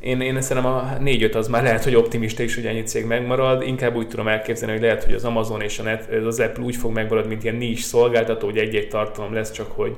Én, 0.00 0.20
én 0.20 0.40
szerintem 0.40 0.72
a 0.72 0.96
4-5 1.00 1.34
az 1.34 1.48
már 1.48 1.62
lehet, 1.62 1.84
hogy 1.84 1.94
optimista 1.94 2.42
is, 2.42 2.54
hogy 2.54 2.66
ennyi 2.66 2.82
cég 2.82 3.04
megmarad. 3.04 3.62
Inkább 3.62 3.96
úgy 3.96 4.08
tudom 4.08 4.28
elképzelni, 4.28 4.72
hogy 4.72 4.82
lehet, 4.82 5.04
hogy 5.04 5.14
az 5.14 5.24
Amazon 5.24 5.60
és 5.60 5.78
a 5.78 5.82
Net, 5.82 6.12
az 6.26 6.40
Apple 6.40 6.64
úgy 6.64 6.76
fog 6.76 6.92
megmaradni, 6.92 7.28
mint 7.30 7.44
ilyen 7.44 7.56
nincs 7.56 7.82
szolgáltató, 7.82 8.46
hogy 8.46 8.58
egy-egy 8.58 8.88
tartalom 8.88 9.34
lesz, 9.34 9.50
csak 9.52 9.72
hogy 9.72 9.96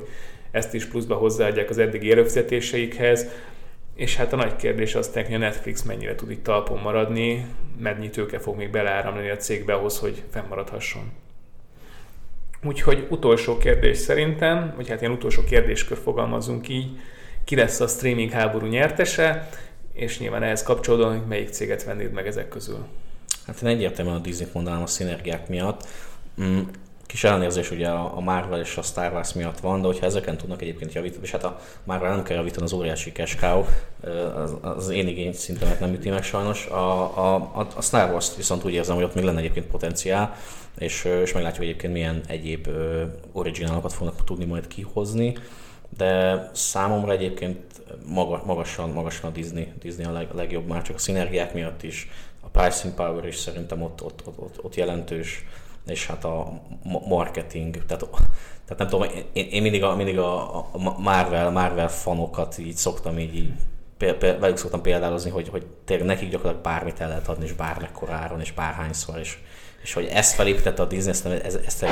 ezt 0.50 0.74
is 0.74 0.84
pluszba 0.84 1.14
hozzáadják 1.14 1.70
az 1.70 1.78
eddigi 1.78 2.10
előfizetéseikhez. 2.10 3.26
És 4.00 4.16
hát 4.16 4.32
a 4.32 4.36
nagy 4.36 4.56
kérdés 4.56 4.94
az 4.94 5.10
hogy 5.12 5.34
a 5.34 5.38
Netflix 5.38 5.82
mennyire 5.82 6.14
tud 6.14 6.30
itt 6.30 6.42
talpon 6.42 6.80
maradni, 6.80 7.46
mennyi 7.78 8.10
tőke 8.10 8.38
fog 8.38 8.56
még 8.56 8.70
beleáramlani 8.70 9.30
a 9.30 9.36
cégbe 9.36 9.72
ahhoz, 9.74 9.98
hogy 9.98 10.22
fennmaradhasson. 10.30 11.12
Úgyhogy 12.62 13.06
utolsó 13.10 13.58
kérdés 13.58 13.98
szerintem, 13.98 14.72
vagy 14.76 14.88
hát 14.88 15.00
ilyen 15.00 15.12
utolsó 15.12 15.44
kérdéskör 15.44 15.98
fogalmazunk 15.98 16.68
így, 16.68 16.98
ki 17.44 17.56
lesz 17.56 17.80
a 17.80 17.86
streaming 17.86 18.30
háború 18.30 18.66
nyertese, 18.66 19.48
és 19.92 20.18
nyilván 20.18 20.42
ehhez 20.42 20.62
kapcsolódóan, 20.62 21.18
hogy 21.18 21.26
melyik 21.26 21.48
céget 21.48 21.84
vennéd 21.84 22.12
meg 22.12 22.26
ezek 22.26 22.48
közül? 22.48 22.86
Hát 23.46 23.62
én 23.62 23.68
egyértelműen 23.68 24.16
a 24.16 24.20
Disney-t 24.20 24.54
mondanám 24.54 24.82
a 24.82 24.86
szinergiák 24.86 25.48
miatt. 25.48 25.88
Kis 27.10 27.24
elnézés 27.24 27.70
ugye 27.70 27.88
a 27.88 28.20
Marvel 28.20 28.60
és 28.60 28.76
a 28.76 28.82
Star 28.82 29.12
Wars 29.12 29.32
miatt 29.32 29.60
van, 29.60 29.80
de 29.80 29.86
hogyha 29.86 30.06
ezeken 30.06 30.36
tudnak 30.36 30.62
egyébként 30.62 30.92
javítani, 30.92 31.22
és 31.22 31.30
hát 31.30 31.44
a 31.44 31.60
Marvel 31.84 32.14
nem 32.14 32.22
kell 32.22 32.36
javítani 32.36 32.64
az 32.64 32.72
óriási 32.72 33.12
cow, 33.40 33.64
az, 34.36 34.56
az 34.60 34.88
én 34.88 35.08
igény 35.08 35.32
szintemet 35.32 35.80
nem 35.80 35.92
üti 35.92 36.10
meg 36.10 36.22
sajnos. 36.22 36.66
A, 36.66 37.00
a, 37.34 37.66
a 37.76 37.82
Star 37.82 38.10
Wars 38.10 38.36
viszont 38.36 38.64
úgy 38.64 38.72
érzem, 38.72 38.94
hogy 38.94 39.04
ott 39.04 39.14
még 39.14 39.24
lenne 39.24 39.38
egyébként 39.38 39.66
potenciál, 39.66 40.34
és, 40.78 41.04
és 41.22 41.32
meglátjuk 41.32 41.64
egyébként 41.64 41.92
milyen 41.92 42.20
egyéb 42.26 42.68
originálokat 43.32 43.92
fognak 43.92 44.24
tudni 44.24 44.44
majd 44.44 44.66
kihozni, 44.66 45.36
de 45.96 46.50
számomra 46.54 47.12
egyébként 47.12 47.82
magasan, 48.44 48.90
magasan 48.90 49.30
a 49.30 49.32
Disney, 49.32 49.72
Disney 49.80 50.04
a 50.04 50.12
leg, 50.12 50.28
legjobb, 50.34 50.66
már 50.66 50.82
csak 50.82 50.96
a 50.96 50.98
szinergiák 50.98 51.54
miatt 51.54 51.82
is, 51.82 52.08
a 52.40 52.46
pricing 52.46 52.94
power 52.94 53.26
is 53.26 53.36
szerintem 53.36 53.82
ott, 53.82 54.02
ott, 54.02 54.22
ott, 54.26 54.38
ott, 54.38 54.64
ott 54.64 54.74
jelentős, 54.74 55.44
és 55.86 56.06
hát 56.06 56.24
a 56.24 56.60
marketing, 57.08 57.84
tehát, 57.86 58.04
tehát 58.64 58.78
nem 58.78 58.88
tudom, 58.88 59.08
én, 59.32 59.46
én 59.50 59.62
mindig, 59.62 59.82
a, 59.82 59.96
mindig 59.96 60.18
a, 60.18 60.58
a 60.58 60.78
Marvel, 60.98 61.50
Marvel 61.50 61.88
fanokat 61.88 62.58
így 62.58 62.76
szoktam 62.76 63.18
így, 63.18 63.36
így 63.36 63.52
velük 64.20 64.56
szoktam 64.56 64.82
példálozni, 64.82 65.30
hogy, 65.30 65.48
hogy 65.48 65.66
tényleg 65.84 66.06
nekik 66.06 66.30
gyakorlatilag 66.30 66.64
bármit 66.64 67.00
el 67.00 67.08
lehet 67.08 67.28
adni, 67.28 67.44
és 67.44 67.52
bármekkora 67.52 68.12
áron, 68.12 68.40
és 68.40 68.52
bárhányszor, 68.52 69.18
és, 69.18 69.38
és 69.82 69.92
hogy 69.92 70.08
ezt 70.12 70.34
felépítette 70.34 70.82
a 70.82 70.86
Disney, 70.86 71.10
ezt, 71.10 71.26
ezt, 71.26 71.60
ezt 71.66 71.82
egy 71.82 71.90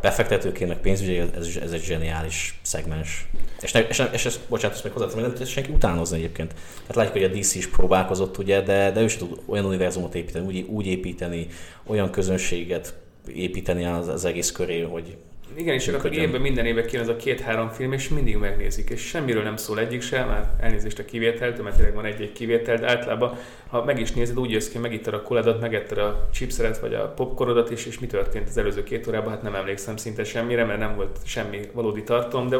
befektetőként, 0.00 0.76
pénzügyi, 0.76 1.18
ez, 1.18 1.56
ez 1.62 1.72
egy 1.72 1.82
zseniális 1.82 2.60
szegmens. 2.62 3.28
És, 3.60 3.72
ne, 3.72 3.80
és, 3.80 4.02
és 4.12 4.24
ezt, 4.24 4.40
bocsánat, 4.48 4.74
ezt 4.74 4.84
még 4.84 4.92
hozzáteszem, 4.92 5.22
nem 5.22 5.34
tud 5.34 5.46
senki 5.46 5.72
utánozni 5.72 6.16
egyébként. 6.16 6.54
Tehát 6.86 6.94
látjuk, 6.94 7.12
hogy 7.12 7.36
a 7.36 7.38
DC 7.38 7.54
is 7.54 7.68
próbálkozott, 7.68 8.38
ugye, 8.38 8.60
de, 8.60 8.90
de 8.90 9.00
ő 9.00 9.04
is 9.04 9.16
tud 9.16 9.40
olyan 9.46 9.64
univerzumot 9.64 10.14
építeni, 10.14 10.46
úgy, 10.46 10.60
úgy 10.68 10.86
építeni, 10.86 11.46
olyan 11.86 12.10
közönséget 12.10 12.94
építeni 13.34 13.84
az, 13.84 14.08
az 14.08 14.24
egész 14.24 14.52
köré, 14.52 14.80
hogy 14.80 15.16
igen, 15.54 15.74
és 15.74 15.88
akkor 15.88 16.12
évben 16.12 16.40
minden 16.40 16.66
évben 16.66 16.86
kijön 16.86 17.02
ez 17.02 17.08
a 17.10 17.16
két-három 17.16 17.68
film, 17.68 17.92
és 17.92 18.08
mindig 18.08 18.36
megnézik, 18.36 18.90
és 18.90 19.00
semmiről 19.00 19.42
nem 19.42 19.56
szól 19.56 19.78
egyik 19.78 20.02
sem, 20.02 20.28
már 20.28 20.50
elnézést 20.60 20.98
a 20.98 21.04
kivételt, 21.04 21.62
mert 21.62 21.76
tényleg 21.76 21.94
van 21.94 22.04
egy-egy 22.04 22.32
kivétel, 22.32 22.76
de 22.76 22.88
általában, 22.88 23.38
ha 23.68 23.84
meg 23.84 24.00
is 24.00 24.12
nézed, 24.12 24.38
úgy 24.38 24.50
jössz 24.50 24.68
ki, 24.68 24.78
megittad 24.78 25.14
a 25.14 25.22
koládat, 25.22 25.60
megetted 25.60 25.98
a 25.98 26.28
chipszeret 26.32 26.78
vagy 26.78 26.94
a 26.94 27.08
popcornodat 27.08 27.70
is, 27.70 27.86
és 27.86 27.98
mi 27.98 28.06
történt 28.06 28.48
az 28.48 28.56
előző 28.56 28.82
két 28.82 29.06
órában, 29.06 29.30
hát 29.30 29.42
nem 29.42 29.54
emlékszem 29.54 29.96
szinte 29.96 30.24
semmire, 30.24 30.64
mert 30.64 30.78
nem 30.78 30.96
volt 30.96 31.18
semmi 31.24 31.60
valódi 31.72 32.02
tartalom, 32.02 32.48
de 32.48 32.58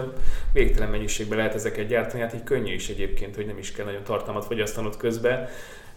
végtelen 0.52 0.90
mennyiségben 0.90 1.38
lehet 1.38 1.54
ezeket 1.54 1.86
gyártani, 1.86 2.22
hát 2.22 2.34
így 2.34 2.44
könnyű 2.44 2.74
is 2.74 2.88
egyébként, 2.88 3.34
hogy 3.34 3.46
nem 3.46 3.58
is 3.58 3.72
kell 3.72 3.84
nagyon 3.84 4.04
tartalmat 4.04 4.44
fogyasztanod 4.44 4.96
közben 4.96 5.48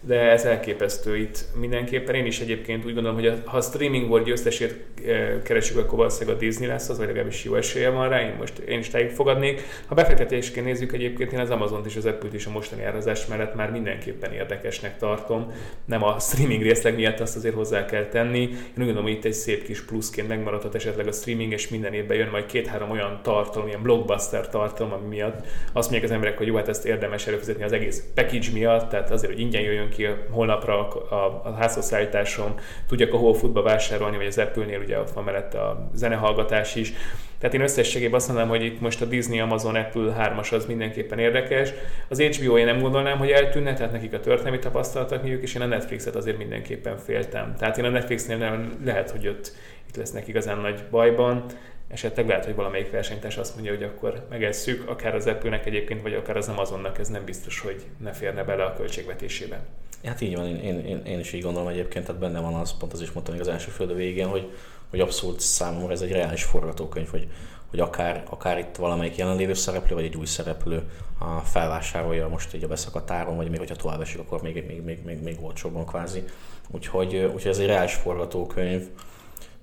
de 0.06 0.30
ez 0.30 0.44
elképesztő 0.44 1.16
itt 1.16 1.44
mindenképpen. 1.60 2.14
Én 2.14 2.26
is 2.26 2.40
egyébként 2.40 2.84
úgy 2.84 2.94
gondolom, 2.94 3.20
hogy 3.20 3.32
ha 3.44 3.56
a 3.56 3.60
streaming 3.60 4.08
volt 4.08 4.24
győztesét 4.24 4.84
eh, 5.06 5.32
keresünk, 5.42 5.78
akkor 5.78 5.98
valószínűleg 5.98 6.36
a 6.36 6.38
Disney 6.38 6.66
lesz 6.66 6.88
az, 6.88 6.98
vagy 6.98 7.06
legalábbis 7.06 7.44
jó 7.44 7.54
esélye 7.54 7.90
van 7.90 8.08
rá, 8.08 8.20
én 8.20 8.34
most 8.38 8.58
én 8.58 8.78
is 8.78 8.88
tájék 8.88 9.10
fogadnék. 9.10 9.62
Ha 9.86 9.94
befektetésként 9.94 10.66
nézzük 10.66 10.92
egyébként, 10.92 11.32
én 11.32 11.38
az 11.38 11.50
Amazon 11.50 11.82
és 11.84 11.96
az 11.96 12.06
apple 12.06 12.28
is 12.32 12.46
a 12.46 12.50
mostani 12.50 12.84
árazás 12.84 13.26
mellett 13.26 13.54
már 13.54 13.70
mindenképpen 13.70 14.32
érdekesnek 14.32 14.98
tartom. 14.98 15.52
Nem 15.84 16.02
a 16.02 16.18
streaming 16.18 16.62
részleg 16.62 16.94
miatt 16.94 17.20
azt 17.20 17.36
azért 17.36 17.54
hozzá 17.54 17.84
kell 17.84 18.06
tenni. 18.06 18.40
Én 18.40 18.50
úgy 18.50 18.74
gondolom, 18.76 19.02
hogy 19.02 19.12
itt 19.12 19.24
egy 19.24 19.32
szép 19.32 19.64
kis 19.64 19.84
pluszként 19.84 20.28
megmaradhat 20.28 20.74
esetleg 20.74 21.06
a 21.06 21.12
streaming, 21.12 21.52
és 21.52 21.68
minden 21.68 21.92
évben 21.92 22.16
jön 22.16 22.28
majd 22.28 22.46
két-három 22.46 22.90
olyan 22.90 23.20
tartalom, 23.22 23.68
ilyen 23.68 23.82
blockbuster 23.82 24.48
tartalom, 24.48 24.92
ami 24.92 25.06
miatt 25.06 25.46
azt 25.72 25.90
mondják 25.90 26.02
az 26.02 26.10
emberek, 26.10 26.38
hogy 26.38 26.46
jó, 26.46 26.56
hát 26.56 26.68
ezt 26.68 26.86
érdemes 26.86 27.26
előfizetni 27.26 27.64
az 27.64 27.72
egész 27.72 28.04
package 28.14 28.48
miatt, 28.52 28.88
tehát 28.90 29.10
azért, 29.10 29.32
hogy 29.32 29.40
ingyen 29.40 29.62
jöjjön 29.62 29.88
ki 29.96 30.08
holnapra 30.30 30.88
a, 30.88 31.14
a, 31.14 31.42
a 31.44 31.54
házhozszállításom, 31.58 32.54
tudjak 32.88 33.12
a 33.12 33.16
Whole 33.16 33.38
Foodba 33.38 33.62
vásárolni, 33.62 34.16
vagy 34.16 34.26
az 34.26 34.38
Apple-nél 34.38 34.80
ugye 34.80 34.98
ott 34.98 35.10
van 35.10 35.24
mellette 35.24 35.60
a 35.60 35.90
zenehallgatás 35.94 36.74
is. 36.74 36.92
Tehát 37.38 37.54
én 37.54 37.62
összességében 37.62 38.14
azt 38.14 38.26
mondanám, 38.26 38.50
hogy 38.50 38.64
itt 38.64 38.80
most 38.80 39.00
a 39.00 39.04
Disney, 39.04 39.40
Amazon, 39.40 39.74
Apple 39.74 40.14
3-as 40.18 40.52
az 40.52 40.66
mindenképpen 40.66 41.18
érdekes. 41.18 41.72
Az 42.08 42.20
HBO 42.20 42.58
én 42.58 42.64
nem 42.64 42.80
gondolnám, 42.80 43.18
hogy 43.18 43.30
eltűnne, 43.30 43.74
tehát 43.74 43.92
nekik 43.92 44.12
a 44.12 44.20
történelmi 44.20 44.58
tapasztalatok 44.58 45.22
nyújjuk, 45.22 45.42
és 45.42 45.54
én 45.54 45.62
a 45.62 45.66
Netflixet 45.66 46.16
azért 46.16 46.38
mindenképpen 46.38 46.96
féltem. 46.96 47.54
Tehát 47.58 47.78
én 47.78 47.84
a 47.84 47.88
Netflixnél 47.88 48.36
nem 48.36 48.72
lehet, 48.84 49.10
hogy 49.10 49.28
ott 49.28 49.52
itt 49.88 49.96
lesznek 49.96 50.28
igazán 50.28 50.58
nagy 50.58 50.82
bajban 50.90 51.44
esetleg 51.88 52.26
lehet, 52.26 52.44
hogy 52.44 52.54
valamelyik 52.54 52.90
versenytárs 52.90 53.36
azt 53.36 53.54
mondja, 53.54 53.72
hogy 53.72 53.82
akkor 53.82 54.26
megesszük, 54.30 54.88
akár 54.88 55.14
az 55.14 55.26
apple 55.26 55.60
egyébként, 55.64 56.02
vagy 56.02 56.14
akár 56.14 56.36
az 56.36 56.48
Amazonnak, 56.48 56.98
ez 56.98 57.08
nem 57.08 57.24
biztos, 57.24 57.60
hogy 57.60 57.82
ne 57.98 58.12
férne 58.12 58.44
bele 58.44 58.64
a 58.64 58.72
költségvetésébe. 58.72 59.60
Hát 60.04 60.20
így 60.20 60.36
van, 60.36 60.46
én, 60.46 60.78
én, 60.78 61.02
én, 61.04 61.18
is 61.18 61.32
így 61.32 61.42
gondolom 61.42 61.68
egyébként, 61.68 62.06
tehát 62.06 62.20
benne 62.20 62.40
van 62.40 62.54
az, 62.54 62.76
pont 62.76 62.92
az 62.92 63.00
is 63.00 63.12
mondtam 63.12 63.38
az 63.40 63.48
első 63.48 63.70
földő 63.70 63.94
végén, 63.94 64.26
hogy, 64.26 64.52
hogy 64.90 65.00
abszolút 65.00 65.40
számomra 65.40 65.92
ez 65.92 66.00
egy 66.00 66.12
reális 66.12 66.44
forgatókönyv, 66.44 67.08
hogy, 67.08 67.28
hogy 67.70 67.80
akár, 67.80 68.24
akár 68.30 68.58
itt 68.58 68.76
valamelyik 68.76 69.16
jelenlévő 69.16 69.54
szereplő, 69.54 69.94
vagy 69.94 70.04
egy 70.04 70.16
új 70.16 70.26
szereplő 70.26 70.90
a 71.18 71.38
felvásárolja 71.38 72.28
most 72.28 72.54
egy 72.54 72.64
a 72.64 72.68
beszakadt 72.68 73.10
áron, 73.10 73.36
vagy 73.36 73.50
még 73.50 73.58
hogyha 73.58 73.76
tovább 73.76 74.00
esik, 74.00 74.18
akkor 74.18 74.42
még, 74.42 74.64
még, 74.66 74.82
még, 74.82 75.04
még, 75.04 75.22
még 75.22 75.38
olcsóbban 75.40 75.86
kvázi. 75.86 76.24
Úgyhogy, 76.70 77.16
úgyhogy 77.16 77.50
ez 77.50 77.58
egy 77.58 77.66
reális 77.66 77.94
forgatókönyv. 77.94 78.88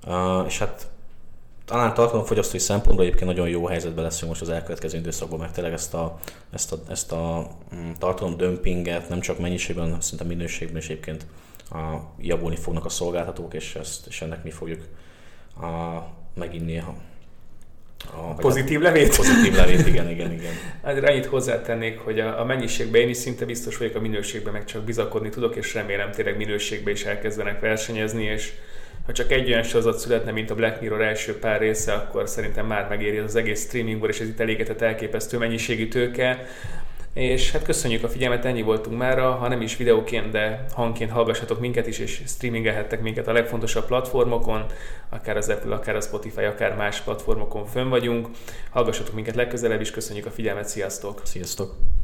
Uh, 0.07 0.45
és 0.47 0.59
hát 0.59 0.90
talán 1.71 1.93
tartalomfogyasztói 1.93 2.59
szempontból 2.59 3.05
egyébként 3.05 3.29
nagyon 3.29 3.49
jó 3.49 3.65
helyzetben 3.65 4.03
leszünk 4.03 4.29
most 4.29 4.41
az 4.41 4.49
elkövetkező 4.49 4.97
időszakban, 4.97 5.39
mert 5.39 5.53
tényleg 5.53 5.73
ezt 5.73 5.93
a, 5.93 6.19
ezt 6.53 6.71
a, 6.71 6.77
ezt 6.89 7.11
a 7.11 7.47
mm, 7.75 7.91
tartalom 7.99 8.37
dömpinget 8.37 9.09
nem 9.09 9.19
csak 9.19 9.39
mennyiségben, 9.39 9.83
hanem 9.83 9.99
szinte 9.99 10.23
minőségben 10.23 10.77
is 10.77 10.89
egyébként 10.89 11.25
a, 11.69 11.77
javulni 12.19 12.55
fognak 12.55 12.85
a 12.85 12.89
szolgáltatók, 12.89 13.53
és, 13.53 13.75
ezt, 13.75 14.07
és 14.07 14.21
ennek 14.21 14.43
mi 14.43 14.49
fogjuk 14.49 14.81
a, 15.61 15.99
meginni 16.33 16.77
a, 16.77 16.95
a 18.13 18.33
pozitív 18.33 18.79
levét? 18.79 19.15
Pozitív 19.15 19.53
levét, 19.53 19.87
igen, 19.87 20.09
igen, 20.09 20.31
igen. 20.31 20.53
Hát 20.83 21.03
annyit 21.03 21.25
hozzátennék, 21.25 21.99
hogy 21.99 22.19
a, 22.19 22.39
a 22.39 22.45
mennyiségben 22.45 23.01
én 23.01 23.09
is 23.09 23.17
szinte 23.17 23.45
biztos 23.45 23.77
vagyok, 23.77 23.95
a 23.95 23.99
minőségben 23.99 24.53
meg 24.53 24.65
csak 24.65 24.83
bizakodni 24.83 25.29
tudok, 25.29 25.55
és 25.55 25.73
remélem 25.73 26.11
tényleg 26.11 26.37
minőségben 26.37 26.93
is 26.93 27.03
elkezdenek 27.03 27.59
versenyezni, 27.59 28.23
és 28.23 28.53
ha 29.05 29.11
csak 29.11 29.31
egy 29.31 29.49
olyan 29.49 29.63
sorozat 29.63 29.99
születne, 29.99 30.31
mint 30.31 30.49
a 30.49 30.55
Black 30.55 30.81
Mirror 30.81 31.01
első 31.01 31.39
pár 31.39 31.59
része, 31.59 31.93
akkor 31.93 32.29
szerintem 32.29 32.65
már 32.65 32.87
megéri 32.89 33.17
az 33.17 33.35
egész 33.35 33.65
streamingból, 33.65 34.09
és 34.09 34.19
ez 34.19 34.27
itt 34.27 34.39
elégetett 34.39 34.81
elképesztő 34.81 35.37
mennyiségű 35.37 35.87
tőke. 35.87 36.45
És 37.13 37.51
hát 37.51 37.63
köszönjük 37.63 38.03
a 38.03 38.09
figyelmet, 38.09 38.45
ennyi 38.45 38.61
voltunk 38.61 38.97
már, 38.97 39.19
ha 39.19 39.47
nem 39.47 39.61
is 39.61 39.77
videóként, 39.77 40.31
de 40.31 40.65
hangként 40.73 41.11
hallgassatok 41.11 41.59
minket 41.59 41.87
is, 41.87 41.99
és 41.99 42.21
streamingelhettek 42.27 43.01
minket 43.01 43.27
a 43.27 43.31
legfontosabb 43.31 43.85
platformokon, 43.85 44.65
akár 45.09 45.37
az 45.37 45.49
Apple, 45.49 45.75
akár 45.75 45.95
a 45.95 46.01
Spotify, 46.01 46.43
akár 46.43 46.75
más 46.75 46.99
platformokon 47.01 47.65
fönn 47.65 47.89
vagyunk. 47.89 48.27
Hallgassatok 48.69 49.13
minket 49.13 49.35
legközelebb 49.35 49.81
is, 49.81 49.91
köszönjük 49.91 50.25
a 50.25 50.31
figyelmet, 50.31 50.67
sziasztok! 50.67 51.21
Sziasztok! 51.23 52.00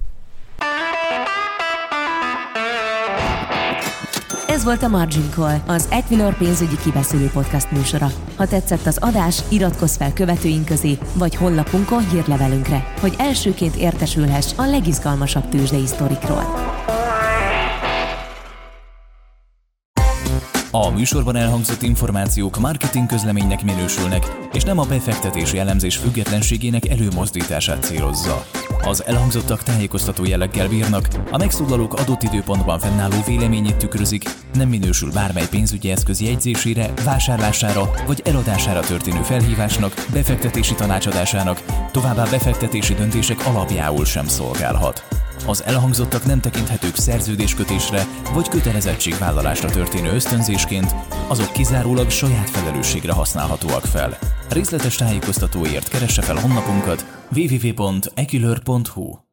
Volt 4.68 4.84
a 4.84 4.88
Margin 4.88 5.30
Call, 5.30 5.58
az 5.68 5.88
Equilor 5.92 6.38
pénzügyi 6.38 6.78
kibeszélő 6.78 7.30
podcast 7.30 7.72
műsora. 7.72 8.12
Ha 8.36 8.48
tetszett 8.48 8.86
az 8.86 8.98
adás, 8.98 9.42
iratkozz 9.50 9.96
fel 9.96 10.14
követőink 10.14 10.66
közé, 10.66 10.98
vagy 11.14 11.36
honlapunkon 11.36 12.10
hírlevelünkre, 12.10 12.94
hogy 13.00 13.14
elsőként 13.18 13.76
értesülhess 13.76 14.54
a 14.56 14.66
legizgalmasabb 14.66 15.50
tőzsdei 15.50 15.86
sztorikról. 15.86 16.44
A 20.72 20.90
műsorban 20.90 21.36
elhangzott 21.36 21.82
információk 21.82 22.60
marketing 22.60 23.06
közleménynek 23.06 23.64
minősülnek, 23.64 24.38
és 24.54 24.64
nem 24.64 24.80
a 24.80 24.86
befektetési 24.86 25.58
elemzés 25.58 25.98
függetlenségének 25.98 26.90
előmozdítását 26.90 27.84
célozza. 27.84 28.46
Az 28.88 29.04
elhangzottak 29.06 29.64
tájékoztató 29.64 30.26
jelleggel 30.26 30.68
bírnak, 30.68 31.08
a 31.32 31.38
megszólalók 31.38 31.94
adott 31.94 32.24
időpontban 32.24 32.80
fennálló 32.80 33.16
véleményét 33.26 33.76
tükrözik, 33.76 34.24
nem 34.54 34.70
minősül 34.70 35.12
bármely 35.12 35.48
pénzügyi 35.50 35.92
eszköz 35.92 36.22
jegyzésére, 36.22 36.94
vásárlására 37.04 37.92
vagy 38.06 38.22
eladására 38.24 38.80
történő 38.80 39.22
felhívásnak, 39.22 40.06
befektetési 40.14 40.76
tanácsadásának, 40.76 41.64
továbbá 41.92 42.24
befektetési 42.24 42.94
döntések 42.94 43.46
alapjául 43.46 44.06
sem 44.06 44.28
szolgálhat. 44.28 45.04
Az 45.46 45.64
elhangzottak 45.64 46.26
nem 46.26 46.40
tekinthetők 46.40 46.96
szerződéskötésre 46.96 48.06
vagy 48.34 48.50
kötelezettségvállalásra 48.50 49.70
történő 49.70 50.12
ösztönzésként, 50.12 50.96
azok 51.28 51.52
kizárólag 51.52 52.10
saját 52.10 52.50
felelősségre 52.50 53.14
használhatóak 53.14 53.86
fel. 53.86 54.18
Részletes 54.50 54.96
tájékoztatóért 54.96 55.90
keresse 55.90 56.22
fel 56.22 56.36
honlapunkat 56.36 57.06
www.ekilör.hu 57.36 59.27